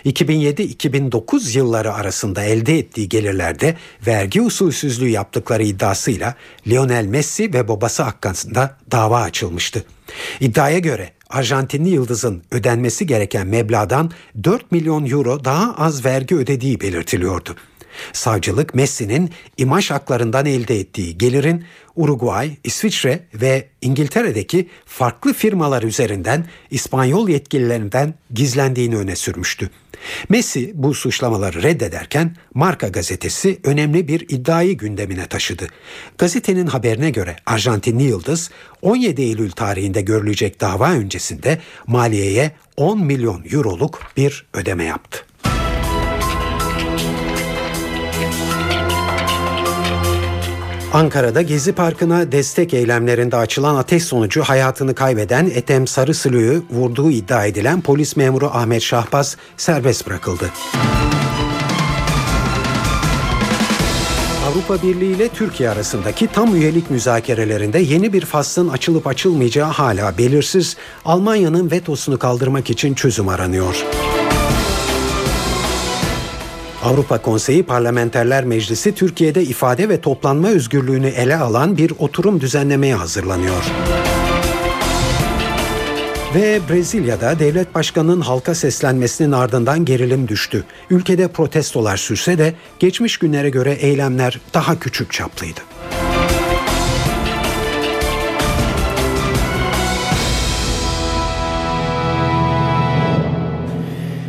2007-2009 0.06 1.58
yılları 1.58 1.94
arasında 1.94 2.44
elde 2.44 2.78
ettiği 2.78 3.10
gelirlerde 3.10 3.78
vergi 4.08 4.42
usulsüzlüğü 4.42 5.10
yaptıkları 5.10 5.64
iddiasıyla 5.64 6.36
Lionel 6.68 7.06
Messi 7.06 7.54
ve 7.54 7.68
babası 7.68 8.04
hakkında 8.04 8.78
dava 8.92 9.22
açılmıştı. 9.22 9.86
İddiaya 10.40 10.80
göre 10.80 11.10
Arjantinli 11.34 11.90
yıldızın 11.90 12.44
ödenmesi 12.52 13.08
gereken 13.08 13.48
meblağdan 13.48 14.12
4 14.44 14.72
milyon 14.72 15.06
euro 15.06 15.46
daha 15.46 15.76
az 15.76 16.06
vergi 16.06 16.36
ödediği 16.36 16.82
belirtiliyordu. 16.82 17.56
Savcılık 18.14 18.76
Messi'nin 18.76 19.30
imaj 19.58 19.92
haklarından 19.92 20.46
elde 20.46 20.80
ettiği 20.80 21.18
gelirin 21.18 21.64
Uruguay, 21.96 22.58
İsviçre 22.64 23.20
ve 23.34 23.68
İngiltere'deki 23.82 24.70
farklı 24.86 25.34
firmalar 25.34 25.84
üzerinden 25.84 26.46
İspanyol 26.72 27.30
yetkililerinden 27.30 28.14
gizlendiğini 28.34 28.98
öne 28.98 29.16
sürmüştü. 29.16 29.70
Messi 30.30 30.72
bu 30.74 30.94
suçlamaları 30.94 31.64
reddederken 31.64 32.36
Marka 32.54 32.88
gazetesi 32.88 33.60
önemli 33.64 34.08
bir 34.08 34.22
iddiayı 34.30 34.78
gündemine 34.78 35.28
taşıdı. 35.28 35.68
Gazetenin 36.18 36.68
haberine 36.68 37.10
göre 37.10 37.36
Arjantinli 37.46 38.04
Yıldız 38.04 38.50
17 38.82 39.22
Eylül 39.22 39.52
tarihinde 39.52 40.02
görülecek 40.02 40.62
dava 40.62 40.92
öncesinde 40.92 41.60
maliyeye 41.88 42.52
10 42.78 43.06
milyon 43.06 43.44
euroluk 43.52 44.02
bir 44.18 44.46
ödeme 44.54 44.84
yaptı. 44.84 45.33
Ankara'da 50.94 51.42
Gezi 51.42 51.74
Parkı'na 51.74 52.32
destek 52.32 52.74
eylemlerinde 52.74 53.36
açılan 53.36 53.76
ateş 53.76 54.04
sonucu 54.04 54.42
hayatını 54.44 54.96
kaybeden 54.96 55.52
Etem 55.56 55.88
Sarısılı'yı 55.88 56.62
vurduğu 56.72 57.12
iddia 57.12 57.46
edilen 57.46 57.82
polis 57.82 58.16
memuru 58.16 58.48
Ahmet 58.48 58.82
Şahbaz 58.82 59.38
serbest 59.58 60.08
bırakıldı. 60.08 60.52
Avrupa 64.48 64.88
Birliği 64.88 65.16
ile 65.16 65.30
Türkiye 65.30 65.70
arasındaki 65.70 66.28
tam 66.28 66.56
üyelik 66.56 66.92
müzakerelerinde 66.92 67.80
yeni 67.80 68.14
bir 68.14 68.26
faslın 68.26 68.70
açılıp 68.70 69.08
açılmayacağı 69.08 69.70
hala 69.70 70.18
belirsiz. 70.18 70.78
Almanya'nın 71.06 71.72
vetosunu 71.72 72.20
kaldırmak 72.20 72.70
için 72.70 72.94
çözüm 72.94 73.30
aranıyor. 73.30 73.86
Avrupa 76.84 77.18
Konseyi 77.18 77.64
Parlamenterler 77.64 78.46
Meclisi 78.46 78.96
Türkiye'de 78.96 79.44
ifade 79.44 79.90
ve 79.90 80.02
toplanma 80.02 80.48
özgürlüğünü 80.48 81.08
ele 81.08 81.38
alan 81.38 81.78
bir 81.78 81.94
oturum 82.00 82.42
düzenlemeye 82.42 82.96
hazırlanıyor. 82.96 83.64
Ve 86.36 86.60
Brezilya'da 86.70 87.40
devlet 87.40 87.76
başkanının 87.76 88.22
halka 88.22 88.56
seslenmesinin 88.56 89.32
ardından 89.32 89.86
gerilim 89.86 90.28
düştü. 90.28 90.64
Ülkede 90.90 91.28
protestolar 91.28 91.98
sürse 91.98 92.38
de 92.38 92.54
geçmiş 92.80 93.18
günlere 93.18 93.50
göre 93.50 93.72
eylemler 93.72 94.40
daha 94.54 94.80
küçük 94.80 95.12
çaplıydı. 95.12 95.60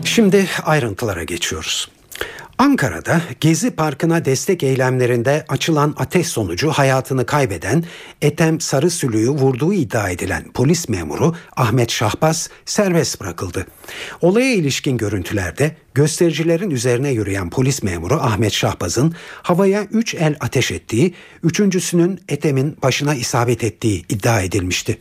Şimdi 0.05 0.47
ayrıntılara 0.65 1.25
geçiyoruz. 1.25 1.93
Ankara'da 2.59 3.23
Gezi 3.41 3.71
Parkı'na 3.71 4.25
destek 4.25 4.63
eylemlerinde 4.63 5.45
açılan 5.49 5.95
ateş 5.99 6.27
sonucu 6.27 6.71
hayatını 6.71 7.27
kaybeden 7.27 7.85
Etem 8.23 8.61
Sarısülü'yü 8.61 9.31
vurduğu 9.31 9.73
iddia 9.73 10.11
edilen 10.11 10.53
polis 10.53 10.89
memuru 10.89 11.35
Ahmet 11.57 11.91
Şahbaz 11.91 12.51
serbest 12.65 13.21
bırakıldı. 13.21 13.67
Olaya 14.21 14.55
ilişkin 14.55 14.97
görüntülerde 14.97 15.77
göstericilerin 15.95 16.71
üzerine 16.71 17.11
yürüyen 17.11 17.51
polis 17.51 17.83
memuru 17.83 18.15
Ahmet 18.15 18.53
Şahbaz'ın 18.53 19.15
havaya 19.43 19.85
3 19.85 20.15
el 20.15 20.37
ateş 20.41 20.71
ettiği, 20.71 21.15
üçüncüsünün 21.43 22.21
Etem'in 22.29 22.77
başına 22.83 23.15
isabet 23.15 23.65
ettiği 23.65 24.05
iddia 24.09 24.43
edilmişti. 24.43 24.99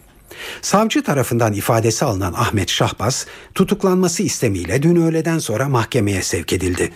Savcı 0.62 1.04
tarafından 1.04 1.54
ifadesi 1.54 2.06
alınan 2.06 2.34
Ahmet 2.34 2.70
Şahbaz 2.70 3.28
tutuklanması 3.56 4.24
istemiyle 4.24 4.84
dün 4.84 4.96
öğleden 4.96 5.40
sonra 5.40 5.70
mahkemeye 5.70 6.22
sevk 6.22 6.54
edildi. 6.54 6.92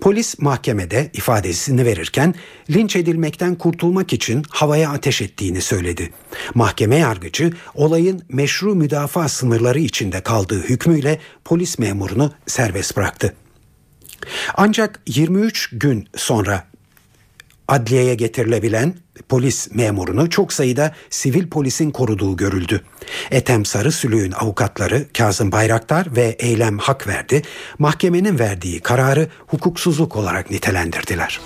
Polis 0.00 0.38
mahkemede 0.38 1.10
ifadesini 1.12 1.84
verirken 1.84 2.34
linç 2.70 2.96
edilmekten 2.96 3.54
kurtulmak 3.54 4.12
için 4.12 4.44
havaya 4.50 4.90
ateş 4.90 5.22
ettiğini 5.22 5.60
söyledi. 5.60 6.12
Mahkeme 6.54 6.96
yargıcı 6.96 7.52
olayın 7.74 8.22
meşru 8.28 8.74
müdafaa 8.74 9.28
sınırları 9.28 9.78
içinde 9.78 10.20
kaldığı 10.20 10.62
hükmüyle 10.62 11.18
polis 11.44 11.78
memurunu 11.78 12.32
serbest 12.46 12.96
bıraktı. 12.96 13.34
Ancak 14.54 15.00
23 15.06 15.68
gün 15.72 16.08
sonra 16.16 16.73
Adliyeye 17.68 18.14
getirilebilen 18.14 18.94
polis 19.28 19.70
memurunu 19.74 20.30
çok 20.30 20.52
sayıda 20.52 20.94
sivil 21.10 21.48
polisin 21.48 21.90
koruduğu 21.90 22.36
görüldü. 22.36 22.80
Ethem 23.30 23.64
Sarısülüğün 23.64 24.32
avukatları 24.32 25.04
Kazım 25.18 25.52
Bayraktar 25.52 26.16
ve 26.16 26.36
Eylem 26.38 26.78
Hak 26.78 27.06
verdi. 27.06 27.42
Mahkemenin 27.78 28.38
verdiği 28.38 28.80
kararı 28.80 29.28
hukuksuzluk 29.46 30.16
olarak 30.16 30.50
nitelendirdiler. 30.50 31.40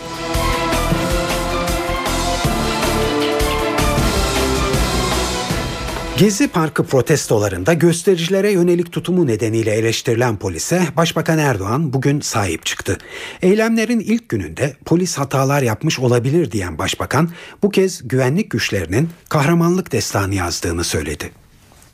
Gezi 6.18 6.48
Parkı 6.48 6.84
protestolarında 6.84 7.72
göstericilere 7.72 8.50
yönelik 8.52 8.92
tutumu 8.92 9.26
nedeniyle 9.26 9.72
eleştirilen 9.72 10.36
polise 10.36 10.82
Başbakan 10.96 11.38
Erdoğan 11.38 11.92
bugün 11.92 12.20
sahip 12.20 12.66
çıktı. 12.66 12.98
Eylemlerin 13.42 14.00
ilk 14.00 14.28
gününde 14.28 14.76
polis 14.84 15.18
hatalar 15.18 15.62
yapmış 15.62 15.98
olabilir 15.98 16.52
diyen 16.52 16.78
Başbakan 16.78 17.30
bu 17.62 17.70
kez 17.70 18.08
güvenlik 18.08 18.50
güçlerinin 18.50 19.10
kahramanlık 19.28 19.92
destanı 19.92 20.34
yazdığını 20.34 20.84
söyledi. 20.84 21.30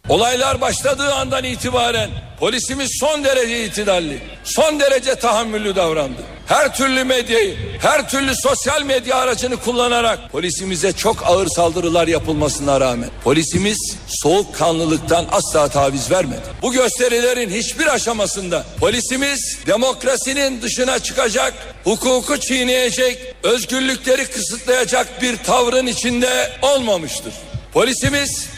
Olaylar 0.08 0.60
başladığı 0.60 1.14
andan 1.14 1.44
itibaren 1.44 2.10
polisimiz 2.40 2.90
son 3.00 3.24
derece 3.24 3.64
itidalli, 3.64 4.18
son 4.44 4.80
derece 4.80 5.14
tahammüllü 5.14 5.76
davrandı. 5.76 6.22
Her 6.46 6.74
türlü 6.74 7.04
medyayı, 7.04 7.56
her 7.80 8.08
türlü 8.08 8.34
sosyal 8.34 8.82
medya 8.82 9.16
aracını 9.16 9.56
kullanarak 9.56 10.32
polisimize 10.32 10.92
çok 10.92 11.26
ağır 11.26 11.46
saldırılar 11.46 12.08
yapılmasına 12.08 12.80
rağmen 12.80 13.10
polisimiz 13.24 13.96
soğukkanlılıktan 14.06 15.26
asla 15.32 15.68
taviz 15.68 16.10
vermedi. 16.10 16.42
Bu 16.62 16.72
gösterilerin 16.72 17.50
hiçbir 17.50 17.86
aşamasında 17.86 18.64
polisimiz 18.80 19.58
demokrasinin 19.66 20.62
dışına 20.62 20.98
çıkacak, 20.98 21.54
hukuku 21.84 22.40
çiğneyecek, 22.40 23.18
özgürlükleri 23.42 24.26
kısıtlayacak 24.26 25.22
bir 25.22 25.36
tavrın 25.36 25.86
içinde 25.86 26.52
olmamıştır. 26.62 27.34
Polisimiz 27.72 28.48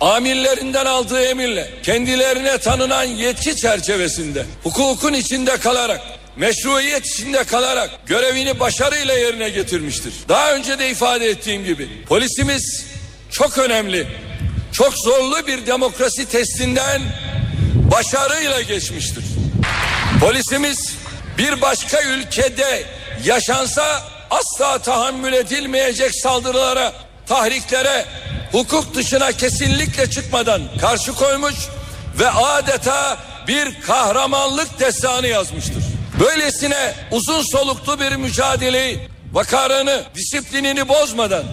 amirlerinden 0.00 0.86
aldığı 0.86 1.22
emirle 1.22 1.70
kendilerine 1.82 2.58
tanınan 2.58 3.04
yetki 3.04 3.56
çerçevesinde 3.56 4.44
hukukun 4.62 5.12
içinde 5.12 5.56
kalarak 5.56 6.00
meşruiyet 6.36 7.06
içinde 7.06 7.44
kalarak 7.44 7.90
görevini 8.06 8.60
başarıyla 8.60 9.14
yerine 9.14 9.48
getirmiştir. 9.48 10.14
Daha 10.28 10.54
önce 10.54 10.78
de 10.78 10.90
ifade 10.90 11.28
ettiğim 11.28 11.64
gibi 11.64 11.88
polisimiz 12.06 12.86
çok 13.30 13.58
önemli, 13.58 14.06
çok 14.72 14.94
zorlu 14.94 15.46
bir 15.46 15.66
demokrasi 15.66 16.28
testinden 16.28 17.02
başarıyla 17.90 18.60
geçmiştir. 18.60 19.24
Polisimiz 20.20 20.94
bir 21.38 21.60
başka 21.60 22.02
ülkede 22.02 22.84
yaşansa 23.24 24.02
asla 24.30 24.78
tahammül 24.78 25.32
edilmeyecek 25.32 26.14
saldırılara, 26.14 26.92
tahriklere, 27.26 28.04
hukuk 28.52 28.94
dışına 28.94 29.32
kesinlikle 29.32 30.10
çıkmadan 30.10 30.62
karşı 30.80 31.12
koymuş 31.12 31.54
ve 32.18 32.30
adeta 32.30 33.18
bir 33.48 33.80
kahramanlık 33.80 34.80
destanı 34.80 35.26
yazmıştır. 35.26 35.84
Böylesine 36.20 36.94
uzun 37.10 37.42
soluklu 37.42 38.00
bir 38.00 38.16
mücadeleyi, 38.16 39.08
vakarını, 39.32 40.04
disiplinini 40.14 40.88
bozmadan 40.88 41.44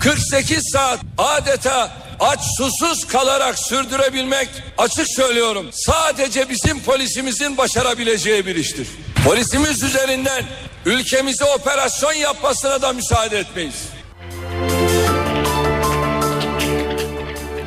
48 0.00 0.70
saat 0.72 0.98
adeta 1.18 1.90
aç 2.20 2.40
susuz 2.56 3.06
kalarak 3.06 3.58
sürdürebilmek 3.58 4.48
açık 4.78 5.08
söylüyorum 5.08 5.70
sadece 5.72 6.48
bizim 6.48 6.82
polisimizin 6.82 7.56
başarabileceği 7.56 8.46
bir 8.46 8.56
iştir. 8.56 8.88
Polisimiz 9.24 9.82
üzerinden 9.82 10.44
ülkemize 10.86 11.44
operasyon 11.44 12.12
yapmasına 12.12 12.82
da 12.82 12.92
müsaade 12.92 13.38
etmeyiz. 13.38 13.74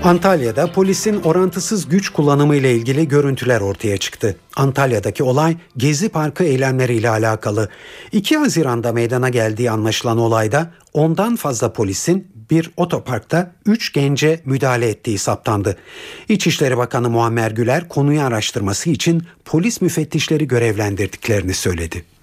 Antalya'da 0.06 0.72
polisin 0.72 1.22
orantısız 1.22 1.89
güç 1.89 2.10
kullanımı 2.10 2.56
ile 2.56 2.76
ilgili 2.76 3.08
görüntüler 3.08 3.62
ortaya 3.62 3.97
çıktı. 3.97 4.38
Antalya'daki 4.56 5.24
olay 5.24 5.58
Gezi 5.78 6.10
Parkı 6.10 6.43
eylemleriyle 6.43 7.10
alakalı. 7.10 7.70
2 8.12 8.38
Haziran'da 8.38 8.91
meydana 8.91 9.30
geldiği 9.30 9.72
anlaşılan 9.72 10.18
olayda 10.18 10.72
ondan 10.93 11.36
fazla 11.36 11.74
polisin 11.74 12.28
bir 12.51 12.72
otoparkta 12.78 13.51
3 13.66 13.93
gence 13.93 14.41
müdahale 14.45 14.89
ettiği 14.89 15.18
saptandı. 15.18 15.78
İçişleri 16.30 16.78
Bakanı 16.78 17.10
Muammer 17.10 17.51
Güler 17.51 17.89
konuyu 17.89 18.22
araştırması 18.22 18.89
için 18.89 19.24
polis 19.45 19.82
müfettişleri 19.82 20.47
görevlendirdiklerini 20.47 21.53
söyledi. 21.53 22.14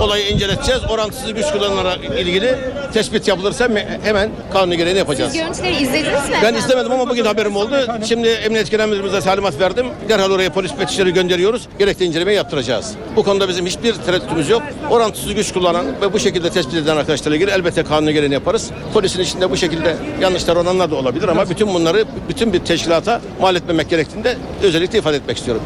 Olayı 0.00 0.28
inceleteceğiz. 0.28 0.82
Orantısız 0.90 1.34
güç 1.34 1.46
kullanımlara 1.46 1.94
ilgili 1.94 2.54
tespit 2.92 3.28
yapılırsa 3.28 3.68
hemen 4.02 4.30
kanunu 4.52 4.74
gereğini 4.74 4.98
yapacağız. 4.98 5.32
Siz 5.32 5.40
görüntüleri 5.42 5.82
izlediniz 5.82 6.28
mi? 6.30 6.36
Ben 6.42 6.54
izlemedim 6.54 6.92
ama 6.92 7.08
bugün 7.08 7.24
haberim 7.24 7.56
oldu. 7.56 7.74
Şimdi 8.08 8.28
Emniyet 8.28 8.70
Genel 8.70 8.88
Müdürümüze 8.88 9.20
talimat 9.20 9.60
verdim. 9.60 9.86
Derhal 10.08 10.30
oraya 10.30 10.52
polis 10.52 10.72
müfettişleri 10.72 11.12
gönderiyoruz. 11.12 11.68
Gerekli 11.78 12.04
incelemeyi 12.04 12.36
yaptıracağız. 12.36 12.94
Bu 13.16 13.22
konuda 13.24 13.48
bizim 13.48 13.66
hiçbir 13.66 13.94
tereddütümüz 13.94 14.48
yok. 14.48 14.62
Orantısız 14.90 15.34
güç 15.34 15.52
kullanan 15.52 15.86
ve 16.02 16.12
bu 16.12 16.18
şekilde 16.18 16.50
tespit 16.50 16.74
edilen 16.74 16.96
arkadaşlarla 16.96 17.36
ilgili 17.36 17.50
elbette 17.50 17.82
kanunu 17.84 18.10
gereğini 18.12 18.34
yaparız. 18.34 18.70
Polisin 18.94 19.20
içinde 19.22 19.50
bu 19.50 19.56
şekilde 19.56 19.96
yanlışlar 20.20 20.56
olanlar 20.56 20.90
da 20.90 20.94
olabilir 20.96 21.28
ama 21.28 21.50
bütün 21.50 21.74
bunları 21.74 22.04
bütün 22.28 22.52
bir 22.52 22.58
teşkilata 22.58 23.20
mal 23.40 23.56
etmemek 23.56 23.90
gerektiğini 23.90 24.24
de 24.24 24.36
özellikle 24.62 24.98
ifade 24.98 25.16
etmek 25.16 25.36
istiyorum. 25.36 25.62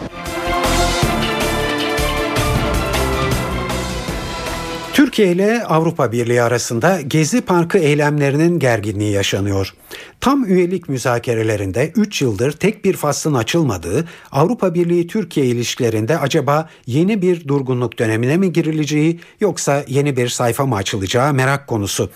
Türkiye 5.20 5.34
ile 5.34 5.64
Avrupa 5.64 6.12
Birliği 6.12 6.42
arasında 6.42 7.00
Gezi 7.00 7.40
Parkı 7.40 7.78
eylemlerinin 7.78 8.58
gerginliği 8.58 9.12
yaşanıyor. 9.12 9.74
Tam 10.20 10.44
üyelik 10.44 10.88
müzakerelerinde 10.88 11.92
3 11.96 12.22
yıldır 12.22 12.52
tek 12.52 12.84
bir 12.84 12.96
faslın 12.96 13.34
açılmadığı 13.34 14.08
Avrupa 14.32 14.74
Birliği 14.74 15.06
Türkiye 15.06 15.46
ilişkilerinde 15.46 16.18
acaba 16.18 16.68
yeni 16.86 17.22
bir 17.22 17.48
durgunluk 17.48 17.98
dönemine 17.98 18.36
mi 18.36 18.52
girileceği 18.52 19.20
yoksa 19.40 19.84
yeni 19.88 20.16
bir 20.16 20.28
sayfa 20.28 20.66
mı 20.66 20.76
açılacağı 20.76 21.34
merak 21.34 21.66
konusu. 21.66 22.10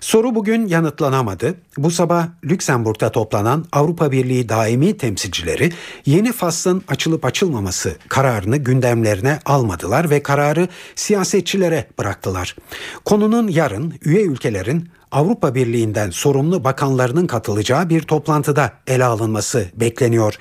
Soru 0.00 0.34
bugün 0.34 0.66
yanıtlanamadı. 0.66 1.54
Bu 1.78 1.90
sabah 1.90 2.28
Lüksemburg'da 2.44 3.12
toplanan 3.12 3.64
Avrupa 3.72 4.12
Birliği 4.12 4.48
daimi 4.48 4.96
temsilcileri 4.96 5.72
yeni 6.06 6.32
faslın 6.32 6.82
açılıp 6.88 7.24
açılmaması 7.24 7.96
kararını 8.08 8.56
gündemlerine 8.56 9.38
almadılar 9.44 10.10
ve 10.10 10.22
kararı 10.22 10.68
siyasetçilere 10.94 11.88
bıraktılar. 11.98 12.56
Konunun 13.04 13.48
yarın 13.48 13.94
üye 14.04 14.22
ülkelerin 14.22 14.88
Avrupa 15.14 15.54
Birliği'nden 15.54 16.10
sorumlu 16.10 16.64
bakanlarının 16.64 17.26
katılacağı 17.26 17.88
bir 17.88 18.02
toplantıda 18.02 18.72
ele 18.86 19.04
alınması 19.04 19.66
bekleniyor. 19.74 20.34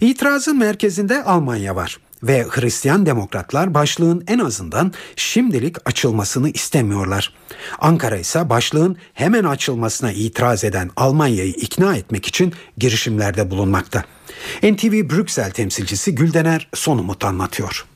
İtirazın 0.00 0.58
merkezinde 0.58 1.24
Almanya 1.24 1.76
var 1.76 1.98
ve 2.22 2.46
Hristiyan 2.50 3.06
demokratlar 3.06 3.74
başlığın 3.74 4.24
en 4.26 4.38
azından 4.38 4.92
şimdilik 5.16 5.76
açılmasını 5.88 6.50
istemiyorlar. 6.50 7.34
Ankara 7.78 8.16
ise 8.16 8.50
başlığın 8.50 8.96
hemen 9.14 9.44
açılmasına 9.44 10.12
itiraz 10.12 10.64
eden 10.64 10.90
Almanya'yı 10.96 11.52
ikna 11.52 11.96
etmek 11.96 12.26
için 12.26 12.52
girişimlerde 12.78 13.50
bulunmakta. 13.50 14.04
NTV 14.62 15.10
Brüksel 15.10 15.50
temsilcisi 15.50 16.14
Güldener 16.14 16.68
son 16.74 16.98
umut 16.98 17.24
anlatıyor. 17.24 17.86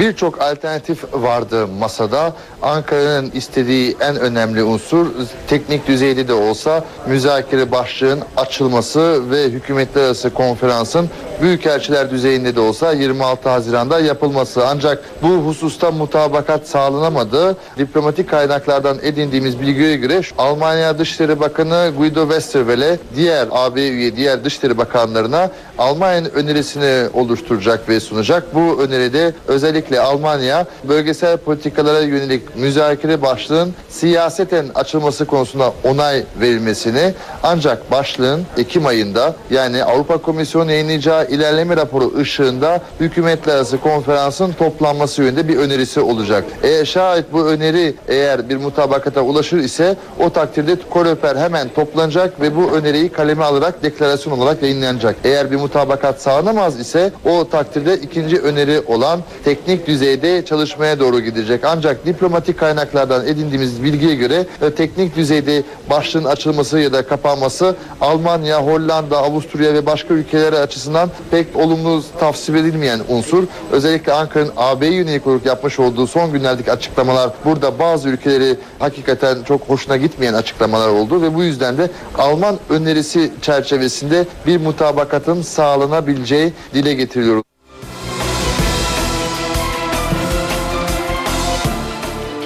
Birçok 0.00 0.42
alternatif 0.42 1.04
vardı 1.12 1.68
masada. 1.68 2.32
Ankara'nın 2.62 3.30
istediği 3.30 3.96
en 4.00 4.16
önemli 4.16 4.62
unsur 4.62 5.06
teknik 5.48 5.86
düzeyde 5.88 6.28
de 6.28 6.32
olsa 6.32 6.84
müzakere 7.06 7.72
başlığın 7.72 8.20
açılması 8.36 9.30
ve 9.30 9.44
hükümetler 9.44 10.02
arası 10.02 10.34
konferansın 10.34 11.10
büyükelçiler 11.42 12.10
düzeyinde 12.10 12.56
de 12.56 12.60
olsa 12.60 12.92
26 12.92 13.48
Haziran'da 13.48 14.00
yapılması. 14.00 14.66
Ancak 14.66 15.04
bu 15.22 15.28
hususta 15.28 15.90
mutabakat 15.90 16.68
sağlanamadı. 16.68 17.56
Diplomatik 17.78 18.30
kaynaklardan 18.30 18.98
edindiğimiz 19.02 19.60
bilgiye 19.60 19.96
göre 19.96 20.20
Almanya 20.38 20.98
Dışişleri 20.98 21.40
Bakanı 21.40 21.92
Guido 21.98 22.22
Westerwelle 22.22 22.98
diğer 23.16 23.48
AB 23.50 23.88
üye 23.88 24.16
diğer 24.16 24.44
Dışişleri 24.44 24.78
Bakanlarına 24.78 25.50
Almanya'nın 25.80 26.30
önerisini 26.30 27.08
oluşturacak 27.14 27.88
ve 27.88 28.00
sunacak. 28.00 28.54
Bu 28.54 28.82
öneride 28.82 29.34
özellikle 29.48 30.00
Almanya 30.00 30.66
bölgesel 30.88 31.36
politikalara 31.36 32.00
yönelik 32.00 32.56
müzakere 32.56 33.22
başlığın 33.22 33.74
siyaseten 33.88 34.66
açılması 34.74 35.24
konusunda 35.26 35.72
onay 35.84 36.24
verilmesini 36.40 37.14
ancak 37.42 37.90
başlığın 37.90 38.42
Ekim 38.58 38.86
ayında 38.86 39.34
yani 39.50 39.84
Avrupa 39.84 40.18
Komisyonu 40.18 40.70
yayınlayacağı 40.70 41.26
ilerleme 41.26 41.76
raporu 41.76 42.12
ışığında 42.18 42.80
hükümetler 43.00 43.54
arası 43.54 43.80
konferansın 43.80 44.52
toplanması 44.52 45.22
yönünde 45.22 45.48
bir 45.48 45.56
önerisi 45.56 46.00
olacak. 46.00 46.44
Eğer 46.62 46.84
şayet 46.84 47.32
bu 47.32 47.46
öneri 47.46 47.94
eğer 48.08 48.48
bir 48.48 48.56
mutabakata 48.56 49.20
ulaşır 49.20 49.58
ise 49.58 49.96
o 50.18 50.30
takdirde 50.30 50.76
Koreper 50.90 51.36
hemen 51.36 51.68
toplanacak 51.68 52.40
ve 52.40 52.56
bu 52.56 52.70
öneriyi 52.70 53.08
kaleme 53.08 53.44
alarak 53.44 53.82
deklarasyon 53.82 54.38
olarak 54.38 54.62
yayınlanacak. 54.62 55.16
Eğer 55.24 55.50
bir 55.50 55.56
mutabakat 55.70 56.22
sağlanamaz 56.22 56.80
ise 56.80 57.12
o 57.24 57.48
takdirde 57.48 57.96
ikinci 57.96 58.38
öneri 58.38 58.80
olan 58.86 59.20
teknik 59.44 59.86
düzeyde 59.86 60.44
çalışmaya 60.44 61.00
doğru 61.00 61.20
gidecek. 61.20 61.64
Ancak 61.64 62.06
diplomatik 62.06 62.58
kaynaklardan 62.58 63.26
edindiğimiz 63.26 63.82
bilgiye 63.82 64.14
göre 64.14 64.46
e, 64.62 64.70
teknik 64.74 65.16
düzeyde 65.16 65.62
başlığın 65.90 66.24
açılması 66.24 66.78
ya 66.78 66.92
da 66.92 67.06
kapanması 67.06 67.76
Almanya, 68.00 68.62
Hollanda, 68.66 69.18
Avusturya 69.18 69.74
ve 69.74 69.86
başka 69.86 70.14
ülkeler 70.14 70.52
açısından 70.52 71.10
pek 71.30 71.56
olumlu 71.56 72.02
tavsiye 72.20 72.58
edilmeyen 72.58 73.00
unsur. 73.08 73.44
Özellikle 73.72 74.12
Ankara'nın 74.12 74.52
AB'ye 74.56 74.92
yönelik 74.92 75.26
olarak 75.26 75.46
yapmış 75.46 75.80
olduğu 75.80 76.06
son 76.06 76.32
günlerdeki 76.32 76.72
açıklamalar 76.72 77.30
burada 77.44 77.78
bazı 77.78 78.08
ülkeleri 78.08 78.56
hakikaten 78.78 79.42
çok 79.42 79.60
hoşuna 79.68 79.96
gitmeyen 79.96 80.34
açıklamalar 80.34 80.88
oldu 80.88 81.22
ve 81.22 81.34
bu 81.34 81.42
yüzden 81.42 81.78
de 81.78 81.90
Alman 82.18 82.58
önerisi 82.70 83.32
çerçevesinde 83.42 84.26
bir 84.46 84.60
mutabakatın 84.60 85.42
sağlanabileceği 85.60 86.52
dile 86.74 86.94
getiriliyor. 86.94 87.42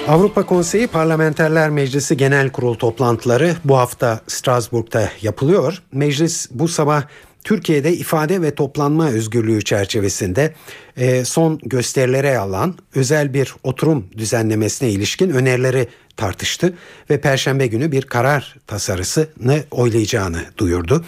Avrupa 0.07 0.45
Konseyi 0.45 0.87
Parlamenterler 0.87 1.69
Meclisi 1.69 2.17
Genel 2.17 2.49
Kurul 2.49 2.73
toplantıları 2.73 3.55
bu 3.65 3.77
hafta 3.77 4.19
Strasbourg'da 4.27 5.09
yapılıyor. 5.21 5.81
Meclis 5.91 6.47
bu 6.51 6.67
sabah 6.67 7.03
Türkiye'de 7.43 7.93
ifade 7.93 8.41
ve 8.41 8.55
toplanma 8.55 9.09
özgürlüğü 9.09 9.63
çerçevesinde 9.63 10.53
e, 10.97 11.25
son 11.25 11.59
gösterilere 11.63 12.37
alan 12.37 12.75
özel 12.95 13.33
bir 13.33 13.55
oturum 13.63 14.05
düzenlemesine 14.17 14.89
ilişkin 14.89 15.29
önerileri 15.29 15.87
tartıştı 16.17 16.73
ve 17.09 17.21
Perşembe 17.21 17.67
günü 17.67 17.91
bir 17.91 18.01
karar 18.01 18.55
tasarısını 18.67 19.63
oylayacağını 19.71 20.41
duyurdu. 20.57 21.05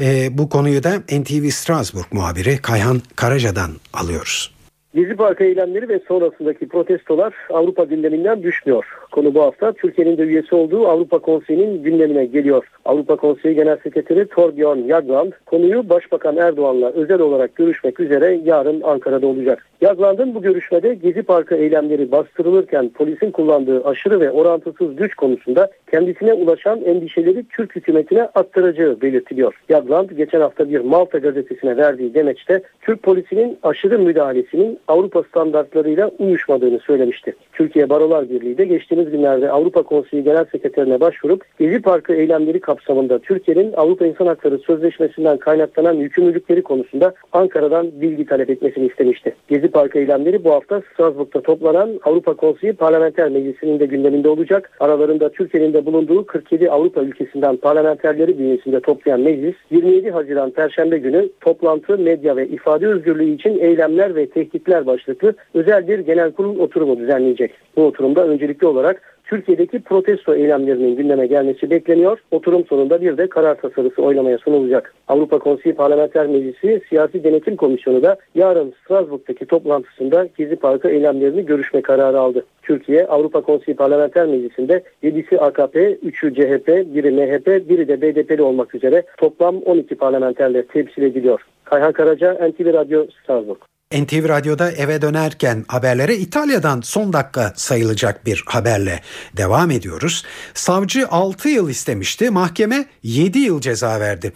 E, 0.00 0.38
bu 0.38 0.48
konuyu 0.48 0.82
da 0.82 0.98
NTV 0.98 1.48
Strasbourg 1.48 2.06
muhabiri 2.12 2.56
Kayhan 2.62 3.00
Karaca'dan 3.16 3.70
alıyoruz. 3.92 4.54
Gezi 4.94 5.16
Parkı 5.16 5.44
eylemleri 5.44 5.88
ve 5.88 6.00
sonrasındaki 6.08 6.68
protestolar 6.68 7.34
Avrupa 7.50 7.84
gündeminden 7.84 8.42
düşmüyor. 8.42 8.84
Konu 9.14 9.34
bu 9.34 9.42
hafta 9.42 9.72
Türkiye'nin 9.72 10.18
de 10.18 10.22
üyesi 10.22 10.54
olduğu 10.54 10.88
Avrupa 10.88 11.18
Konseyi'nin 11.18 11.82
gündemine 11.82 12.24
geliyor. 12.24 12.64
Avrupa 12.84 13.16
Konseyi 13.16 13.54
Genel 13.54 13.76
Sekreteri 13.76 14.28
Torbjörn 14.28 14.88
Jagland 14.88 15.32
konuyu 15.46 15.88
Başbakan 15.88 16.36
Erdoğan'la 16.36 16.90
özel 16.90 17.20
olarak 17.20 17.54
görüşmek 17.54 18.00
üzere 18.00 18.40
yarın 18.44 18.80
Ankara'da 18.80 19.26
olacak. 19.26 19.66
Jagland'ın 19.82 20.34
bu 20.34 20.42
görüşmede 20.42 20.94
Gezi 20.94 21.22
Parkı 21.22 21.54
eylemleri 21.54 22.12
bastırılırken 22.12 22.88
polisin 22.88 23.30
kullandığı 23.30 23.84
aşırı 23.84 24.20
ve 24.20 24.30
orantısız 24.30 24.96
güç 24.96 25.14
konusunda 25.14 25.70
kendisine 25.90 26.32
ulaşan 26.32 26.82
endişeleri 26.84 27.44
Türk 27.50 27.76
hükümetine 27.76 28.22
aktaracağı 28.22 29.00
belirtiliyor. 29.00 29.54
Jagland 29.70 30.10
geçen 30.10 30.40
hafta 30.40 30.68
bir 30.68 30.80
Malta 30.80 31.18
gazetesine 31.18 31.76
verdiği 31.76 32.14
demeçte 32.14 32.62
Türk 32.80 33.02
polisinin 33.02 33.58
aşırı 33.62 33.98
müdahalesinin 33.98 34.78
Avrupa 34.88 35.22
standartlarıyla 35.22 36.10
uyuşmadığını 36.18 36.78
söylemişti. 36.78 37.34
Türkiye 37.52 37.88
Barolar 37.88 38.30
Birliği 38.30 38.58
de 38.58 38.64
geçtiğimiz 38.64 39.03
günlerde 39.10 39.50
Avrupa 39.50 39.82
Konseyi 39.82 40.24
Genel 40.24 40.44
Sekreterine 40.44 41.00
başvurup 41.00 41.44
Gezi 41.58 41.82
Parkı 41.82 42.12
eylemleri 42.12 42.60
kapsamında 42.60 43.18
Türkiye'nin 43.18 43.72
Avrupa 43.72 44.06
İnsan 44.06 44.26
Hakları 44.26 44.58
Sözleşmesi'nden 44.58 45.36
kaynaklanan 45.36 45.94
yükümlülükleri 45.94 46.62
konusunda 46.62 47.14
Ankara'dan 47.32 48.00
bilgi 48.00 48.26
talep 48.26 48.50
etmesini 48.50 48.86
istemişti. 48.86 49.34
Gezi 49.48 49.68
Parkı 49.68 49.98
eylemleri 49.98 50.44
bu 50.44 50.50
hafta 50.50 50.82
Strasbourg'da 50.92 51.40
toplanan 51.40 52.00
Avrupa 52.04 52.34
Konseyi 52.34 52.72
Parlamenter 52.72 53.28
Meclisi'nin 53.28 53.80
de 53.80 53.86
gündeminde 53.86 54.28
olacak. 54.28 54.70
Aralarında 54.80 55.28
Türkiye'nin 55.28 55.72
de 55.72 55.86
bulunduğu 55.86 56.26
47 56.26 56.70
Avrupa 56.70 57.00
ülkesinden 57.00 57.56
parlamenterleri 57.56 58.38
bünyesinde 58.38 58.80
toplayan 58.80 59.20
meclis 59.20 59.54
27 59.70 60.10
Haziran 60.10 60.50
Perşembe 60.50 60.98
günü 60.98 61.28
toplantı, 61.40 61.98
medya 61.98 62.36
ve 62.36 62.48
ifade 62.48 62.86
özgürlüğü 62.86 63.34
için 63.34 63.58
eylemler 63.58 64.16
ve 64.16 64.26
tehditler 64.26 64.86
başlıklı 64.86 65.34
özel 65.54 65.88
bir 65.88 65.98
genel 65.98 66.32
kurul 66.32 66.58
oturumu 66.58 66.98
düzenleyecek. 66.98 67.52
Bu 67.76 67.86
oturumda 67.86 68.26
öncelikli 68.26 68.66
olarak 68.66 68.83
Türkiye'deki 69.24 69.82
protesto 69.82 70.34
eylemlerinin 70.34 70.96
gündeme 70.96 71.26
gelmesi 71.26 71.70
bekleniyor. 71.70 72.18
Oturum 72.30 72.66
sonunda 72.66 73.00
bir 73.00 73.16
de 73.16 73.28
karar 73.28 73.54
tasarısı 73.54 74.02
oylamaya 74.02 74.38
sunulacak. 74.38 74.94
Avrupa 75.08 75.38
Konseyi 75.38 75.74
Parlamenter 75.74 76.26
Meclisi 76.26 76.80
Siyasi 76.88 77.24
Denetim 77.24 77.56
Komisyonu 77.56 78.02
da 78.02 78.16
yarın 78.34 78.74
Strasbourg'daki 78.84 79.46
toplantısında 79.46 80.28
Gezi 80.38 80.56
Parkı 80.56 80.88
eylemlerini 80.88 81.46
görüşme 81.46 81.82
kararı 81.82 82.20
aldı. 82.20 82.44
Türkiye 82.62 83.06
Avrupa 83.06 83.40
Konseyi 83.40 83.76
Parlamenter 83.76 84.26
Meclisi'nde 84.26 84.82
7'si 85.02 85.38
AKP, 85.38 85.94
3'ü 85.94 86.34
CHP, 86.34 86.94
biri 86.94 87.10
MHP, 87.10 87.68
biri 87.68 87.88
de 87.88 88.02
BDP'li 88.02 88.42
olmak 88.42 88.74
üzere 88.74 89.02
toplam 89.16 89.56
12 89.56 89.94
parlamenterle 89.94 90.66
temsil 90.66 91.02
ediliyor. 91.02 91.40
Kayhan 91.64 91.92
Karaca, 91.92 92.32
NTV 92.48 92.74
Radyo, 92.74 93.06
Strasbourg. 93.22 93.73
NTV 93.94 94.28
Radyo'da 94.28 94.72
eve 94.72 95.02
dönerken 95.02 95.64
haberlere 95.68 96.16
İtalya'dan 96.16 96.80
son 96.80 97.12
dakika 97.12 97.52
sayılacak 97.56 98.26
bir 98.26 98.42
haberle 98.46 99.00
devam 99.36 99.70
ediyoruz. 99.70 100.24
Savcı 100.54 101.08
6 101.08 101.48
yıl 101.48 101.68
istemişti, 101.68 102.30
mahkeme 102.30 102.86
7 103.02 103.38
yıl 103.38 103.60
ceza 103.60 104.00
verdi. 104.00 104.32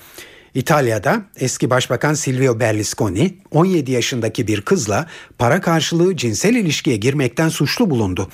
İtalya'da 0.55 1.23
eski 1.37 1.71
Başbakan 1.71 2.15
Silvio 2.15 2.61
Berlusconi 2.61 3.35
17 3.51 3.93
yaşındaki 3.93 4.47
bir 4.47 4.61
kızla 4.61 5.07
para 5.39 5.61
karşılığı 5.61 6.17
cinsel 6.17 6.55
ilişkiye 6.55 6.97
girmekten 6.97 7.49
suçlu 7.49 7.91
bulundu. 7.91 8.29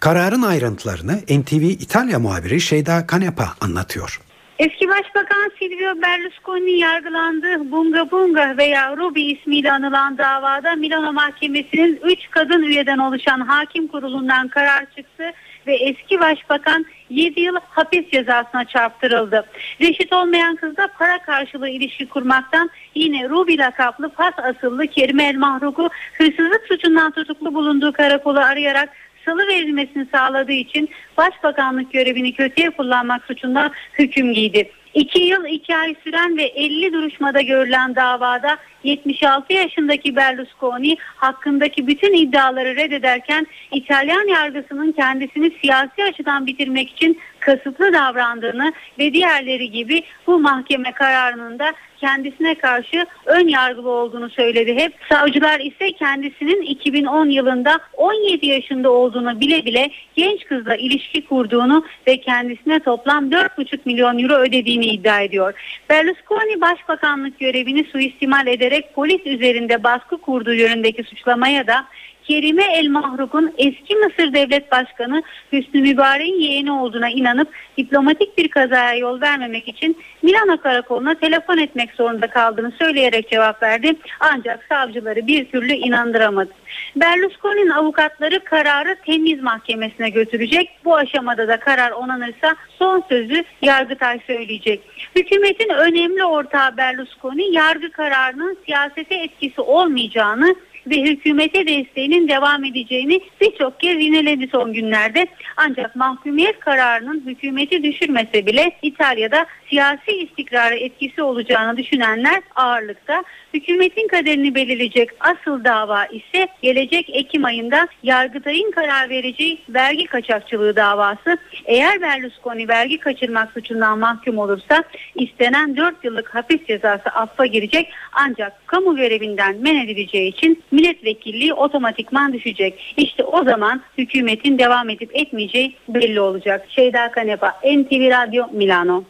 Kararın 0.00 0.42
ayrıntılarını 0.42 1.20
NTV 1.28 1.62
İtalya 1.62 2.18
muhabiri 2.18 2.60
Şeyda 2.60 3.06
Kanepa 3.06 3.54
anlatıyor. 3.60 4.20
Eski 4.58 4.88
Başbakan 4.88 5.52
Silvio 5.58 6.02
Berlusconi 6.02 6.70
yargılandı. 6.70 7.70
Bunga 7.70 8.10
Bunga 8.10 8.56
veya 8.58 8.96
Ruby 8.96 9.32
ismiyle 9.32 9.72
anılan 9.72 10.18
davada 10.18 10.74
Milano 10.74 11.12
Mahkemesi'nin 11.12 12.00
3 12.04 12.30
kadın 12.30 12.62
üyeden 12.62 12.98
oluşan 12.98 13.40
hakim 13.40 13.86
kurulundan 13.86 14.48
karar 14.48 14.86
çıktı 14.96 15.32
ve 15.66 15.74
eski 15.74 16.20
başbakan 16.20 16.86
7 17.10 17.40
yıl 17.40 17.56
hapis 17.68 18.10
cezasına 18.10 18.64
çarptırıldı. 18.64 19.46
Reşit 19.80 20.12
olmayan 20.12 20.56
kızla 20.56 20.88
para 20.98 21.18
karşılığı 21.18 21.68
ilişki 21.68 22.08
kurmaktan 22.08 22.70
yine 22.94 23.28
Ruby 23.28 23.58
lakaplı 23.58 24.08
Fas 24.08 24.34
asıllı 24.38 24.86
Kerime 24.86 25.28
El 25.28 25.36
Mahruk'u 25.36 25.90
hırsızlık 26.18 26.62
suçundan 26.68 27.10
tutuklu 27.10 27.54
bulunduğu 27.54 27.92
karakola 27.92 28.46
arayarak 28.46 28.88
salı 29.26 29.46
verilmesini 29.46 30.06
sağladığı 30.12 30.52
için 30.52 30.88
başbakanlık 31.16 31.92
görevini 31.92 32.34
kötüye 32.34 32.70
kullanmak 32.70 33.24
suçundan 33.24 33.70
hüküm 33.98 34.34
giydi. 34.34 34.70
2 34.96 35.18
yıl 35.18 35.44
2 35.44 35.76
ay 35.76 35.94
süren 36.04 36.36
ve 36.36 36.42
50 36.42 36.92
duruşmada 36.92 37.40
görülen 37.40 37.94
davada 37.94 38.56
76 38.84 39.52
yaşındaki 39.52 40.16
Berlusconi 40.16 40.96
hakkındaki 41.16 41.86
bütün 41.86 42.14
iddiaları 42.14 42.76
reddederken 42.76 43.46
İtalyan 43.72 44.28
yargısının 44.28 44.92
kendisini 44.92 45.50
siyasi 45.60 46.04
açıdan 46.04 46.46
bitirmek 46.46 46.90
için 46.90 47.20
kasıtlı 47.46 47.92
davrandığını 47.92 48.72
ve 48.98 49.12
diğerleri 49.12 49.70
gibi 49.70 50.02
bu 50.26 50.38
mahkeme 50.38 50.92
kararının 50.92 51.58
da 51.58 51.72
kendisine 51.98 52.54
karşı 52.54 53.06
ön 53.26 53.48
yargılı 53.48 53.90
olduğunu 53.90 54.30
söyledi 54.30 54.74
hep. 54.74 54.92
Savcılar 55.08 55.60
ise 55.60 55.92
kendisinin 55.92 56.62
2010 56.62 57.28
yılında 57.28 57.78
17 57.96 58.46
yaşında 58.46 58.90
olduğunu 58.90 59.40
bile 59.40 59.64
bile 59.64 59.90
genç 60.16 60.44
kızla 60.44 60.76
ilişki 60.76 61.26
kurduğunu 61.26 61.84
ve 62.06 62.20
kendisine 62.20 62.80
toplam 62.80 63.30
4,5 63.30 63.78
milyon 63.84 64.18
euro 64.18 64.34
ödediğini 64.34 64.86
iddia 64.86 65.20
ediyor. 65.20 65.54
Berlusconi 65.90 66.60
başbakanlık 66.60 67.38
görevini 67.38 67.84
suistimal 67.84 68.46
ederek 68.46 68.94
polis 68.94 69.26
üzerinde 69.26 69.84
baskı 69.84 70.16
kurduğu 70.16 70.54
yönündeki 70.54 71.04
suçlamaya 71.04 71.66
da 71.66 71.86
Kerime 72.28 72.64
El 72.64 72.88
Mahruk'un 72.88 73.54
eski 73.58 73.96
Mısır 73.96 74.32
Devlet 74.32 74.72
Başkanı 74.72 75.22
Hüsnü 75.52 75.80
Mübarek'in 75.80 76.40
yeğeni 76.40 76.72
olduğuna 76.72 77.10
inanıp 77.10 77.48
diplomatik 77.78 78.38
bir 78.38 78.48
kazaya 78.48 78.94
yol 78.94 79.20
vermemek 79.20 79.68
için 79.68 79.96
Milano 80.22 80.60
Karakolu'na 80.60 81.14
telefon 81.14 81.58
etmek 81.58 81.92
zorunda 81.92 82.26
kaldığını 82.26 82.72
söyleyerek 82.78 83.30
cevap 83.30 83.62
verdi. 83.62 83.96
Ancak 84.20 84.64
savcıları 84.68 85.26
bir 85.26 85.50
türlü 85.50 85.72
inandıramadı. 85.72 86.50
Berlusconi'nin 86.96 87.70
avukatları 87.70 88.44
kararı 88.44 88.96
temiz 89.06 89.42
mahkemesine 89.42 90.10
götürecek. 90.10 90.70
Bu 90.84 90.96
aşamada 90.96 91.48
da 91.48 91.60
karar 91.60 91.90
onanırsa 91.90 92.56
son 92.78 93.04
sözü 93.08 93.44
Yargıtay 93.62 94.20
söyleyecek. 94.26 94.80
Hükümetin 95.16 95.68
önemli 95.68 96.24
ortağı 96.24 96.76
Berlusconi 96.76 97.54
yargı 97.54 97.92
kararının 97.92 98.58
siyasete 98.66 99.14
etkisi 99.14 99.60
olmayacağını 99.60 100.56
ve 100.86 101.02
hükümete 101.02 101.66
desteğinin 101.66 102.28
devam 102.28 102.64
edeceğini 102.64 103.20
birçok 103.40 103.80
kez 103.80 104.02
yineledi 104.02 104.48
son 104.52 104.72
günlerde. 104.72 105.26
Ancak 105.56 105.96
mahkumiyet 105.96 106.60
kararının 106.60 107.22
hükümeti 107.26 107.82
düşürmese 107.82 108.46
bile 108.46 108.70
İtalya'da 108.82 109.46
siyasi 109.70 110.12
istikrara 110.12 110.74
etkisi 110.74 111.22
olacağını 111.22 111.76
düşünenler 111.76 112.42
ağırlıkta. 112.56 113.24
Hükümetin 113.54 114.08
kaderini 114.08 114.54
belirleyecek 114.54 115.10
asıl 115.20 115.64
dava 115.64 116.06
ise 116.06 116.48
gelecek 116.62 117.10
Ekim 117.12 117.44
ayında 117.44 117.88
Yargıtay'ın 118.02 118.70
karar 118.70 119.08
vereceği 119.10 119.58
vergi 119.68 120.06
kaçakçılığı 120.06 120.76
davası. 120.76 121.38
Eğer 121.64 122.00
Berlusconi 122.00 122.68
vergi 122.68 122.98
kaçırmak 122.98 123.52
suçundan 123.52 123.98
mahkum 123.98 124.38
olursa 124.38 124.84
istenen 125.14 125.76
4 125.76 126.04
yıllık 126.04 126.34
hapis 126.34 126.66
cezası 126.66 127.08
affa 127.10 127.46
girecek 127.46 127.92
ancak 128.12 128.66
kamu 128.66 128.96
görevinden 128.96 129.56
men 129.60 129.76
edileceği 129.76 130.28
için 130.28 130.62
milletvekilliği 130.76 131.54
otomatikman 131.54 132.32
düşecek. 132.32 132.94
İşte 132.96 133.24
o 133.24 133.44
zaman 133.44 133.82
hükümetin 133.98 134.58
devam 134.58 134.90
edip 134.90 135.10
etmeyeceği 135.16 135.76
belli 135.88 136.20
olacak. 136.20 136.66
Şeyda 136.68 137.10
Kanepa, 137.10 137.48
NTV 137.64 138.10
Radyo 138.10 138.44
Milano. 138.52 139.04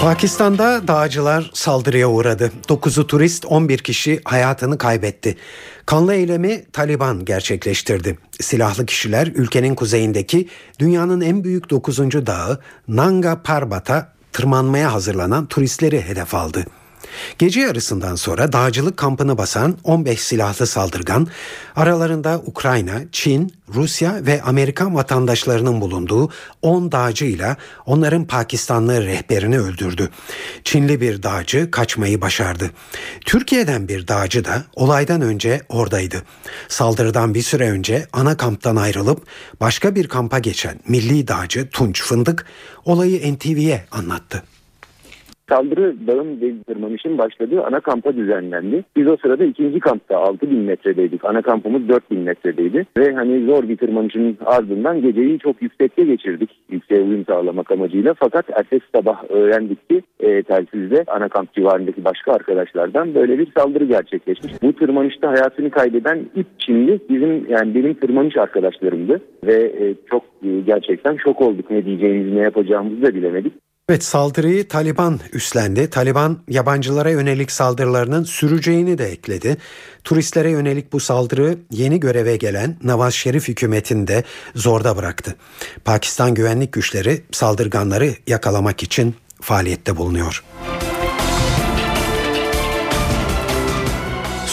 Pakistan'da 0.00 0.88
dağcılar 0.88 1.50
saldırıya 1.54 2.08
uğradı. 2.08 2.52
9'u 2.68 3.06
turist 3.06 3.44
11 3.44 3.78
kişi 3.78 4.20
hayatını 4.24 4.78
kaybetti. 4.78 5.36
Kanlı 5.86 6.14
eylemi 6.14 6.64
Taliban 6.72 7.24
gerçekleştirdi. 7.24 8.18
Silahlı 8.40 8.86
kişiler 8.86 9.26
ülkenin 9.26 9.74
kuzeyindeki 9.74 10.48
dünyanın 10.78 11.20
en 11.20 11.44
büyük 11.44 11.70
9. 11.70 11.98
dağı 12.26 12.60
Nanga 12.88 13.42
Parbat'a 13.42 14.12
tırmanmaya 14.32 14.92
hazırlanan 14.92 15.46
turistleri 15.46 16.02
hedef 16.02 16.34
aldı. 16.34 16.66
Gece 17.38 17.60
yarısından 17.60 18.14
sonra 18.14 18.52
dağcılık 18.52 18.96
kampını 18.96 19.38
basan 19.38 19.78
15 19.84 20.20
silahlı 20.20 20.66
saldırgan 20.66 21.28
aralarında 21.76 22.42
Ukrayna, 22.46 23.00
Çin, 23.12 23.52
Rusya 23.74 24.26
ve 24.26 24.42
Amerikan 24.42 24.94
vatandaşlarının 24.94 25.80
bulunduğu 25.80 26.30
10 26.62 26.92
dağcıyla 26.92 27.56
onların 27.86 28.24
Pakistanlı 28.24 29.06
rehberini 29.06 29.58
öldürdü. 29.58 30.10
Çinli 30.64 31.00
bir 31.00 31.22
dağcı 31.22 31.70
kaçmayı 31.70 32.20
başardı. 32.20 32.70
Türkiye'den 33.24 33.88
bir 33.88 34.08
dağcı 34.08 34.44
da 34.44 34.64
olaydan 34.74 35.20
önce 35.20 35.62
oradaydı. 35.68 36.22
Saldırıdan 36.68 37.34
bir 37.34 37.42
süre 37.42 37.70
önce 37.70 38.06
ana 38.12 38.36
kamptan 38.36 38.76
ayrılıp 38.76 39.26
başka 39.60 39.94
bir 39.94 40.08
kampa 40.08 40.38
geçen 40.38 40.80
milli 40.88 41.28
dağcı 41.28 41.68
Tunç 41.70 42.02
Fındık 42.02 42.46
olayı 42.84 43.34
NTV'ye 43.34 43.84
anlattı. 43.90 44.42
Saldırı 45.48 45.94
dağın 46.06 46.62
tırmanışın 46.66 47.18
başladığı 47.18 47.64
ana 47.64 47.80
kampa 47.80 48.16
düzenlendi. 48.16 48.84
Biz 48.96 49.06
o 49.06 49.16
sırada 49.16 49.44
ikinci 49.44 49.80
kampta 49.80 50.16
6000 50.18 50.58
metredeydik. 50.58 51.24
Ana 51.24 51.42
kampımız 51.42 51.88
4000 51.88 52.18
metredeydi. 52.18 52.86
Ve 52.98 53.14
hani 53.14 53.46
zor 53.46 53.68
bir 53.68 53.76
tırmanışın 53.76 54.38
ardından 54.46 55.02
geceyi 55.02 55.38
çok 55.38 55.62
yüksekte 55.62 56.04
geçirdik. 56.04 56.50
Yükseğe 56.70 57.02
uyum 57.02 57.24
sağlamak 57.24 57.70
amacıyla. 57.70 58.14
Fakat 58.14 58.50
ertesi 58.50 58.84
sabah 58.94 59.30
öğrendik 59.30 59.88
ki 59.88 60.02
e, 60.20 60.42
telsizde 60.42 61.04
ana 61.06 61.28
kamp 61.28 61.54
civarındaki 61.54 62.04
başka 62.04 62.32
arkadaşlardan 62.32 63.14
böyle 63.14 63.38
bir 63.38 63.52
saldırı 63.58 63.84
gerçekleşmiş. 63.84 64.52
Bu 64.62 64.72
tırmanışta 64.72 65.28
hayatını 65.28 65.70
kaybeden 65.70 66.18
3 66.36 66.46
Çinli 66.58 67.00
bizim 67.10 67.46
yani 67.50 67.74
benim 67.74 67.94
tırmanış 67.94 68.36
arkadaşlarımdı. 68.36 69.20
Ve 69.46 69.54
e, 69.54 69.94
çok 70.10 70.22
e, 70.44 70.60
gerçekten 70.66 71.16
şok 71.16 71.40
olduk. 71.40 71.70
Ne 71.70 71.84
diyeceğimizi 71.84 72.36
ne 72.36 72.42
yapacağımızı 72.42 73.02
da 73.02 73.14
bilemedik. 73.14 73.52
Evet 73.88 74.04
saldırıyı 74.04 74.68
Taliban 74.68 75.20
üstlendi. 75.32 75.90
Taliban 75.90 76.38
yabancılara 76.48 77.10
yönelik 77.10 77.52
saldırılarının 77.52 78.24
süreceğini 78.24 78.98
de 78.98 79.04
ekledi. 79.04 79.56
Turistlere 80.04 80.50
yönelik 80.50 80.92
bu 80.92 81.00
saldırı 81.00 81.58
yeni 81.70 82.00
göreve 82.00 82.36
gelen 82.36 82.76
Nawaz 82.82 83.14
Şerif 83.14 83.48
hükümetini 83.48 84.06
de 84.08 84.24
zorda 84.54 84.96
bıraktı. 84.96 85.36
Pakistan 85.84 86.34
güvenlik 86.34 86.72
güçleri 86.72 87.22
saldırganları 87.32 88.14
yakalamak 88.26 88.82
için 88.82 89.14
faaliyette 89.40 89.96
bulunuyor. 89.96 90.44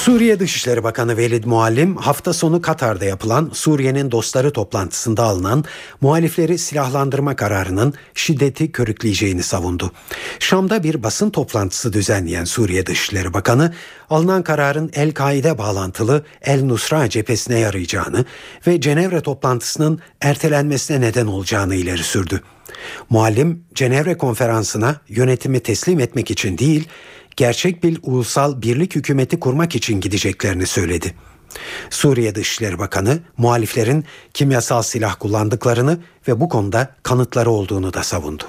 Suriye 0.04 0.40
Dışişleri 0.40 0.84
Bakanı 0.84 1.18
Velid 1.18 1.44
Muallim 1.44 1.96
hafta 1.98 2.34
sonu 2.34 2.62
Katar'da 2.62 3.06
yapılan 3.06 3.50
Suriye'nin 3.54 4.12
dostları 4.12 4.54
toplantısında 4.54 5.24
alınan 5.24 5.64
muhalifleri 6.02 6.58
silahlandırma 6.58 7.36
kararının 7.36 7.94
şiddeti 8.14 8.72
körükleyeceğini 8.72 9.44
savundu. 9.44 9.92
Şam'da 10.40 10.84
bir 10.84 11.04
basın 11.04 11.30
toplantısı 11.30 11.94
düzenleyen 11.94 12.44
Suriye 12.44 12.86
Dışişleri 12.86 13.34
Bakanı 13.34 13.74
alınan 14.10 14.44
kararın 14.44 14.92
El-Kaide 14.94 15.58
bağlantılı 15.58 16.26
El-Nusra 16.42 17.10
cephesine 17.10 17.60
yarayacağını 17.60 18.26
ve 18.68 18.82
Cenevre 18.82 19.22
toplantısının 19.22 20.00
ertelenmesine 20.22 21.02
neden 21.02 21.28
olacağını 21.28 21.76
ileri 21.76 22.04
sürdü. 22.04 22.42
Muallim 23.10 23.66
Cenevre 23.76 24.18
konferansına 24.18 24.96
yönetimi 25.08 25.60
teslim 25.60 26.00
etmek 26.00 26.32
için 26.32 26.58
değil, 26.58 26.88
gerçek 27.36 27.84
bir 27.84 28.00
ulusal 28.04 28.62
birlik 28.62 28.96
hükümeti 28.96 29.40
kurmak 29.40 29.76
için 29.76 30.02
gideceklerini 30.02 30.66
söyledi. 30.66 31.14
Suriye 31.90 32.36
Dışişleri 32.36 32.80
Bakanı 32.80 33.20
muhaliflerin 33.38 34.06
kimyasal 34.34 34.82
silah 34.82 35.16
kullandıklarını 35.20 36.00
ve 36.28 36.40
bu 36.40 36.50
konuda 36.50 36.96
kanıtları 37.04 37.50
olduğunu 37.50 37.94
da 37.94 38.04
savundu. 38.04 38.44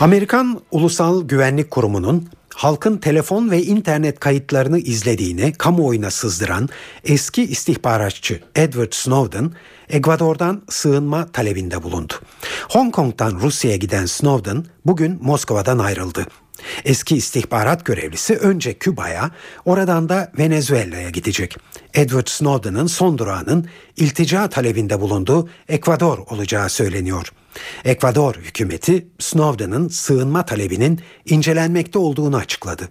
Amerikan 0.00 0.60
Ulusal 0.70 1.28
Güvenlik 1.28 1.70
Kurumu'nun 1.70 2.28
halkın 2.58 2.96
telefon 2.96 3.50
ve 3.50 3.62
internet 3.62 4.20
kayıtlarını 4.20 4.78
izlediğini 4.78 5.52
kamuoyuna 5.52 6.10
sızdıran 6.10 6.68
eski 7.04 7.42
istihbaratçı 7.42 8.40
Edward 8.54 8.92
Snowden, 8.92 9.52
Ekvador'dan 9.88 10.62
sığınma 10.68 11.26
talebinde 11.26 11.82
bulundu. 11.82 12.14
Hong 12.68 12.94
Kong'dan 12.94 13.40
Rusya'ya 13.40 13.76
giden 13.76 14.06
Snowden 14.06 14.64
bugün 14.86 15.18
Moskova'dan 15.22 15.78
ayrıldı. 15.78 16.26
Eski 16.84 17.16
istihbarat 17.16 17.84
görevlisi 17.84 18.36
önce 18.36 18.74
Küba'ya, 18.74 19.30
oradan 19.64 20.08
da 20.08 20.32
Venezuela'ya 20.38 21.10
gidecek. 21.10 21.56
Edward 21.94 22.26
Snowden'ın 22.26 22.86
son 22.86 23.18
durağının 23.18 23.68
iltica 23.96 24.48
talebinde 24.48 25.00
bulunduğu 25.00 25.48
Ekvador 25.68 26.18
olacağı 26.18 26.68
söyleniyor. 26.68 27.32
Ekvador 27.84 28.34
hükümeti 28.34 29.06
Snowden'ın 29.18 29.88
sığınma 29.88 30.46
talebinin 30.46 31.00
incelenmekte 31.26 31.98
olduğunu 31.98 32.36
açıkladı. 32.36 32.88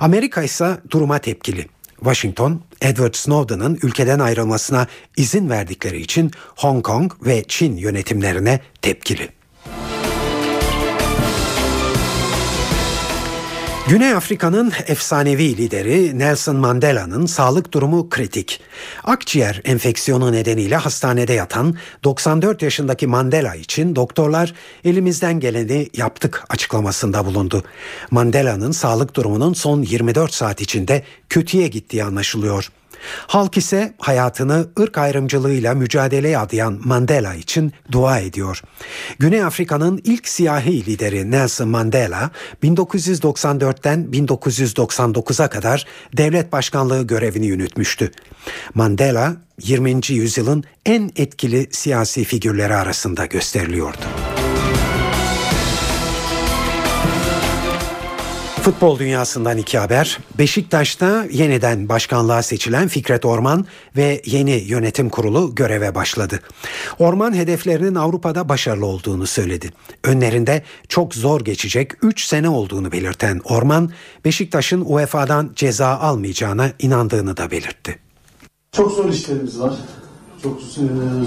Amerika 0.00 0.42
ise 0.42 0.78
duruma 0.90 1.18
tepkili. 1.18 1.66
Washington, 1.98 2.62
Edward 2.80 3.14
Snowden'ın 3.14 3.78
ülkeden 3.82 4.18
ayrılmasına 4.18 4.86
izin 5.16 5.50
verdikleri 5.50 6.00
için 6.00 6.30
Hong 6.56 6.84
Kong 6.84 7.12
ve 7.26 7.44
Çin 7.48 7.76
yönetimlerine 7.76 8.60
tepkili. 8.82 9.28
Güney 13.88 14.12
Afrika'nın 14.14 14.72
efsanevi 14.86 15.56
lideri 15.56 16.18
Nelson 16.18 16.56
Mandela'nın 16.56 17.26
sağlık 17.26 17.72
durumu 17.72 18.08
kritik. 18.08 18.60
Akciğer 19.04 19.60
enfeksiyonu 19.64 20.32
nedeniyle 20.32 20.76
hastanede 20.76 21.32
yatan 21.32 21.74
94 22.04 22.62
yaşındaki 22.62 23.06
Mandela 23.06 23.54
için 23.54 23.96
doktorlar 23.96 24.54
elimizden 24.84 25.40
geleni 25.40 25.88
yaptık 25.96 26.44
açıklamasında 26.48 27.26
bulundu. 27.26 27.62
Mandela'nın 28.10 28.72
sağlık 28.72 29.16
durumunun 29.16 29.52
son 29.52 29.82
24 29.82 30.34
saat 30.34 30.60
içinde 30.60 31.02
kötüye 31.28 31.68
gittiği 31.68 32.04
anlaşılıyor. 32.04 32.70
Halk 33.26 33.56
ise 33.56 33.94
hayatını 33.98 34.66
ırk 34.80 34.98
ayrımcılığıyla 34.98 35.74
mücadeleye 35.74 36.38
adayan 36.38 36.80
Mandela 36.84 37.34
için 37.34 37.72
dua 37.92 38.18
ediyor. 38.18 38.62
Güney 39.18 39.44
Afrika'nın 39.44 40.00
ilk 40.04 40.28
siyahi 40.28 40.86
lideri 40.86 41.30
Nelson 41.30 41.68
Mandela 41.68 42.30
1994'ten 42.62 44.08
1999'a 44.12 45.50
kadar 45.50 45.86
devlet 46.16 46.52
başkanlığı 46.52 47.06
görevini 47.06 47.46
yürütmüştü. 47.46 48.10
Mandela 48.74 49.36
20. 49.62 50.00
yüzyılın 50.08 50.64
en 50.86 51.10
etkili 51.16 51.68
siyasi 51.70 52.24
figürleri 52.24 52.74
arasında 52.74 53.26
gösteriliyordu. 53.26 54.04
Futbol 58.68 58.98
dünyasından 58.98 59.58
iki 59.58 59.78
haber. 59.78 60.18
Beşiktaş'ta 60.38 61.26
yeniden 61.30 61.88
başkanlığa 61.88 62.42
seçilen 62.42 62.88
Fikret 62.88 63.24
Orman 63.24 63.66
ve 63.96 64.22
yeni 64.24 64.50
yönetim 64.50 65.08
kurulu 65.08 65.54
göreve 65.54 65.94
başladı. 65.94 66.40
Orman 66.98 67.34
hedeflerinin 67.34 67.94
Avrupa'da 67.94 68.48
başarılı 68.48 68.86
olduğunu 68.86 69.26
söyledi. 69.26 69.72
Önlerinde 70.04 70.62
çok 70.88 71.14
zor 71.14 71.40
geçecek 71.40 71.92
3 72.02 72.24
sene 72.24 72.48
olduğunu 72.48 72.92
belirten 72.92 73.40
Orman, 73.44 73.90
Beşiktaş'ın 74.24 74.84
UEFA'dan 74.86 75.50
ceza 75.56 75.88
almayacağına 75.88 76.70
inandığını 76.78 77.36
da 77.36 77.50
belirtti. 77.50 77.98
Çok 78.72 78.92
zor 78.92 79.08
işlerimiz 79.08 79.60
var. 79.60 79.74
Çok 80.42 80.60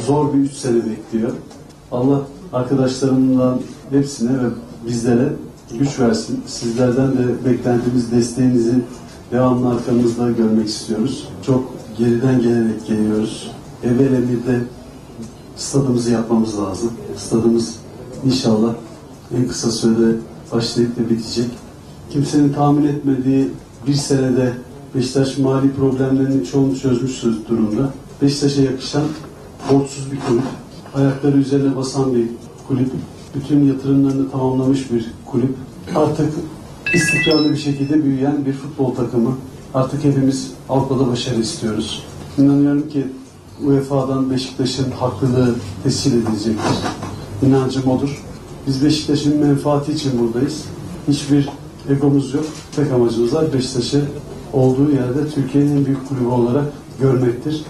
zor 0.06 0.34
bir 0.34 0.40
3 0.40 0.52
sene 0.52 0.82
bekliyor. 0.86 1.32
Allah 1.92 2.28
arkadaşlarımdan 2.54 3.62
hepsine 3.92 4.44
ve 4.44 4.48
bizlere 4.88 5.30
güç 5.80 6.00
versin. 6.00 6.44
Sizlerden 6.48 7.12
de 7.12 7.46
beklentimiz 7.46 8.12
desteğinizi 8.12 8.74
devamlı 9.32 9.70
arkamızda 9.70 10.32
görmek 10.32 10.68
istiyoruz. 10.68 11.28
Çok 11.46 11.74
geriden 11.98 12.42
gelerek 12.42 12.88
geliyoruz. 12.88 13.52
Evvel 13.84 14.14
emirde 14.14 14.62
stadımızı 15.56 16.12
yapmamız 16.12 16.60
lazım. 16.60 16.92
Stadımız 17.18 17.76
inşallah 18.26 18.74
en 19.38 19.48
kısa 19.48 19.72
sürede 19.72 20.18
başlayıp 20.52 20.98
da 20.98 21.10
bitecek. 21.10 21.50
Kimsenin 22.10 22.54
tahmin 22.54 22.88
etmediği 22.88 23.50
bir 23.88 23.94
senede 23.94 24.54
Beşiktaş 24.96 25.38
mali 25.38 25.74
problemlerinin 25.74 26.44
çoğunu 26.44 26.80
çözmüş 26.80 27.24
durumda. 27.50 27.90
Beşiktaş'a 28.22 28.62
yakışan 28.62 29.04
borçsuz 29.72 30.12
bir 30.12 30.20
kulüp, 30.20 30.44
ayakları 30.96 31.38
üzerine 31.38 31.76
basan 31.76 32.16
bir 32.16 32.28
kulüp, 32.68 32.92
bütün 33.36 33.66
yatırımlarını 33.66 34.32
tamamlamış 34.32 34.92
bir 34.92 35.12
kulüp. 35.26 35.56
Artık 35.96 36.34
istikrarlı 36.94 37.52
bir 37.52 37.58
şekilde 37.58 38.04
büyüyen 38.04 38.46
bir 38.46 38.54
futbol 38.54 38.96
takımı. 38.96 39.36
Artık 39.74 40.04
hepimiz 40.04 40.52
Avrupa'da 40.70 41.08
başarı 41.08 41.42
istiyoruz. 41.42 42.04
İnanıyorum 42.38 42.90
ki 42.90 43.08
UEFA'dan 43.66 44.32
Beşiktaş'ın 44.32 44.92
haklılığı 44.92 45.56
tescil 45.84 46.14
edilecektir. 46.14 46.78
İnancım 47.42 47.88
odur. 47.88 48.24
Biz 48.68 48.86
Beşiktaş'ın 48.86 49.38
menfaati 49.38 49.92
için 49.92 50.12
buradayız. 50.20 50.66
Hiçbir 51.08 51.50
egomuz 51.90 52.34
yok. 52.34 52.46
Tek 52.76 52.92
amacımız 52.92 53.34
var 53.34 53.54
Beşiktaş'ı 53.54 54.02
olduğu 54.54 54.92
yerde 54.92 55.30
Türkiye'nin 55.30 55.78
en 55.78 55.86
büyük 55.86 56.10
kulübü 56.10 56.26
olarak 56.26 56.66
görmektir. 57.02 57.64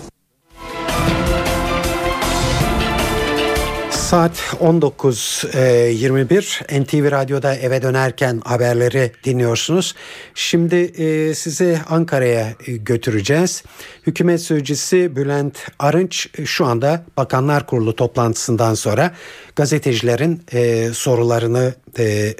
Saat 4.12 4.55
19.21 4.59 6.82
NTV 6.82 7.12
Radyo'da 7.12 7.55
eve 7.55 7.82
dönerken 7.82 8.41
haberleri 8.45 9.12
dinliyorsunuz. 9.24 9.95
Şimdi 10.36 10.76
e, 10.76 11.34
sizi 11.34 11.80
Ankara'ya 11.89 12.53
götüreceğiz. 12.68 13.64
Hükümet 14.07 14.41
Sözcüsü 14.41 15.16
Bülent 15.16 15.57
Arınç 15.80 16.30
şu 16.45 16.66
anda 16.66 17.05
Bakanlar 17.18 17.68
Kurulu 17.68 17.95
toplantısından 17.95 18.74
sonra 18.74 19.12
gazetecilerin 19.55 20.43
e, 20.53 20.89
sorularını 20.93 21.74
e, 21.99 22.34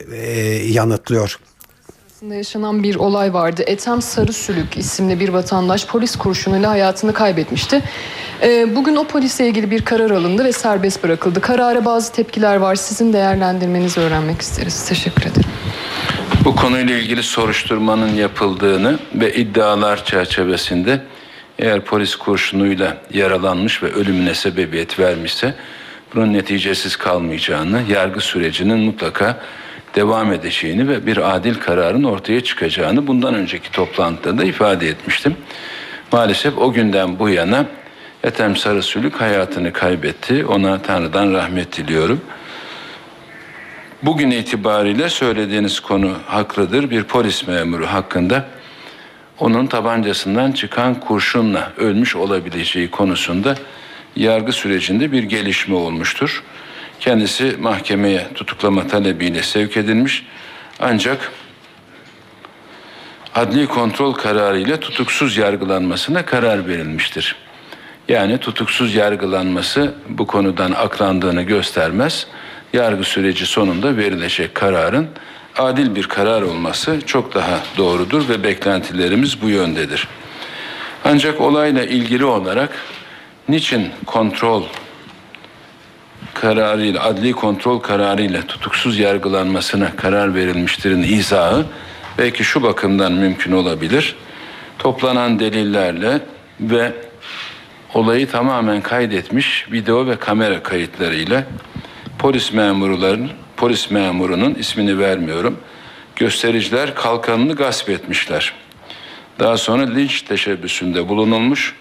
yanıtlıyor 2.22 2.38
yaşanan 2.38 2.84
bir 2.84 2.96
olay 2.96 3.34
vardı. 3.34 3.64
Etem 3.68 4.02
Sarısülük 4.02 4.78
isimli 4.78 5.20
bir 5.20 5.30
vatandaş 5.30 5.88
polis 5.88 6.16
kurşunuyla 6.16 6.70
hayatını 6.70 7.14
kaybetmişti. 7.14 7.82
Ee, 8.42 8.76
bugün 8.76 8.96
o 8.96 9.04
polisle 9.04 9.48
ilgili 9.48 9.72
bir 9.72 9.82
karar 9.82 10.12
alındı 10.12 10.44
ve 10.44 10.52
serbest 10.52 11.04
bırakıldı. 11.04 11.42
Karara 11.42 11.86
bazı 11.86 12.14
tepkiler 12.14 12.56
var. 12.56 12.76
Sizin 12.76 13.14
değerlendirmenizi 13.14 14.00
öğrenmek 14.00 14.42
isteriz. 14.42 14.86
Teşekkür 14.86 15.22
ederim. 15.22 15.50
Bu 16.46 16.56
konuyla 16.56 16.96
ilgili 16.96 17.24
soruşturmanın 17.24 18.16
yapıldığını 18.16 19.00
ve 19.16 19.34
iddialar 19.34 20.06
çerçevesinde 20.06 21.02
eğer 21.60 21.82
polis 21.82 22.16
kurşunuyla 22.16 22.98
yaralanmış 23.14 23.84
ve 23.84 23.94
ölümüne 23.94 24.34
sebebiyet 24.34 25.00
vermişse 25.00 25.56
bunun 26.16 26.34
neticesiz 26.34 26.96
kalmayacağını, 26.96 27.82
yargı 27.90 28.20
sürecinin 28.20 28.80
mutlaka 28.80 29.42
devam 29.96 30.34
edeceğini 30.34 30.88
ve 30.88 31.06
bir 31.06 31.36
adil 31.36 31.56
kararın 31.56 32.04
ortaya 32.04 32.44
çıkacağını 32.44 33.08
bundan 33.08 33.34
önceki 33.34 33.72
toplantıda 33.72 34.38
da 34.38 34.44
ifade 34.44 34.88
etmiştim. 34.88 35.36
Maalesef 36.12 36.58
o 36.58 36.74
günden 36.74 37.20
bu 37.20 37.30
yana 37.30 37.66
Ethem 38.24 38.56
Sarısülük 38.56 39.22
hayatını 39.22 39.74
kaybetti. 39.74 40.46
Ona 40.46 40.82
Tanrı'dan 40.82 41.34
rahmet 41.34 41.78
diliyorum. 41.78 42.22
Bugün 44.04 44.32
itibariyle 44.32 45.10
söylediğiniz 45.10 45.80
konu 45.80 46.18
haklıdır. 46.28 46.90
Bir 46.90 47.04
polis 47.04 47.48
memuru 47.48 47.86
hakkında 47.86 48.46
onun 49.40 49.68
tabancasından 49.68 50.52
çıkan 50.52 51.00
kurşunla 51.00 51.74
ölmüş 51.78 52.16
olabileceği 52.16 52.92
konusunda 52.92 53.56
yargı 54.16 54.52
sürecinde 54.52 55.12
bir 55.12 55.24
gelişme 55.24 55.76
olmuştur. 55.76 56.44
Kendisi 57.02 57.56
mahkemeye 57.60 58.28
tutuklama 58.36 58.88
talebiyle 58.88 59.44
sevk 59.44 59.78
edilmiş. 59.78 60.26
Ancak 60.80 61.32
adli 63.36 63.68
kontrol 63.68 64.14
kararı 64.14 64.60
ile 64.60 64.80
tutuksuz 64.80 65.38
yargılanmasına 65.38 66.26
karar 66.26 66.68
verilmiştir. 66.68 67.36
Yani 68.08 68.38
tutuksuz 68.38 68.96
yargılanması 68.96 69.94
bu 70.10 70.28
konudan 70.28 70.72
aklandığını 70.72 71.42
göstermez. 71.42 72.28
Yargı 72.74 73.04
süreci 73.04 73.46
sonunda 73.46 73.98
verilecek 73.98 74.56
kararın 74.56 75.08
adil 75.58 75.96
bir 75.96 76.08
karar 76.08 76.42
olması 76.42 77.00
çok 77.06 77.36
daha 77.36 77.60
doğrudur 77.78 78.30
ve 78.30 78.44
beklentilerimiz 78.44 79.42
bu 79.42 79.50
yöndedir. 79.50 80.08
Ancak 81.06 81.42
olayla 81.42 81.84
ilgili 81.84 82.26
olarak 82.26 82.70
niçin 83.50 83.90
kontrol 84.06 84.64
kararıyla, 86.34 87.04
adli 87.04 87.32
kontrol 87.32 87.80
kararıyla 87.80 88.42
tutuksuz 88.42 89.00
yargılanmasına 89.00 89.96
karar 89.96 90.36
verilmiştirin 90.36 91.04
izahı 91.04 91.66
belki 92.18 92.44
şu 92.44 92.64
bakımdan 92.64 93.12
mümkün 93.12 93.52
olabilir. 93.52 94.16
Toplanan 94.80 95.40
delillerle 95.40 96.20
ve 96.60 96.92
olayı 97.94 98.30
tamamen 98.30 98.82
kaydetmiş 98.82 99.72
video 99.72 100.08
ve 100.08 100.16
kamera 100.16 100.64
kayıtlarıyla 100.64 101.44
polis 102.20 102.54
memurların 102.54 103.32
polis 103.58 103.92
memurunun 103.92 104.54
ismini 104.54 105.00
vermiyorum. 105.00 105.58
Göstericiler 106.16 106.96
kalkanını 106.96 107.56
gasp 107.56 107.90
etmişler. 107.90 108.54
Daha 109.40 109.58
sonra 109.58 109.90
linç 109.90 110.22
teşebbüsünde 110.22 111.10
bulunulmuş. 111.10 111.76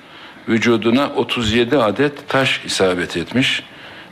Vücuduna 0.49 1.09
37 1.09 1.79
adet 1.79 2.29
taş 2.29 2.61
isabet 2.65 3.17
etmiş 3.17 3.63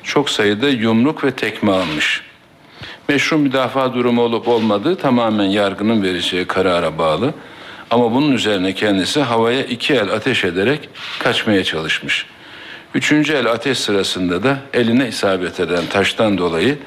çok 0.02 0.30
sayıda 0.30 0.68
yumruk 0.68 1.24
ve 1.24 1.30
tekme 1.30 1.72
almış. 1.72 2.22
Meşru 3.08 3.38
müdafaa 3.38 3.94
durumu 3.94 4.22
olup 4.22 4.48
olmadığı 4.48 4.96
tamamen 4.96 5.44
yargının 5.44 6.02
vereceği 6.02 6.44
karara 6.44 6.98
bağlı. 6.98 7.34
Ama 7.90 8.12
bunun 8.12 8.32
üzerine 8.32 8.74
kendisi 8.74 9.20
havaya 9.20 9.62
iki 9.64 9.94
el 9.94 10.10
ateş 10.10 10.44
ederek 10.44 10.88
kaçmaya 11.18 11.64
çalışmış. 11.64 12.26
Üçüncü 12.94 13.32
el 13.32 13.46
ateş 13.46 13.78
sırasında 13.78 14.42
da 14.42 14.58
eline 14.72 15.08
isabet 15.08 15.60
eden 15.60 15.86
taştan 15.90 16.38
dolayı 16.38 16.78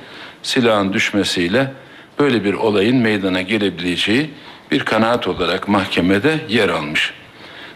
silahın 0.44 0.94
düşmesiyle 0.94 1.74
böyle 2.20 2.44
bir 2.44 2.54
olayın 2.54 2.98
meydana 2.98 3.42
gelebileceği 3.42 4.30
bir 4.72 4.80
kanaat 4.80 5.28
olarak 5.28 5.68
mahkemede 5.68 6.40
yer 6.50 6.70
almış. 6.70 7.14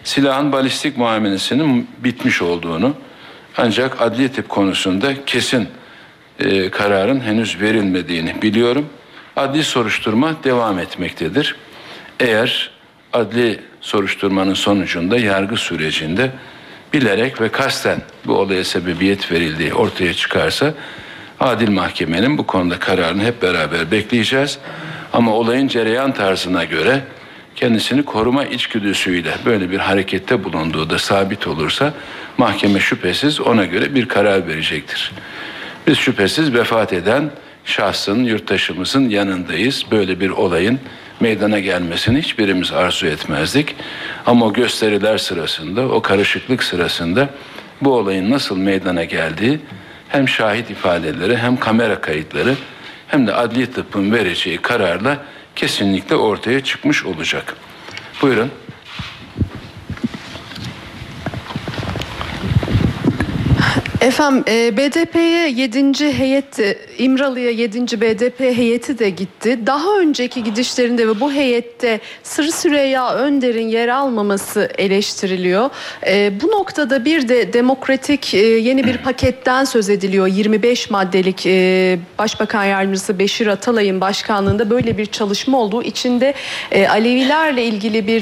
Silahın 0.04 0.52
balistik 0.52 0.98
muayenesinin 0.98 1.90
bitmiş 1.98 2.42
olduğunu, 2.42 2.94
ancak 3.58 4.02
adli 4.02 4.32
tip 4.32 4.50
konusunda 4.50 5.26
kesin 5.26 5.68
e, 6.40 6.70
kararın 6.70 7.22
henüz 7.22 7.62
verilmediğini 7.62 8.42
biliyorum. 8.42 8.90
Adli 9.36 9.64
soruşturma 9.64 10.44
devam 10.44 10.80
etmektedir. 10.80 11.56
Eğer 12.20 12.72
adli 13.14 13.60
soruşturmanın 13.82 14.54
sonucunda 14.54 15.18
yargı 15.18 15.58
sürecinde 15.58 16.32
bilerek 16.94 17.42
ve 17.42 17.50
kasten 17.50 18.02
bu 18.26 18.34
olaya 18.34 18.64
sebebiyet 18.64 19.32
verildiği 19.32 19.74
ortaya 19.74 20.14
çıkarsa 20.14 20.74
adil 21.40 21.70
mahkemenin 21.70 22.38
bu 22.38 22.48
konuda 22.48 22.80
kararını 22.80 23.24
hep 23.24 23.42
beraber 23.42 23.92
bekleyeceğiz. 23.92 24.60
Ama 25.14 25.34
olayın 25.34 25.68
cereyan 25.68 26.14
tarzına 26.14 26.64
göre 26.64 27.04
kendisini 27.56 28.06
koruma 28.06 28.46
içgüdüsüyle 28.46 29.34
böyle 29.46 29.72
bir 29.72 29.80
harekette 29.80 30.44
bulunduğu 30.44 30.90
da 30.90 31.00
sabit 31.00 31.48
olursa 31.48 31.94
mahkeme 32.38 32.80
şüphesiz 32.80 33.42
ona 33.42 33.66
göre 33.66 33.96
bir 33.96 34.08
karar 34.08 34.48
verecektir. 34.48 35.12
Biz 35.88 35.98
şüphesiz 35.98 36.54
vefat 36.54 36.94
eden 36.94 37.32
şahsın, 37.66 38.24
yurttaşımızın 38.24 39.10
yanındayız. 39.10 39.84
Böyle 39.92 40.20
bir 40.20 40.30
olayın 40.30 40.80
meydana 41.20 41.60
gelmesini 41.60 42.22
hiçbirimiz 42.22 42.72
arzu 42.72 43.08
etmezdik. 43.08 43.76
Ama 44.26 44.46
o 44.46 44.54
gösteriler 44.54 45.18
sırasında, 45.18 45.82
o 45.82 46.02
karışıklık 46.02 46.64
sırasında 46.64 47.30
bu 47.82 47.94
olayın 47.94 48.32
nasıl 48.32 48.58
meydana 48.58 49.04
geldiği 49.04 49.60
hem 50.10 50.30
şahit 50.30 50.70
ifadeleri 50.70 51.38
hem 51.38 51.58
kamera 51.58 52.02
kayıtları 52.02 52.56
hem 53.08 53.28
de 53.28 53.34
adli 53.34 53.72
tıbbın 53.72 54.12
vereceği 54.12 54.58
kararla 54.58 55.18
kesinlikle 55.56 56.16
ortaya 56.16 56.64
çıkmış 56.64 57.06
olacak. 57.06 57.56
Buyurun. 58.22 58.52
Efendim 64.06 64.44
e, 64.48 64.78
BDP'ye 64.78 65.50
7. 65.50 66.14
heyet 66.18 66.60
e, 66.60 66.78
İmralı'ya 66.98 67.52
7. 67.52 68.02
BDP 68.02 68.40
heyeti 68.40 69.00
de 69.00 69.10
gitti. 69.10 69.60
Daha 69.66 70.00
önceki 70.00 70.44
gidişlerinde 70.44 71.08
ve 71.08 71.20
bu 71.20 71.32
heyette 71.32 72.00
Sırrı 72.24 72.52
Süreyya 72.52 73.16
Önder'in 73.16 73.68
yer 73.68 73.88
almaması 73.88 74.70
eleştiriliyor. 74.78 75.70
E, 76.08 76.32
bu 76.42 76.48
noktada 76.48 77.06
bir 77.06 77.30
de 77.30 77.54
demokratik 77.54 78.34
yeni 78.34 78.84
bir 78.84 78.98
paketten 78.98 79.64
söz 79.64 79.90
ediliyor. 79.90 80.28
25 80.28 80.90
maddelik 80.90 81.46
Başbakan 82.20 82.64
Yardımcısı 82.64 83.20
Beşir 83.20 83.48
Atalay'ın 83.48 84.02
başkanlığında 84.02 84.70
böyle 84.70 84.98
bir 84.98 85.06
çalışma 85.06 85.60
olduğu 85.60 85.84
içinde 85.84 86.34
Alevilerle 86.90 87.66
ilgili 87.66 88.08
bir 88.08 88.22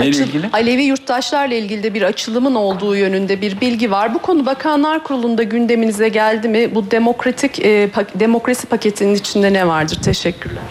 açı- 0.00 0.22
ilgili? 0.22 0.46
Alevi 0.52 0.82
yurttaşlarla 0.82 1.54
ilgili 1.54 1.82
de 1.82 1.94
bir 1.94 2.02
açılımın 2.02 2.54
olduğu 2.54 2.96
yönünde 2.96 3.40
bir 3.40 3.60
bilgi 3.60 3.90
var. 3.90 4.14
Bu 4.14 4.18
konu 4.18 4.46
Bakanlar 4.46 4.87
Kurulu'nda 4.98 5.42
gündeminize 5.42 6.08
geldi 6.08 6.48
mi? 6.48 6.74
Bu 6.74 6.90
demokratik 6.90 7.60
e, 7.64 7.88
pak- 7.94 8.20
demokrasi 8.20 8.66
paketinin 8.66 9.14
içinde 9.14 9.52
ne 9.52 9.66
vardır? 9.68 9.98
Teşekkürler. 10.04 10.62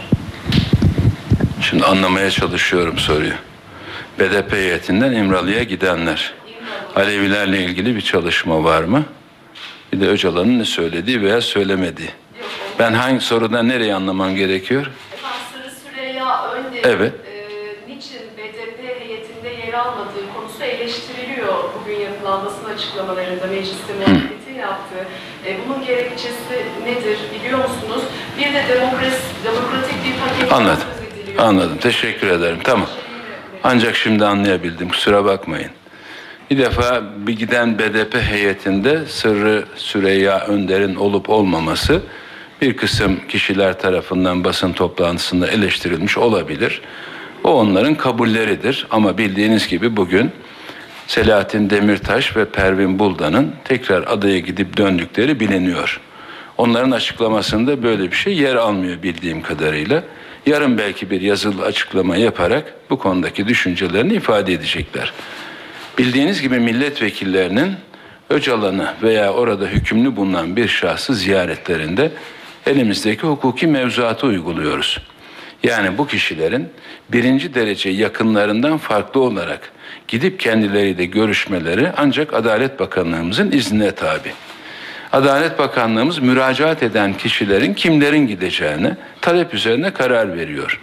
Şimdi 1.62 1.86
anlamaya 1.86 2.32
çalışıyorum 2.32 2.98
soruyu. 2.98 3.34
BDP 4.20 4.54
heyetinden 4.54 5.12
İmralı'ya 5.12 5.64
gidenler. 5.64 6.34
Alevilerle 6.96 7.64
ilgili 7.64 7.96
bir 7.96 8.02
çalışma 8.02 8.64
var 8.64 8.84
mı? 8.84 9.04
Bir 9.94 10.02
de 10.02 10.08
Öcalan'ın 10.08 10.60
ne 10.60 10.66
söylediği 10.66 11.22
veya 11.22 11.42
söylemediği. 11.42 12.10
Ben 12.80 12.94
hangi 12.94 13.20
sorudan 13.20 13.70
nereye 13.70 13.94
anlamam 13.96 14.36
gerekiyor? 14.36 14.92
Sırrı 15.54 15.72
Süreyya 15.92 16.52
Önder'in 16.52 16.84
Evet. 16.84 17.14
e, 17.28 17.92
niçin 17.92 18.20
BDP 18.38 19.00
heyetinde 19.00 19.50
yer 19.68 19.74
almadığı 19.74 20.34
konusu 20.36 20.64
eleştiriliyor. 20.64 21.64
Bugün 21.82 21.96
yapılan 22.28 22.46
basın 22.46 22.66
açıklamalarında 22.76 23.48
mecliste 23.48 23.94
muhabbeti 23.94 24.60
yaptı. 24.60 24.96
E, 25.46 25.58
bunun 25.66 25.86
gerekçesi 25.86 26.66
nedir 26.86 27.18
biliyor 27.36 27.58
musunuz? 27.58 28.04
Bir 28.38 28.54
de 28.54 28.64
demokrasi, 28.76 29.22
demokratik 29.44 29.96
bir 30.06 30.20
paketten 30.20 30.58
Anladım. 30.58 30.88
Anladım. 31.38 31.78
Teşekkür 31.78 32.28
ederim. 32.28 32.58
Tamam. 32.64 32.88
Ancak 33.64 33.96
şimdi 33.96 34.26
anlayabildim. 34.26 34.90
Kusura 34.90 35.26
bakmayın. 35.26 35.72
Bir 36.50 36.58
defa 36.58 37.04
bir 37.18 37.38
giden 37.38 37.80
BDP 37.80 38.16
heyetinde 38.16 39.06
Sırrı 39.06 39.66
Süreyya 39.76 40.40
Önder'in 40.40 40.96
olup 40.96 41.30
olmaması 41.30 42.02
bir 42.62 42.78
kısım 42.78 43.20
kişiler 43.28 43.80
tarafından 43.80 44.44
basın 44.44 44.74
toplantısında 44.74 45.48
eleştirilmiş 45.48 46.18
olabilir. 46.18 46.82
O 47.44 47.54
onların 47.54 47.96
kabulleridir 47.96 48.88
ama 48.92 49.18
bildiğiniz 49.18 49.68
gibi 49.68 49.98
bugün 49.98 50.32
Selahattin 51.08 51.70
Demirtaş 51.70 52.38
ve 52.38 52.46
Pervin 52.46 53.00
Buldan'ın 53.00 53.56
tekrar 53.64 54.04
adaya 54.08 54.40
gidip 54.40 54.78
döndükleri 54.78 55.40
biliniyor. 55.40 56.02
Onların 56.58 56.92
açıklamasında 56.92 57.84
böyle 57.84 58.12
bir 58.12 58.16
şey 58.16 58.38
yer 58.38 58.56
almıyor 58.56 59.04
bildiğim 59.04 59.42
kadarıyla. 59.42 60.04
Yarın 60.46 60.78
belki 60.78 61.10
bir 61.10 61.22
yazılı 61.22 61.66
açıklama 61.66 62.18
yaparak 62.18 62.74
bu 62.90 63.00
konudaki 63.00 63.48
düşüncelerini 63.48 64.14
ifade 64.14 64.54
edecekler. 64.54 65.14
Bildiğiniz 65.98 66.42
gibi 66.42 66.60
milletvekillerinin 66.60 67.74
Öcalan'ı 68.30 68.94
veya 69.04 69.34
orada 69.34 69.66
hükümlü 69.66 70.16
bulunan 70.16 70.56
bir 70.56 70.68
şahsı 70.68 71.16
ziyaretlerinde 71.16 72.12
elimizdeki 72.66 73.28
hukuki 73.28 73.68
mevzuatı 73.68 74.28
uyguluyoruz. 74.28 75.00
Yani 75.64 75.98
bu 75.98 76.08
kişilerin 76.08 76.70
birinci 77.10 77.54
derece 77.54 77.90
yakınlarından 77.90 78.78
farklı 78.78 79.22
olarak 79.22 79.72
gidip 80.08 80.40
kendileriyle 80.40 81.06
görüşmeleri 81.06 81.92
ancak 81.98 82.34
Adalet 82.34 82.80
Bakanlığımızın 82.80 83.52
iznine 83.52 83.92
tabi. 83.92 84.32
Adalet 85.12 85.60
Bakanlığımız 85.60 86.20
müracaat 86.20 86.84
eden 86.84 87.14
kişilerin 87.14 87.74
kimlerin 87.74 88.28
gideceğine 88.28 88.98
talep 89.22 89.54
üzerine 89.54 89.94
karar 89.94 90.38
veriyor. 90.38 90.82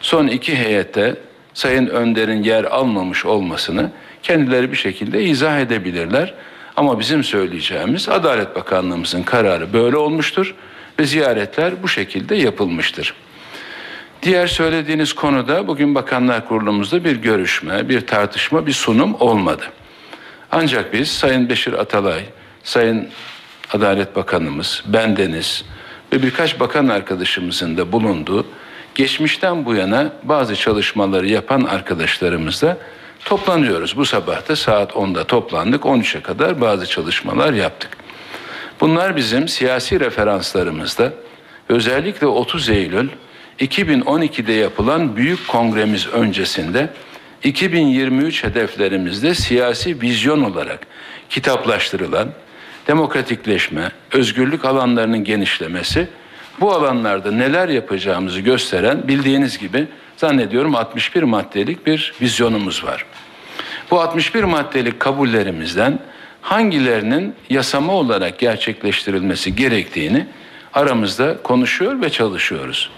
Son 0.00 0.26
iki 0.26 0.56
heyette 0.56 1.16
Sayın 1.54 1.86
Önder'in 1.86 2.42
yer 2.42 2.64
almamış 2.64 3.26
olmasını 3.26 3.90
kendileri 4.22 4.72
bir 4.72 4.76
şekilde 4.76 5.22
izah 5.22 5.60
edebilirler. 5.60 6.34
Ama 6.76 7.00
bizim 7.00 7.24
söyleyeceğimiz 7.24 8.08
Adalet 8.08 8.56
Bakanlığımızın 8.56 9.22
kararı 9.22 9.72
böyle 9.72 9.96
olmuştur 9.96 10.54
ve 10.98 11.04
ziyaretler 11.04 11.82
bu 11.82 11.88
şekilde 11.88 12.36
yapılmıştır. 12.36 13.14
Diğer 14.22 14.46
söylediğiniz 14.46 15.12
konuda 15.12 15.68
bugün 15.68 15.94
Bakanlar 15.94 16.48
Kurulumuzda 16.48 17.04
bir 17.04 17.16
görüşme, 17.16 17.88
bir 17.88 18.06
tartışma, 18.06 18.66
bir 18.66 18.72
sunum 18.72 19.14
olmadı. 19.20 19.62
Ancak 20.52 20.92
biz 20.92 21.08
Sayın 21.10 21.48
Beşir 21.48 21.72
Atalay, 21.72 22.22
Sayın 22.64 23.08
Adalet 23.72 24.16
Bakanımız, 24.16 24.84
bendeniz 24.86 25.64
ve 26.12 26.22
birkaç 26.22 26.60
bakan 26.60 26.88
arkadaşımızın 26.88 27.76
da 27.76 27.92
bulunduğu 27.92 28.46
geçmişten 28.94 29.64
bu 29.64 29.74
yana 29.74 30.12
bazı 30.22 30.56
çalışmaları 30.56 31.28
yapan 31.28 31.62
arkadaşlarımızla 31.62 32.76
toplanıyoruz. 33.24 33.96
Bu 33.96 34.04
sabah 34.04 34.48
da 34.48 34.56
saat 34.56 34.92
10'da 34.92 35.24
toplandık. 35.24 35.82
13'e 35.82 36.20
kadar 36.20 36.60
bazı 36.60 36.86
çalışmalar 36.86 37.52
yaptık. 37.52 37.96
Bunlar 38.80 39.16
bizim 39.16 39.48
siyasi 39.48 40.00
referanslarımızda 40.00 41.12
özellikle 41.68 42.26
30 42.26 42.68
Eylül 42.68 43.08
2012'de 43.60 44.52
yapılan 44.52 45.16
büyük 45.16 45.48
kongremiz 45.48 46.06
öncesinde 46.06 46.90
2023 47.44 48.44
hedeflerimizde 48.44 49.34
siyasi 49.34 50.02
vizyon 50.02 50.42
olarak 50.42 50.86
kitaplaştırılan 51.30 52.28
demokratikleşme, 52.86 53.92
özgürlük 54.12 54.64
alanlarının 54.64 55.24
genişlemesi, 55.24 56.08
bu 56.60 56.72
alanlarda 56.72 57.32
neler 57.32 57.68
yapacağımızı 57.68 58.40
gösteren 58.40 59.08
bildiğiniz 59.08 59.58
gibi 59.58 59.86
zannediyorum 60.16 60.74
61 60.74 61.22
maddelik 61.22 61.86
bir 61.86 62.14
vizyonumuz 62.20 62.84
var. 62.84 63.06
Bu 63.90 64.00
61 64.00 64.44
maddelik 64.44 65.00
kabullerimizden 65.00 65.98
hangilerinin 66.40 67.34
yasama 67.50 67.92
olarak 67.92 68.38
gerçekleştirilmesi 68.38 69.56
gerektiğini 69.56 70.26
aramızda 70.74 71.42
konuşuyor 71.42 72.00
ve 72.00 72.10
çalışıyoruz. 72.10 72.90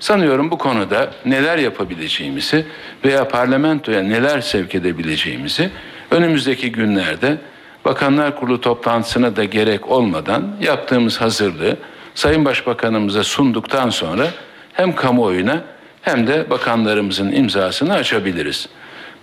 Sanıyorum 0.00 0.50
bu 0.50 0.58
konuda 0.58 1.10
neler 1.24 1.58
yapabileceğimizi 1.58 2.64
veya 3.04 3.28
parlamentoya 3.28 4.02
neler 4.02 4.40
sevk 4.40 4.74
edebileceğimizi 4.74 5.70
önümüzdeki 6.10 6.72
günlerde 6.72 7.38
Bakanlar 7.84 8.36
Kurulu 8.36 8.60
toplantısına 8.60 9.36
da 9.36 9.44
gerek 9.44 9.90
olmadan 9.90 10.56
yaptığımız 10.60 11.20
hazırlığı 11.20 11.76
Sayın 12.14 12.44
Başbakanımıza 12.44 13.24
sunduktan 13.24 13.90
sonra 13.90 14.26
hem 14.72 14.94
kamuoyuna 14.94 15.62
hem 16.02 16.26
de 16.26 16.50
bakanlarımızın 16.50 17.32
imzasını 17.32 17.94
açabiliriz. 17.94 18.68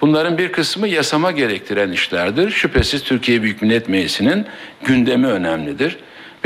Bunların 0.02 0.38
bir 0.38 0.52
kısmı 0.52 0.88
yasama 0.88 1.32
gerektiren 1.32 1.92
işlerdir. 1.92 2.52
Şüphesiz 2.52 3.04
Türkiye 3.04 3.44
Büyük 3.44 3.62
Millet 3.62 3.90
Meclisi'nin 3.90 4.46
gündemi 4.84 5.28
önemlidir. 5.28 5.98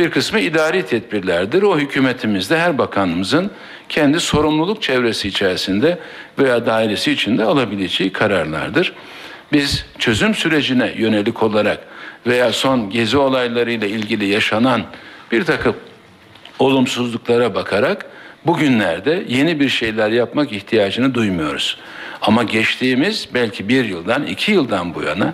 Bir 0.02 0.12
kısmı 0.12 0.40
idari 0.40 0.86
tedbirlerdir. 0.86 1.62
O 1.62 1.80
hükümetimizde 1.80 2.60
her 2.60 2.78
bakanımızın 2.78 3.52
kendi 3.90 4.20
sorumluluk 4.20 4.82
çevresi 4.82 5.28
içerisinde 5.28 6.00
veya 6.40 6.66
dairesi 6.66 7.12
içinde 7.12 7.44
alabileceği 7.44 8.12
kararlardır. 8.12 8.94
Biz 9.54 9.86
çözüm 10.00 10.36
sürecine 10.36 10.94
yönelik 10.98 11.44
olarak 11.44 11.80
veya 12.28 12.52
son 12.52 12.90
gezi 12.90 13.18
olaylarıyla 13.18 13.88
ilgili 13.88 14.26
yaşanan 14.26 14.82
bir 15.32 15.44
takım 15.44 15.76
olumsuzluklara 16.60 17.56
bakarak 17.56 18.06
bugünlerde 18.46 19.24
yeni 19.28 19.60
bir 19.60 19.70
şeyler 19.70 20.12
yapmak 20.12 20.52
ihtiyacını 20.52 21.14
duymuyoruz. 21.14 21.78
Ama 22.22 22.44
geçtiğimiz 22.44 23.30
belki 23.34 23.70
bir 23.70 23.86
yıldan 23.86 24.26
iki 24.26 24.52
yıldan 24.52 24.96
bu 24.96 25.02
yana 25.02 25.34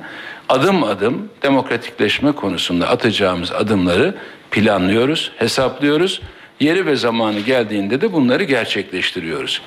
adım 0.50 0.84
adım 0.84 1.30
demokratikleşme 1.44 2.32
konusunda 2.32 2.90
atacağımız 2.90 3.52
adımları 3.52 4.16
planlıyoruz, 4.52 5.32
hesaplıyoruz. 5.38 6.22
Yeri 6.60 6.86
ve 6.86 6.96
zamanı 6.96 7.40
geldiğinde 7.40 8.02
de 8.02 8.14
bunları 8.14 8.44
gerçekleştiriyoruz. 8.44 9.62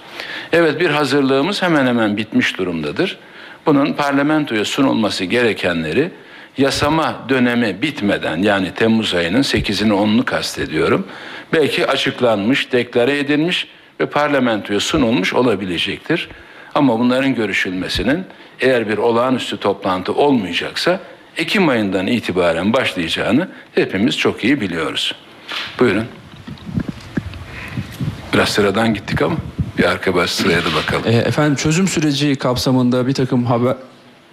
Evet 0.52 0.80
bir 0.80 0.90
hazırlığımız 0.90 1.62
hemen 1.62 1.86
hemen 1.86 2.16
bitmiş 2.16 2.58
durumdadır. 2.58 3.18
Bunun 3.66 3.92
parlamentoya 3.92 4.64
sunulması 4.64 5.24
gerekenleri 5.24 6.10
yasama 6.58 7.24
dönemi 7.28 7.82
bitmeden 7.82 8.42
yani 8.42 8.74
Temmuz 8.74 9.14
ayının 9.14 9.42
8'ini 9.42 9.92
10'unu 9.92 10.24
kastediyorum. 10.24 11.06
Belki 11.52 11.86
açıklanmış, 11.86 12.72
deklare 12.72 13.18
edilmiş 13.18 13.68
ve 14.00 14.06
parlamentoya 14.06 14.80
sunulmuş 14.80 15.34
olabilecektir. 15.34 16.28
Ama 16.74 16.98
bunların 16.98 17.34
görüşülmesinin 17.34 18.24
eğer 18.60 18.88
bir 18.88 18.98
olağanüstü 18.98 19.56
toplantı 19.56 20.14
olmayacaksa 20.14 21.00
Ekim 21.36 21.68
ayından 21.68 22.06
itibaren 22.06 22.72
başlayacağını 22.72 23.48
hepimiz 23.74 24.18
çok 24.18 24.44
iyi 24.44 24.60
biliyoruz. 24.60 25.14
Buyurun. 25.78 26.04
Biraz 28.34 28.48
sıradan 28.48 28.94
gittik 28.94 29.22
ama 29.22 29.36
bir 29.78 29.84
arka 29.84 30.14
baş 30.14 30.30
sıraya 30.30 30.58
da 30.58 30.74
bakalım. 30.76 31.02
E, 31.06 31.16
efendim 31.16 31.56
çözüm 31.56 31.88
süreci 31.88 32.36
kapsamında 32.36 33.06
bir 33.06 33.14
takım 33.14 33.44
haber 33.44 33.76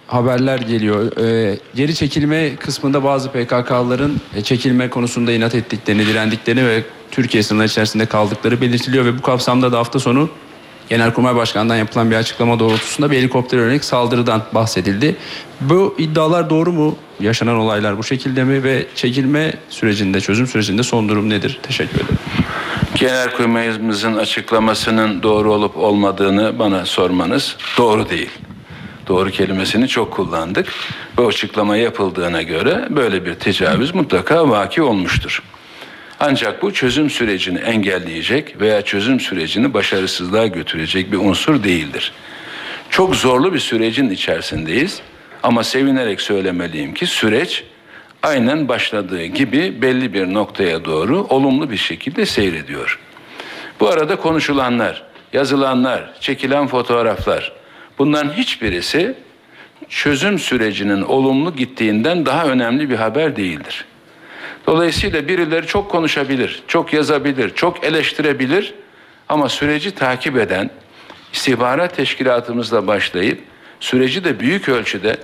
haberler 0.06 0.58
geliyor. 0.58 1.16
Ee, 1.16 1.58
geri 1.74 1.94
çekilme 1.94 2.56
kısmında 2.56 3.04
bazı 3.04 3.30
PKK'ların 3.30 4.20
e, 4.36 4.42
çekilme 4.42 4.90
konusunda 4.90 5.32
inat 5.32 5.54
ettiklerini, 5.54 6.06
direndiklerini 6.06 6.66
ve 6.66 6.82
Türkiye 7.10 7.42
sınırları 7.42 7.66
içerisinde 7.68 8.06
kaldıkları 8.06 8.60
belirtiliyor 8.60 9.04
ve 9.04 9.18
bu 9.18 9.22
kapsamda 9.22 9.72
da 9.72 9.78
hafta 9.78 9.98
sonu 9.98 10.30
Genelkurmay 10.88 11.36
Başkanı'ndan 11.36 11.76
yapılan 11.76 12.10
bir 12.10 12.16
açıklama 12.16 12.58
doğrultusunda 12.58 13.10
bir 13.10 13.16
helikopter 13.16 13.58
yönelik 13.58 13.84
saldırıdan 13.84 14.42
bahsedildi. 14.54 15.16
Bu 15.60 15.94
iddialar 15.98 16.50
doğru 16.50 16.72
mu? 16.72 16.96
Yaşanan 17.20 17.56
olaylar 17.56 17.98
bu 17.98 18.04
şekilde 18.04 18.44
mi 18.44 18.64
ve 18.64 18.86
çekilme 18.94 19.54
sürecinde, 19.68 20.20
çözüm 20.20 20.46
sürecinde 20.46 20.82
son 20.82 21.08
durum 21.08 21.30
nedir? 21.30 21.58
Teşekkür 21.62 21.96
ederim. 21.96 22.18
Genelkurmayımızın 22.94 24.16
açıklamasının 24.16 25.22
doğru 25.22 25.52
olup 25.52 25.76
olmadığını 25.76 26.58
bana 26.58 26.86
sormanız 26.86 27.56
doğru 27.78 28.08
değil. 28.08 28.30
Doğru 29.08 29.30
kelimesini 29.30 29.88
çok 29.88 30.12
kullandık. 30.12 30.66
Bu 31.16 31.26
açıklama 31.26 31.76
yapıldığına 31.76 32.42
göre 32.42 32.86
böyle 32.90 33.24
bir 33.24 33.34
tecavüz 33.34 33.94
mutlaka 33.94 34.48
vaki 34.50 34.82
olmuştur. 34.82 35.42
Ancak 36.20 36.62
bu 36.62 36.72
çözüm 36.72 37.10
sürecini 37.10 37.58
engelleyecek 37.58 38.60
veya 38.60 38.82
çözüm 38.82 39.20
sürecini 39.20 39.74
başarısızlığa 39.74 40.46
götürecek 40.46 41.12
bir 41.12 41.18
unsur 41.18 41.64
değildir. 41.64 42.12
Çok 42.90 43.16
zorlu 43.16 43.54
bir 43.54 43.58
sürecin 43.58 44.10
içerisindeyiz 44.10 45.00
ama 45.42 45.64
sevinerek 45.64 46.20
söylemeliyim 46.20 46.94
ki 46.94 47.06
süreç 47.06 47.64
aynen 48.22 48.68
başladığı 48.68 49.24
gibi 49.24 49.82
belli 49.82 50.14
bir 50.14 50.34
noktaya 50.34 50.84
doğru 50.84 51.26
olumlu 51.28 51.70
bir 51.70 51.76
şekilde 51.76 52.26
seyrediyor. 52.26 52.98
Bu 53.80 53.88
arada 53.88 54.16
konuşulanlar, 54.16 55.02
yazılanlar, 55.32 56.14
çekilen 56.20 56.66
fotoğraflar 56.66 57.52
bunların 57.98 58.32
hiçbirisi 58.32 59.14
çözüm 59.88 60.38
sürecinin 60.38 61.02
olumlu 61.02 61.56
gittiğinden 61.56 62.26
daha 62.26 62.46
önemli 62.46 62.90
bir 62.90 62.96
haber 62.96 63.36
değildir. 63.36 63.84
Dolayısıyla 64.68 65.28
birileri 65.28 65.66
çok 65.66 65.90
konuşabilir, 65.90 66.62
çok 66.66 66.92
yazabilir, 66.92 67.54
çok 67.54 67.84
eleştirebilir 67.84 68.74
ama 69.28 69.48
süreci 69.48 69.90
takip 69.90 70.36
eden 70.36 70.70
istihbarat 71.32 71.96
teşkilatımızla 71.96 72.86
başlayıp 72.86 73.38
süreci 73.80 74.24
de 74.24 74.40
büyük 74.40 74.68
ölçüde 74.68 75.16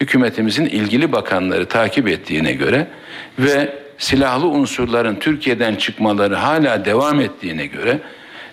hükümetimizin 0.00 0.66
ilgili 0.66 1.12
bakanları 1.12 1.66
takip 1.66 2.08
ettiğine 2.08 2.52
göre 2.52 2.86
ve 3.38 3.78
silahlı 3.98 4.46
unsurların 4.46 5.14
Türkiye'den 5.14 5.74
çıkmaları 5.74 6.34
hala 6.34 6.84
devam 6.84 7.20
ettiğine 7.20 7.66
göre 7.66 7.98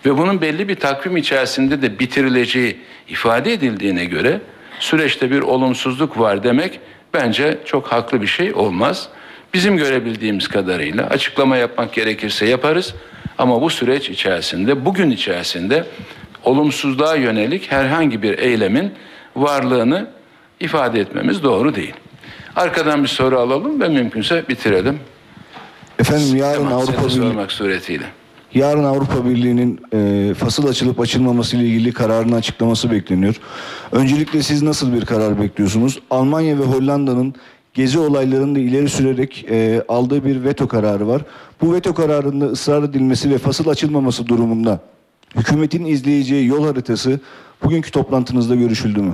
ve 0.05 0.17
bunun 0.17 0.41
belli 0.41 0.67
bir 0.67 0.75
takvim 0.75 1.17
içerisinde 1.17 1.81
de 1.81 1.99
bitirileceği 1.99 2.77
ifade 3.07 3.53
edildiğine 3.53 4.05
göre 4.05 4.41
süreçte 4.79 5.31
bir 5.31 5.41
olumsuzluk 5.41 6.19
var 6.19 6.43
demek 6.43 6.79
bence 7.13 7.57
çok 7.65 7.87
haklı 7.87 8.21
bir 8.21 8.27
şey 8.27 8.53
olmaz. 8.53 9.09
Bizim 9.53 9.77
görebildiğimiz 9.77 10.47
kadarıyla 10.47 11.07
açıklama 11.07 11.57
yapmak 11.57 11.93
gerekirse 11.93 12.45
yaparız 12.45 12.93
ama 13.37 13.61
bu 13.61 13.69
süreç 13.69 14.09
içerisinde 14.09 14.85
bugün 14.85 15.11
içerisinde 15.11 15.85
olumsuzluğa 16.43 17.15
yönelik 17.15 17.71
herhangi 17.71 18.21
bir 18.21 18.37
eylemin 18.39 18.91
varlığını 19.35 20.07
ifade 20.59 20.99
etmemiz 20.99 21.43
doğru 21.43 21.75
değil. 21.75 21.93
Arkadan 22.55 23.03
bir 23.03 23.07
soru 23.07 23.39
alalım 23.39 23.81
ve 23.81 23.87
mümkünse 23.89 24.43
bitirelim. 24.49 24.99
Efendim 25.99 26.35
yarın 26.35 26.63
Tamam, 26.63 26.73
Avrupa 26.73 27.03
Birliği 27.05 27.15
sormak 27.15 27.51
suretiyle. 27.51 28.05
yarın 28.53 28.83
Avrupa 28.83 29.25
Birliği'nin 29.25 29.79
e, 29.93 30.33
fasıl 30.33 30.67
açılıp 30.67 30.99
açılmaması 30.99 31.57
ile 31.57 31.63
ilgili 31.65 31.91
kararının 31.93 32.35
açıklaması 32.35 32.91
bekleniyor. 32.91 33.35
Öncelikle 33.91 34.43
siz 34.43 34.61
nasıl 34.63 34.93
bir 34.93 35.05
karar 35.05 35.41
bekliyorsunuz? 35.41 35.99
Almanya 36.09 36.59
ve 36.59 36.63
Hollanda'nın 36.63 37.35
gezi 37.79 37.99
olaylarını 37.99 38.59
ileri 38.59 38.89
sürerek 38.89 39.45
e, 39.49 39.83
aldığı 39.87 40.25
bir 40.25 40.43
veto 40.43 40.67
kararı 40.67 41.07
var. 41.07 41.21
Bu 41.61 41.73
veto 41.73 41.93
kararında 41.93 42.45
ısrar 42.45 42.83
edilmesi 42.83 43.29
ve 43.29 43.37
fasıl 43.37 43.67
açılmaması 43.67 44.27
durumunda 44.27 44.79
hükümetin 45.35 45.85
izleyeceği 45.85 46.47
yol 46.47 46.65
haritası 46.67 47.19
bugünkü 47.63 47.91
toplantınızda 47.91 48.55
görüşüldü 48.55 49.01
mü? 49.01 49.13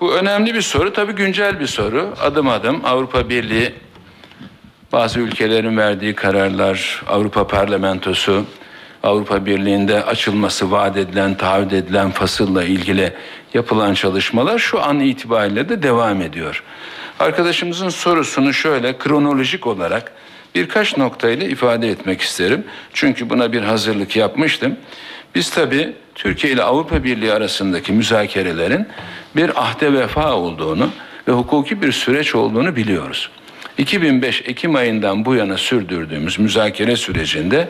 Bu 0.00 0.14
önemli 0.14 0.54
bir 0.54 0.60
soru. 0.60 0.92
Tabii 0.92 1.12
güncel 1.12 1.60
bir 1.60 1.66
soru. 1.66 2.14
Adım 2.20 2.48
adım 2.48 2.84
Avrupa 2.84 3.28
Birliği 3.28 3.72
bazı 4.92 5.20
ülkelerin 5.20 5.76
verdiği 5.76 6.14
kararlar, 6.14 7.02
Avrupa 7.08 7.46
Parlamentosu, 7.46 8.44
Avrupa 9.02 9.46
Birliği'nde 9.46 10.04
açılması 10.04 10.70
vaat 10.70 10.96
edilen, 10.96 11.36
taahhüt 11.36 11.72
edilen 11.72 12.10
fasılla 12.10 12.64
ilgili 12.64 13.12
yapılan 13.54 13.94
çalışmalar 13.94 14.58
şu 14.58 14.82
an 14.82 15.00
itibariyle 15.00 15.68
de 15.68 15.82
devam 15.82 16.22
ediyor. 16.22 16.62
Arkadaşımızın 17.18 17.88
sorusunu 17.88 18.54
şöyle 18.54 18.98
kronolojik 18.98 19.66
olarak 19.66 20.12
birkaç 20.54 20.96
noktayla 20.96 21.46
ifade 21.46 21.88
etmek 21.88 22.20
isterim. 22.20 22.64
Çünkü 22.92 23.30
buna 23.30 23.52
bir 23.52 23.62
hazırlık 23.62 24.16
yapmıştım. 24.16 24.76
Biz 25.34 25.50
tabii 25.50 25.92
Türkiye 26.14 26.52
ile 26.52 26.62
Avrupa 26.62 27.04
Birliği 27.04 27.32
arasındaki 27.32 27.92
müzakerelerin 27.92 28.88
bir 29.36 29.62
ahde 29.62 29.92
vefa 29.92 30.32
olduğunu 30.32 30.90
ve 31.28 31.32
hukuki 31.32 31.82
bir 31.82 31.92
süreç 31.92 32.34
olduğunu 32.34 32.76
biliyoruz. 32.76 33.30
2005 33.78 34.42
Ekim 34.46 34.74
ayından 34.74 35.24
bu 35.24 35.34
yana 35.34 35.56
sürdürdüğümüz 35.56 36.38
müzakere 36.38 36.96
sürecinde 36.96 37.68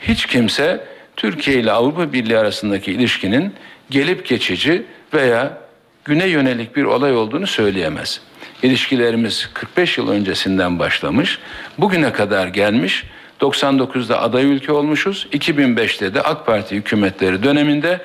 hiç 0.00 0.26
kimse 0.26 0.84
Türkiye 1.16 1.58
ile 1.58 1.72
Avrupa 1.72 2.12
Birliği 2.12 2.38
arasındaki 2.38 2.92
ilişkinin 2.92 3.54
gelip 3.90 4.26
geçici 4.26 4.82
veya 5.14 5.58
güne 6.04 6.26
yönelik 6.26 6.76
bir 6.76 6.84
olay 6.84 7.16
olduğunu 7.16 7.46
söyleyemez. 7.46 8.20
İlişkilerimiz 8.62 9.50
45 9.54 9.98
yıl 9.98 10.08
öncesinden 10.08 10.78
başlamış, 10.78 11.38
bugüne 11.78 12.12
kadar 12.12 12.46
gelmiş. 12.46 13.04
99'da 13.40 14.22
aday 14.22 14.44
ülke 14.44 14.72
olmuşuz. 14.72 15.26
2005'te 15.32 16.14
de 16.14 16.22
AK 16.22 16.46
Parti 16.46 16.76
hükümetleri 16.76 17.42
döneminde 17.42 18.00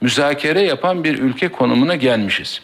müzakere 0.00 0.62
yapan 0.62 1.04
bir 1.04 1.18
ülke 1.18 1.48
konumuna 1.48 1.94
gelmişiz. 1.94 2.60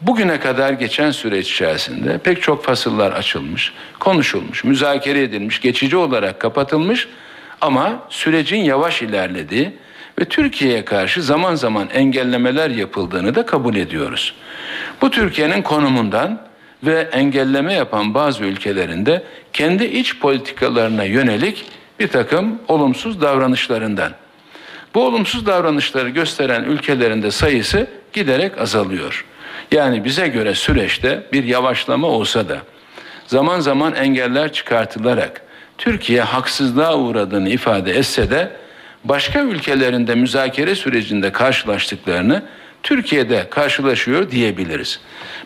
Bugüne 0.00 0.40
kadar 0.40 0.72
geçen 0.72 1.10
süreç 1.10 1.52
içerisinde 1.52 2.18
pek 2.18 2.42
çok 2.42 2.64
fasıllar 2.64 3.12
açılmış, 3.12 3.72
konuşulmuş, 4.00 4.64
müzakere 4.64 5.22
edilmiş, 5.22 5.60
geçici 5.60 5.96
olarak 5.96 6.40
kapatılmış 6.40 7.08
ama 7.60 8.02
sürecin 8.08 8.64
yavaş 8.64 9.02
ilerlediği 9.02 9.72
ve 10.20 10.24
Türkiye'ye 10.24 10.84
karşı 10.84 11.22
zaman 11.22 11.54
zaman 11.54 11.88
engellemeler 11.90 12.70
yapıldığını 12.70 13.34
da 13.34 13.46
kabul 13.46 13.76
ediyoruz. 13.76 14.34
Bu 15.00 15.10
Türkiye'nin 15.10 15.62
konumundan 15.62 16.42
ve 16.86 17.08
engelleme 17.12 17.74
yapan 17.74 18.14
bazı 18.14 18.44
ülkelerinde 18.44 19.22
kendi 19.52 19.84
iç 19.84 20.18
politikalarına 20.18 21.04
yönelik 21.04 21.64
bir 22.00 22.08
takım 22.08 22.58
olumsuz 22.68 23.20
davranışlarından. 23.20 24.12
Bu 24.94 25.06
olumsuz 25.06 25.46
davranışları 25.46 26.08
gösteren 26.08 26.64
ülkelerin 26.64 27.22
de 27.22 27.30
sayısı 27.30 27.86
giderek 28.12 28.58
azalıyor. 28.58 29.24
Yani 29.72 30.04
bize 30.04 30.28
göre 30.28 30.54
süreçte 30.54 31.22
bir 31.32 31.44
yavaşlama 31.44 32.06
olsa 32.06 32.48
da 32.48 32.58
zaman 33.26 33.60
zaman 33.60 33.94
engeller 33.94 34.52
çıkartılarak 34.52 35.42
Türkiye 35.78 36.22
haksızlığa 36.22 36.98
uğradığını 36.98 37.48
ifade 37.48 37.92
etse 37.92 38.30
de 38.30 38.50
başka 39.04 39.40
ülkelerinde 39.40 40.14
müzakere 40.14 40.74
sürecinde 40.74 41.32
karşılaştıklarını 41.32 42.42
Türkiye'de 42.84 43.46
karşılaşıyor 43.50 44.30
diyebiliriz. 44.30 45.00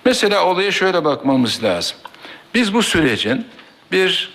Mesela 0.04 0.44
olaya 0.44 0.72
şöyle 0.72 1.04
bakmamız 1.04 1.64
lazım. 1.64 1.96
Biz 2.54 2.74
bu 2.74 2.82
sürecin 2.82 3.46
bir 3.92 4.30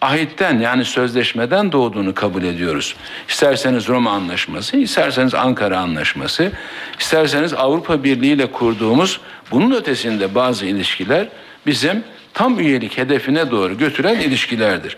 ahitten 0.00 0.58
yani 0.58 0.84
sözleşmeden 0.84 1.72
doğduğunu 1.72 2.14
kabul 2.14 2.42
ediyoruz. 2.42 2.96
İsterseniz 3.28 3.88
Roma 3.88 4.10
Anlaşması, 4.10 4.76
isterseniz 4.76 5.34
Ankara 5.34 5.78
Anlaşması, 5.78 6.52
isterseniz 6.98 7.54
Avrupa 7.54 8.04
Birliği 8.04 8.32
ile 8.32 8.52
kurduğumuz 8.52 9.20
bunun 9.50 9.74
ötesinde 9.74 10.34
bazı 10.34 10.66
ilişkiler 10.66 11.28
bizim 11.66 12.04
tam 12.34 12.60
üyelik 12.60 12.98
hedefine 12.98 13.50
doğru 13.50 13.78
götüren 13.78 14.20
ilişkilerdir. 14.20 14.96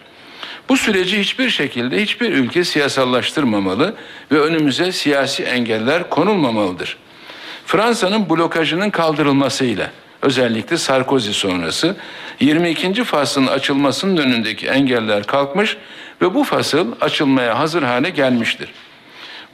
Bu 0.68 0.76
süreci 0.76 1.20
hiçbir 1.20 1.50
şekilde 1.50 2.02
hiçbir 2.02 2.32
ülke 2.32 2.64
siyasallaştırmamalı 2.64 3.94
ve 4.32 4.40
önümüze 4.40 4.92
siyasi 4.92 5.42
engeller 5.42 6.10
konulmamalıdır. 6.10 6.96
Fransa'nın 7.66 8.30
blokajının 8.30 8.90
kaldırılmasıyla 8.90 9.90
özellikle 10.22 10.76
Sarkozy 10.76 11.30
sonrası 11.30 11.96
22. 12.40 13.04
faslın 13.04 13.46
açılmasının 13.46 14.16
önündeki 14.16 14.66
engeller 14.66 15.24
kalkmış 15.24 15.76
ve 16.22 16.34
bu 16.34 16.44
fasıl 16.44 16.92
açılmaya 17.00 17.58
hazır 17.58 17.82
hale 17.82 18.10
gelmiştir. 18.10 18.68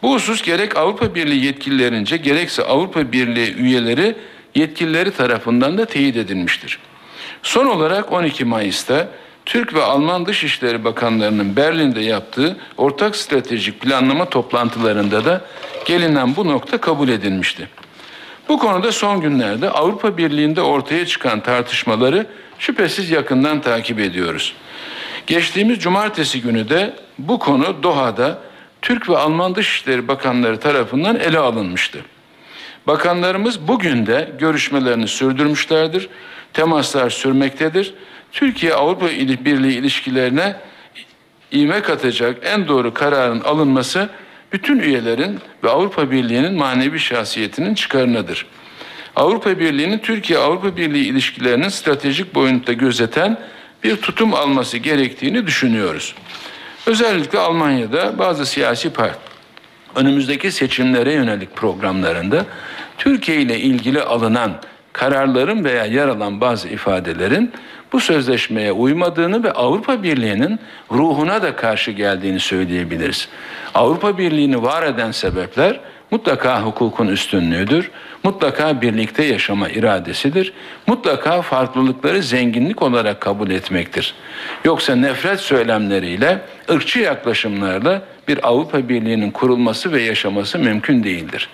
Bu 0.03 0.15
husus 0.15 0.43
gerek 0.43 0.77
Avrupa 0.77 1.15
Birliği 1.15 1.45
yetkililerince 1.45 2.17
gerekse 2.17 2.63
Avrupa 2.63 3.13
Birliği 3.13 3.55
üyeleri 3.55 4.17
yetkilileri 4.55 5.11
tarafından 5.11 5.79
da 5.79 5.87
teyit 5.87 6.17
edilmiştir. 6.17 6.79
Son 7.43 7.67
olarak 7.67 8.13
12 8.13 8.45
Mayıs'ta 8.45 9.09
Türk 9.47 9.75
ve 9.75 9.83
Alman 9.83 10.27
Dışişleri 10.27 10.85
Bakanlarının 10.85 11.57
Berlin'de 11.57 12.01
yaptığı 12.01 12.57
ortak 12.77 13.17
stratejik 13.17 13.81
planlama 13.81 14.25
toplantılarında 14.25 15.25
da 15.25 15.41
gelinen 15.85 16.37
bu 16.37 16.49
nokta 16.49 16.79
kabul 16.79 17.09
edilmişti. 17.09 17.69
Bu 18.53 18.59
konuda 18.59 18.93
son 18.93 19.21
günlerde 19.21 19.71
Avrupa 19.71 20.17
Birliği'nde 20.17 20.61
ortaya 20.61 21.07
çıkan 21.07 21.41
tartışmaları 21.41 22.27
şüphesiz 22.59 23.11
yakından 23.11 23.61
takip 23.61 24.01
ediyoruz. 24.01 24.55
Geçtiğimiz 25.27 25.79
cumartesi 25.79 26.41
günü 26.41 26.69
de 26.69 26.95
bu 27.19 27.39
konu 27.39 27.83
Doha'da 27.83 28.39
Türk 28.83 29.09
ve 29.09 29.19
Alman 29.19 29.55
Dışişleri 29.55 30.09
Bakanları 30.09 30.61
tarafından 30.61 31.17
ele 31.17 31.39
alınmıştı. 31.39 31.99
Bakanlarımız 32.87 33.69
bugün 33.69 34.07
de 34.07 34.33
görüşmelerini 34.39 35.09
sürdürmüşlerdir. 35.09 36.09
Temaslar 36.53 37.11
sürmektedir. 37.11 37.95
Türkiye 38.33 38.75
Avrupa 38.75 39.07
Birliği 39.09 39.79
ilişkilerine 39.79 40.57
ivme 41.53 41.83
katacak 41.83 42.37
en 42.45 42.69
doğru 42.69 42.95
kararın 42.95 43.41
alınması 43.41 44.09
bütün 44.53 44.79
üyelerin 44.79 45.41
ve 45.65 45.71
Avrupa 45.71 46.11
Birliği'nin 46.11 46.55
manevi 46.55 47.01
şahsiyetinin 47.01 47.75
çıkarınadır. 47.75 48.47
Avrupa 49.17 49.59
Birliği'nin 49.59 49.99
Türkiye 49.99 50.39
Avrupa 50.39 50.77
Birliği 50.77 51.07
ilişkilerinin 51.07 51.69
stratejik 51.69 52.35
boyutta 52.35 52.73
gözeten 52.73 53.39
bir 53.85 53.97
tutum 53.97 54.35
alması 54.35 54.79
gerektiğini 54.79 55.47
düşünüyoruz. 55.47 56.15
Özellikle 56.87 57.39
Almanya'da 57.39 58.19
bazı 58.19 58.47
siyasi 58.47 58.93
parti 58.93 59.33
önümüzdeki 59.97 60.53
seçimlere 60.53 61.13
yönelik 61.13 61.57
programlarında 61.57 62.47
Türkiye 62.99 63.41
ile 63.41 63.61
ilgili 63.61 64.03
alınan 64.03 64.53
kararların 64.93 65.65
veya 65.65 65.85
yer 65.85 66.09
alan 66.09 66.41
bazı 66.41 66.69
ifadelerin 66.69 67.53
bu 67.93 68.01
sözleşmeye 68.01 68.73
uymadığını 68.73 69.45
ve 69.45 69.53
Avrupa 69.53 70.03
Birliği'nin 70.03 70.61
ruhuna 70.91 71.43
da 71.43 71.57
karşı 71.57 71.91
geldiğini 71.91 72.41
söyleyebiliriz. 72.41 73.29
Avrupa 73.75 74.19
Birliği'ni 74.19 74.63
var 74.63 74.83
eden 74.83 75.11
sebepler 75.11 75.81
mutlaka 76.11 76.63
hukukun 76.63 77.09
üstünlüğüdür. 77.09 77.91
Mutlaka 78.23 78.81
birlikte 78.81 79.25
yaşama 79.25 79.69
iradesidir. 79.69 80.53
Mutlaka 80.87 81.43
farklılıkları 81.43 82.23
zenginlik 82.23 82.83
olarak 82.83 83.21
kabul 83.21 83.51
etmektir. 83.51 84.15
Yoksa 84.65 84.97
nefret 84.97 85.41
söylemleriyle, 85.41 86.39
ırkçı 86.71 86.99
yaklaşımlarla 86.99 88.03
bir 88.29 88.49
Avrupa 88.49 88.89
Birliği'nin 88.89 89.31
kurulması 89.31 89.93
ve 89.93 90.03
yaşaması 90.03 90.59
mümkün 90.59 91.05
değildir. 91.05 91.49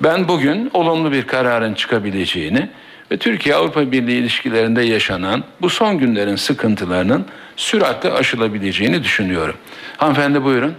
Ben 0.00 0.28
bugün 0.28 0.70
olumlu 0.74 1.12
bir 1.12 1.26
kararın 1.26 1.74
çıkabileceğini 1.74 2.68
ve 3.14 3.18
Türkiye-Avrupa 3.18 3.92
Birliği 3.92 4.18
ilişkilerinde 4.18 4.82
yaşanan 4.82 5.44
bu 5.60 5.70
son 5.70 5.98
günlerin 5.98 6.36
sıkıntılarının 6.36 7.24
süratle 7.56 8.12
aşılabileceğini 8.12 9.04
düşünüyorum. 9.04 9.54
Hanımefendi 9.96 10.44
buyurun. 10.44 10.74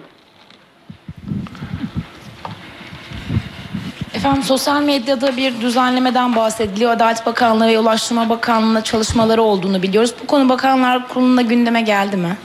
Efendim 4.14 4.44
sosyal 4.44 4.82
medyada 4.82 5.38
bir 5.38 5.62
düzenlemeden 5.62 6.36
bahsediliyor. 6.36 6.92
Adalet 6.92 7.26
Bakanlığı 7.26 7.68
ve 7.68 7.80
Ulaştırma 7.80 8.30
Bakanlığı'na 8.30 8.84
çalışmaları 8.84 9.42
olduğunu 9.42 9.84
biliyoruz. 9.84 10.14
Bu 10.24 10.28
konu 10.28 10.50
Bakanlar 10.50 11.08
Kurulu'nda 11.08 11.42
gündeme 11.42 11.82
geldi 11.82 12.18
mi? 12.18 12.38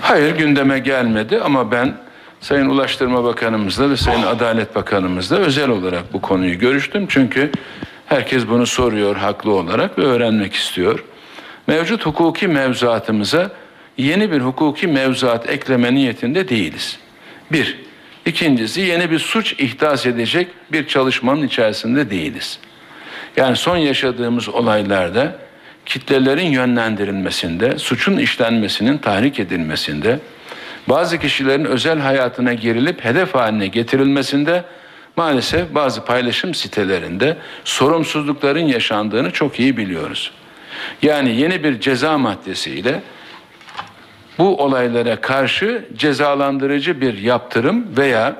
Hayır 0.00 0.36
gündeme 0.36 0.78
gelmedi 0.78 1.40
ama 1.44 1.70
ben 1.70 1.94
Sayın 2.40 2.68
Ulaştırma 2.68 3.24
Bakanımızla 3.24 3.90
ve 3.90 3.96
Sayın 3.96 4.22
Adalet 4.22 4.74
Bakanımızla 4.74 5.36
özel 5.36 5.68
olarak 5.68 6.12
bu 6.12 6.20
konuyu 6.20 6.58
görüştüm. 6.58 7.06
Çünkü 7.08 7.50
herkes 8.12 8.48
bunu 8.48 8.66
soruyor 8.66 9.16
haklı 9.16 9.52
olarak 9.52 9.98
ve 9.98 10.02
öğrenmek 10.02 10.54
istiyor. 10.54 11.04
Mevcut 11.66 12.06
hukuki 12.06 12.48
mevzuatımıza 12.48 13.50
yeni 13.98 14.32
bir 14.32 14.40
hukuki 14.40 14.86
mevzuat 14.86 15.50
ekleme 15.50 15.94
niyetinde 15.94 16.48
değiliz. 16.48 16.98
Bir, 17.52 17.78
ikincisi 18.26 18.80
yeni 18.80 19.10
bir 19.10 19.18
suç 19.18 19.52
ihdas 19.52 20.06
edecek 20.06 20.48
bir 20.72 20.88
çalışmanın 20.88 21.46
içerisinde 21.46 22.10
değiliz. 22.10 22.58
Yani 23.36 23.56
son 23.56 23.76
yaşadığımız 23.76 24.48
olaylarda 24.48 25.36
kitlelerin 25.86 26.50
yönlendirilmesinde, 26.50 27.78
suçun 27.78 28.18
işlenmesinin 28.18 28.98
tahrik 28.98 29.40
edilmesinde, 29.40 30.18
bazı 30.88 31.18
kişilerin 31.18 31.64
özel 31.64 31.98
hayatına 31.98 32.54
girilip 32.54 33.04
hedef 33.04 33.34
haline 33.34 33.66
getirilmesinde 33.66 34.64
maalesef 35.16 35.74
bazı 35.74 36.04
paylaşım 36.04 36.54
sitelerinde 36.54 37.36
sorumsuzlukların 37.64 38.66
yaşandığını 38.66 39.30
çok 39.30 39.60
iyi 39.60 39.76
biliyoruz. 39.76 40.32
Yani 41.02 41.36
yeni 41.36 41.64
bir 41.64 41.80
ceza 41.80 42.18
maddesiyle 42.18 43.02
bu 44.38 44.62
olaylara 44.62 45.20
karşı 45.20 45.84
cezalandırıcı 45.96 47.00
bir 47.00 47.18
yaptırım 47.18 47.96
veya 47.96 48.36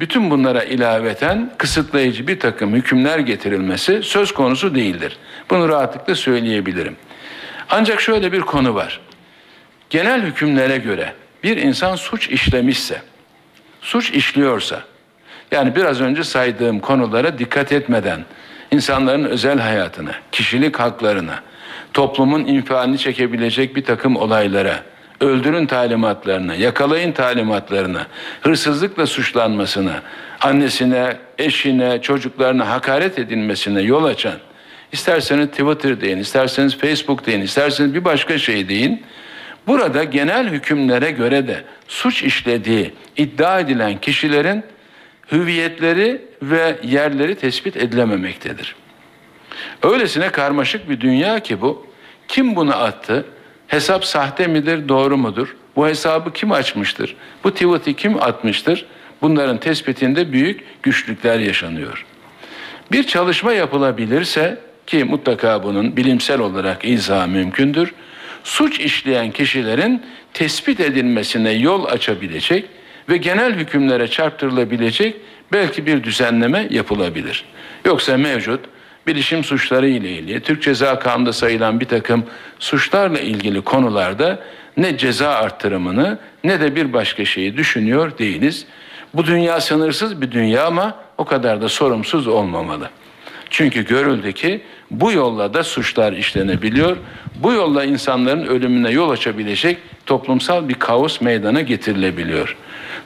bütün 0.00 0.30
bunlara 0.30 0.64
ilaveten 0.64 1.52
kısıtlayıcı 1.58 2.26
bir 2.26 2.40
takım 2.40 2.74
hükümler 2.74 3.18
getirilmesi 3.18 4.02
söz 4.02 4.34
konusu 4.34 4.74
değildir. 4.74 5.18
Bunu 5.50 5.68
rahatlıkla 5.68 6.14
söyleyebilirim. 6.14 6.96
Ancak 7.70 8.00
şöyle 8.00 8.32
bir 8.32 8.40
konu 8.40 8.74
var. 8.74 9.00
Genel 9.90 10.22
hükümlere 10.22 10.78
göre 10.78 11.12
bir 11.42 11.56
insan 11.56 11.96
suç 11.96 12.28
işlemişse, 12.28 13.02
suç 13.80 14.10
işliyorsa, 14.10 14.82
yani 15.52 15.76
biraz 15.76 16.00
önce 16.00 16.24
saydığım 16.24 16.80
konulara 16.80 17.38
dikkat 17.38 17.72
etmeden 17.72 18.20
insanların 18.70 19.24
özel 19.24 19.58
hayatına, 19.58 20.10
kişilik 20.32 20.80
haklarına, 20.80 21.34
toplumun 21.92 22.44
infialini 22.44 22.98
çekebilecek 22.98 23.76
bir 23.76 23.84
takım 23.84 24.16
olaylara, 24.16 24.80
öldürün 25.20 25.66
talimatlarına, 25.66 26.54
yakalayın 26.54 27.12
talimatlarına, 27.12 28.06
hırsızlıkla 28.40 29.06
suçlanmasına, 29.06 30.02
annesine, 30.40 31.16
eşine, 31.38 32.02
çocuklarına 32.02 32.68
hakaret 32.68 33.18
edilmesine 33.18 33.80
yol 33.80 34.04
açan, 34.04 34.36
isterseniz 34.92 35.46
Twitter 35.46 36.00
deyin, 36.00 36.18
isterseniz 36.18 36.78
Facebook 36.78 37.26
deyin, 37.26 37.40
isterseniz 37.40 37.94
bir 37.94 38.04
başka 38.04 38.38
şey 38.38 38.68
deyin, 38.68 39.02
Burada 39.66 40.04
genel 40.04 40.48
hükümlere 40.48 41.10
göre 41.10 41.48
de 41.48 41.62
suç 41.88 42.22
işlediği 42.22 42.92
iddia 43.16 43.60
edilen 43.60 44.00
kişilerin 44.00 44.64
hüviyetleri 45.32 46.22
ve 46.42 46.78
yerleri 46.82 47.34
tespit 47.34 47.76
edilememektedir. 47.76 48.76
Öylesine 49.82 50.28
karmaşık 50.28 50.90
bir 50.90 51.00
dünya 51.00 51.40
ki 51.40 51.60
bu. 51.60 51.86
Kim 52.28 52.56
bunu 52.56 52.76
attı? 52.76 53.24
Hesap 53.66 54.04
sahte 54.04 54.46
midir, 54.46 54.88
doğru 54.88 55.16
mudur? 55.16 55.56
Bu 55.76 55.88
hesabı 55.88 56.32
kim 56.32 56.52
açmıştır? 56.52 57.16
Bu 57.44 57.50
tweet'i 57.50 57.94
kim 57.94 58.22
atmıştır? 58.22 58.86
Bunların 59.22 59.60
tespitinde 59.60 60.32
büyük 60.32 60.82
güçlükler 60.82 61.38
yaşanıyor. 61.38 62.06
Bir 62.92 63.02
çalışma 63.02 63.52
yapılabilirse 63.52 64.58
ki 64.86 65.04
mutlaka 65.04 65.64
bunun 65.64 65.96
bilimsel 65.96 66.40
olarak 66.40 66.84
izahı 66.84 67.28
mümkündür 67.28 67.94
suç 68.44 68.80
işleyen 68.80 69.30
kişilerin 69.30 70.02
tespit 70.34 70.80
edilmesine 70.80 71.50
yol 71.50 71.84
açabilecek 71.84 72.64
ve 73.10 73.16
genel 73.16 73.54
hükümlere 73.54 74.08
çarptırılabilecek 74.08 75.16
belki 75.52 75.86
bir 75.86 76.04
düzenleme 76.04 76.68
yapılabilir. 76.70 77.44
Yoksa 77.84 78.16
mevcut 78.16 78.60
bilişim 79.06 79.44
suçları 79.44 79.88
ile 79.88 80.10
ilgili 80.10 80.40
Türk 80.40 80.62
Ceza 80.62 80.98
Kanunu'nda 80.98 81.32
sayılan 81.32 81.80
bir 81.80 81.86
takım 81.86 82.24
suçlarla 82.58 83.20
ilgili 83.20 83.62
konularda 83.62 84.38
ne 84.76 84.98
ceza 84.98 85.28
arttırımını 85.28 86.18
ne 86.44 86.60
de 86.60 86.76
bir 86.76 86.92
başka 86.92 87.24
şeyi 87.24 87.56
düşünüyor 87.56 88.18
değiliz. 88.18 88.66
Bu 89.14 89.26
dünya 89.26 89.60
sınırsız 89.60 90.20
bir 90.20 90.30
dünya 90.30 90.66
ama 90.66 90.94
o 91.18 91.24
kadar 91.24 91.62
da 91.62 91.68
sorumsuz 91.68 92.26
olmamalı. 92.26 92.90
Çünkü 93.50 93.84
görüldü 93.84 94.32
ki 94.32 94.60
bu 94.90 95.12
yolla 95.12 95.54
da 95.54 95.64
suçlar 95.64 96.12
işlenebiliyor. 96.12 96.96
Bu 97.36 97.52
yolla 97.52 97.84
insanların 97.84 98.46
ölümüne 98.46 98.90
yol 98.90 99.10
açabilecek 99.10 99.78
toplumsal 100.06 100.68
bir 100.68 100.74
kaos 100.74 101.20
meydana 101.20 101.60
getirilebiliyor. 101.60 102.56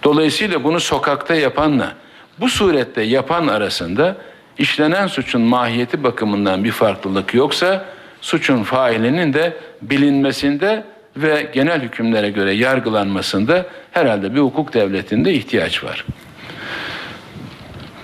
Dolayısıyla 0.05 0.65
bunu 0.65 0.81
sokakta 0.81 1.35
yapanla 1.35 1.93
bu 2.41 2.49
surette 2.49 3.03
yapan 3.03 3.47
arasında 3.47 4.17
işlenen 4.59 5.07
suçun 5.07 5.43
mahiyeti 5.43 6.03
bakımından 6.03 6.65
bir 6.65 6.71
farklılık 6.71 7.35
yoksa 7.35 7.85
suçun 8.21 8.63
failinin 8.63 9.33
de 9.33 9.57
bilinmesinde 9.83 10.85
ve 11.17 11.51
genel 11.55 11.83
hükümlere 11.83 12.31
göre 12.31 12.53
yargılanmasında 12.53 13.67
herhalde 13.93 14.35
bir 14.35 14.41
hukuk 14.41 14.75
devletinde 14.75 15.33
ihtiyaç 15.33 15.85
var. 15.85 16.05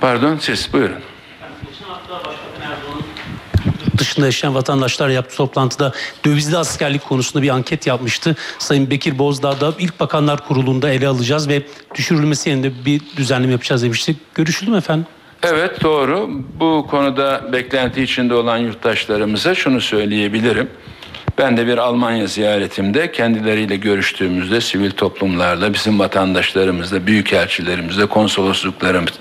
Pardon 0.00 0.36
siz 0.36 0.72
buyurun 0.72 1.09
dışında 4.00 4.26
yaşayan 4.26 4.54
vatandaşlar 4.54 5.08
yaptığı 5.08 5.36
toplantıda 5.36 5.92
dövizli 6.24 6.56
askerlik 6.56 7.04
konusunda 7.04 7.42
bir 7.42 7.48
anket 7.48 7.86
yapmıştı. 7.86 8.36
Sayın 8.58 8.90
Bekir 8.90 9.18
Bozdağ 9.18 9.60
da 9.60 9.74
ilk 9.78 10.00
bakanlar 10.00 10.46
kurulunda 10.46 10.90
ele 10.90 11.08
alacağız 11.08 11.48
ve 11.48 11.62
düşürülmesi 11.94 12.50
yerine 12.50 12.72
bir 12.84 13.00
düzenleme 13.16 13.52
yapacağız 13.52 13.82
demiştik. 13.82 14.16
Görüşüldü 14.34 14.70
mü 14.70 14.76
efendim? 14.76 15.06
Evet 15.42 15.82
doğru. 15.82 16.30
Bu 16.60 16.86
konuda 16.90 17.52
beklenti 17.52 18.02
içinde 18.02 18.34
olan 18.34 18.58
yurttaşlarımıza 18.58 19.54
şunu 19.54 19.80
söyleyebilirim. 19.80 20.70
Ben 21.38 21.56
de 21.56 21.66
bir 21.66 21.78
Almanya 21.78 22.26
ziyaretimde 22.26 23.12
kendileriyle 23.12 23.76
görüştüğümüzde 23.76 24.60
sivil 24.60 24.90
toplumlarla, 24.90 25.74
bizim 25.74 25.98
vatandaşlarımızla, 25.98 27.06
büyükelçilerimizle, 27.06 28.06
konsolosluklarımız, 28.06 29.12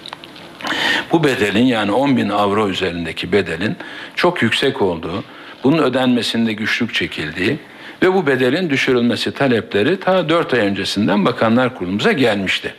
Bu 1.11 1.23
bedelin 1.23 1.65
yani 1.65 1.91
10 1.91 2.17
bin 2.17 2.29
avro 2.29 2.69
üzerindeki 2.69 3.31
bedelin 3.31 3.77
çok 4.15 4.41
yüksek 4.41 4.81
olduğu, 4.81 5.23
bunun 5.63 5.77
ödenmesinde 5.77 6.53
güçlük 6.53 6.93
çekildiği 6.93 7.59
ve 8.03 8.13
bu 8.13 8.27
bedelin 8.27 8.69
düşürülmesi 8.69 9.31
talepleri 9.31 9.99
ta 9.99 10.29
4 10.29 10.53
ay 10.53 10.59
öncesinden 10.59 11.25
Bakanlar 11.25 11.75
Kurulumuza 11.75 12.11
gelmişti. 12.11 12.73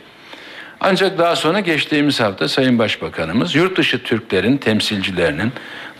Ancak 0.79 1.17
daha 1.17 1.35
sonra 1.35 1.59
geçtiğimiz 1.59 2.19
hafta 2.19 2.47
Sayın 2.47 2.79
Başbakanımız 2.79 3.55
yurt 3.55 3.77
dışı 3.77 4.03
Türklerin 4.03 4.57
temsilcilerinin 4.57 5.51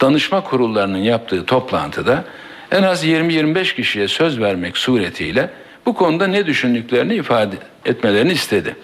danışma 0.01 0.43
kurullarının 0.43 0.97
yaptığı 0.97 1.45
toplantıda 1.45 2.23
en 2.71 2.83
az 2.83 3.05
20-25 3.05 3.75
kişiye 3.75 4.07
söz 4.07 4.39
vermek 4.39 4.77
suretiyle 4.77 5.49
bu 5.85 5.93
konuda 5.93 6.27
ne 6.27 6.45
düşündüklerini 6.45 7.15
ifade 7.15 7.55
etmelerini 7.85 8.31
istedi. 8.31 8.75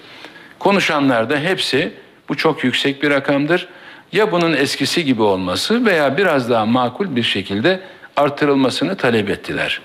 Konuşanlar 0.59 1.29
da 1.29 1.39
hepsi 1.39 1.91
bu 2.29 2.37
çok 2.37 2.63
yüksek 2.63 3.03
bir 3.03 3.09
rakamdır. 3.09 3.67
Ya 4.11 4.31
bunun 4.31 4.53
eskisi 4.53 5.05
gibi 5.05 5.21
olması 5.21 5.85
veya 5.85 6.17
biraz 6.17 6.49
daha 6.49 6.65
makul 6.65 7.15
bir 7.15 7.23
şekilde 7.23 7.79
artırılmasını 8.15 8.95
talep 8.95 9.29
ettiler. 9.29 9.81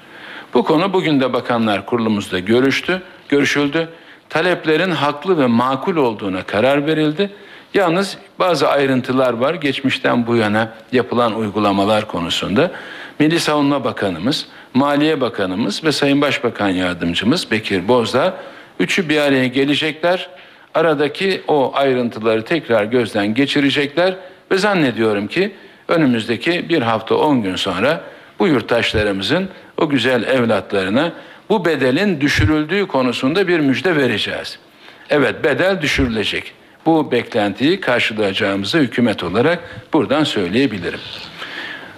Bu 0.54 0.64
konu 0.64 0.92
bugün 0.92 1.20
de 1.20 1.32
Bakanlar 1.32 1.86
Kurulumuzda 1.86 2.38
görüştü, 2.38 3.02
görüşüldü. 3.28 3.88
Taleplerin 4.28 4.90
haklı 4.90 5.38
ve 5.38 5.46
makul 5.46 5.96
olduğuna 5.96 6.42
karar 6.42 6.86
verildi. 6.86 7.30
Yalnız 7.74 8.18
bazı 8.38 8.68
ayrıntılar 8.68 9.32
var 9.32 9.54
geçmişten 9.54 10.26
bu 10.26 10.36
yana 10.36 10.72
yapılan 10.92 11.36
uygulamalar 11.36 12.08
konusunda. 12.08 12.70
Milli 13.18 13.40
Savunma 13.40 13.84
Bakanımız, 13.84 14.46
Maliye 14.74 15.20
Bakanımız 15.20 15.84
ve 15.84 15.92
Sayın 15.92 16.20
Başbakan 16.20 16.68
Yardımcımız 16.68 17.50
Bekir 17.50 17.88
Bozdağ 17.88 18.36
üçü 18.80 19.08
bir 19.08 19.18
araya 19.18 19.46
gelecekler. 19.46 20.28
Aradaki 20.74 21.42
o 21.48 21.72
ayrıntıları 21.74 22.44
tekrar 22.44 22.84
gözden 22.84 23.34
geçirecekler 23.34 24.14
ve 24.50 24.58
zannediyorum 24.58 25.26
ki 25.26 25.52
önümüzdeki 25.88 26.68
bir 26.68 26.82
hafta 26.82 27.14
on 27.14 27.42
gün 27.42 27.56
sonra 27.56 28.00
bu 28.38 28.48
yurttaşlarımızın 28.48 29.48
o 29.78 29.88
güzel 29.88 30.22
evlatlarına 30.22 31.12
bu 31.48 31.64
bedelin 31.64 32.20
düşürüldüğü 32.20 32.86
konusunda 32.86 33.48
bir 33.48 33.60
müjde 33.60 33.96
vereceğiz. 33.96 34.58
Evet 35.10 35.44
bedel 35.44 35.82
düşürülecek. 35.82 36.52
Bu 36.86 37.12
beklentiyi 37.12 37.80
karşılayacağımızı 37.80 38.78
hükümet 38.78 39.24
olarak 39.24 39.58
buradan 39.92 40.24
söyleyebilirim. 40.24 41.00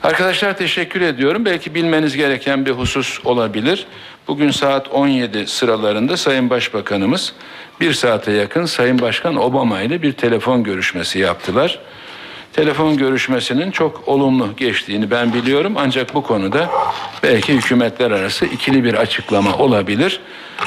Arkadaşlar 0.03 0.57
teşekkür 0.57 1.01
ediyorum. 1.01 1.45
Belki 1.45 1.75
bilmeniz 1.75 2.17
gereken 2.17 2.67
bir 2.67 2.71
husus 2.71 3.21
olabilir. 3.25 3.87
Bugün 4.29 4.51
saat 4.51 4.89
17 4.89 5.47
sıralarında 5.47 6.17
Sayın 6.17 6.51
Başbakanımız 6.51 7.33
bir 7.81 7.93
saate 7.93 8.33
yakın 8.33 8.65
Sayın 8.65 8.99
Başkan 8.99 9.37
Obama 9.37 9.81
ile 9.81 10.03
bir 10.03 10.13
telefon 10.13 10.65
görüşmesi 10.65 11.19
yaptılar. 11.19 11.79
Telefon 12.53 12.97
görüşmesinin 12.97 13.71
çok 13.71 14.09
olumlu 14.09 14.57
geçtiğini 14.57 15.11
ben 15.11 15.35
biliyorum 15.35 15.75
ancak 15.77 16.15
bu 16.15 16.23
konuda 16.23 16.71
belki 17.23 17.55
hükümetler 17.55 18.11
arası 18.11 18.47
ikili 18.47 18.85
bir 18.85 18.95
açıklama 18.95 19.57
olabilir. 19.57 20.21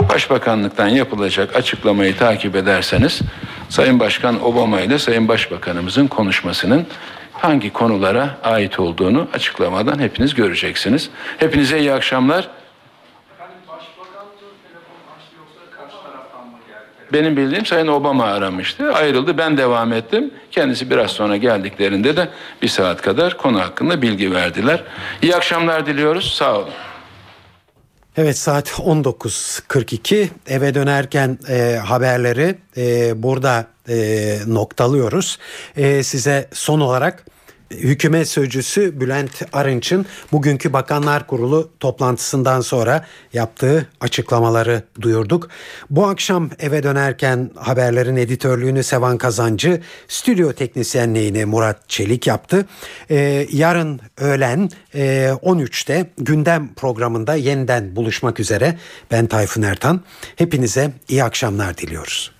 Başbakanlıktan 0.09 0.88
yapılacak 0.88 1.55
açıklamayı 1.55 2.17
takip 2.17 2.55
ederseniz 2.55 3.21
Sayın 3.69 3.99
Başkan 3.99 4.45
Obama 4.45 4.81
ile 4.81 4.99
Sayın 4.99 5.27
Başbakanımızın 5.27 6.07
konuşmasının 6.07 6.88
hangi 7.34 7.73
konulara 7.73 8.38
ait 8.43 8.79
olduğunu 8.79 9.27
açıklamadan 9.34 9.99
hepiniz 9.99 10.34
göreceksiniz. 10.34 11.09
Hepinize 11.38 11.79
iyi 11.79 11.93
akşamlar. 11.93 12.49
Benim 17.13 17.38
bildiğim 17.38 17.65
Sayın 17.65 17.88
Obama 17.88 18.23
aramıştı. 18.23 18.93
Ayrıldı. 18.93 19.38
Ben 19.38 19.57
devam 19.57 19.93
ettim. 19.93 20.31
Kendisi 20.51 20.89
biraz 20.89 21.11
sonra 21.11 21.38
geldiklerinde 21.38 22.17
de 22.17 22.29
bir 22.61 22.67
saat 22.67 23.01
kadar 23.01 23.38
konu 23.38 23.59
hakkında 23.59 24.01
bilgi 24.01 24.31
verdiler. 24.31 24.84
İyi 25.21 25.35
akşamlar 25.35 25.85
diliyoruz. 25.85 26.34
Sağ 26.34 26.57
olun. 26.57 26.69
Evet 28.17 28.38
saat 28.38 28.69
19.42 28.69 30.27
eve 30.47 30.73
dönerken 30.73 31.39
e, 31.49 31.79
haberleri 31.85 32.55
e, 32.77 33.13
burada 33.23 33.67
e, 33.89 34.38
noktalıyoruz. 34.47 35.39
E, 35.77 36.03
size 36.03 36.47
son 36.53 36.79
olarak 36.79 37.25
Hükümet 37.72 38.27
Sözcüsü 38.27 39.02
Bülent 39.02 39.44
Arınç'ın 39.53 40.06
bugünkü 40.31 40.73
Bakanlar 40.73 41.27
Kurulu 41.27 41.69
toplantısından 41.80 42.61
sonra 42.61 43.06
yaptığı 43.34 43.88
açıklamaları 43.99 44.84
duyurduk. 45.02 45.49
Bu 45.89 46.06
akşam 46.07 46.49
eve 46.60 46.84
dönerken 46.84 47.52
haberlerin 47.56 48.15
editörlüğünü 48.15 48.84
Sevan 48.84 49.18
Kazancı, 49.18 49.81
stüdyo 50.07 50.53
teknisyenliğini 50.53 51.45
Murat 51.45 51.89
Çelik 51.89 52.27
yaptı. 52.27 52.65
Ee, 53.10 53.48
yarın 53.52 53.99
öğlen 54.18 54.69
e, 54.95 55.30
13'te 55.44 56.10
gündem 56.18 56.73
programında 56.76 57.35
yeniden 57.35 57.95
buluşmak 57.95 58.39
üzere. 58.39 58.77
Ben 59.11 59.27
Tayfun 59.27 59.61
Ertan. 59.61 60.02
Hepinize 60.35 60.91
iyi 61.07 61.23
akşamlar 61.23 61.77
diliyoruz. 61.77 62.36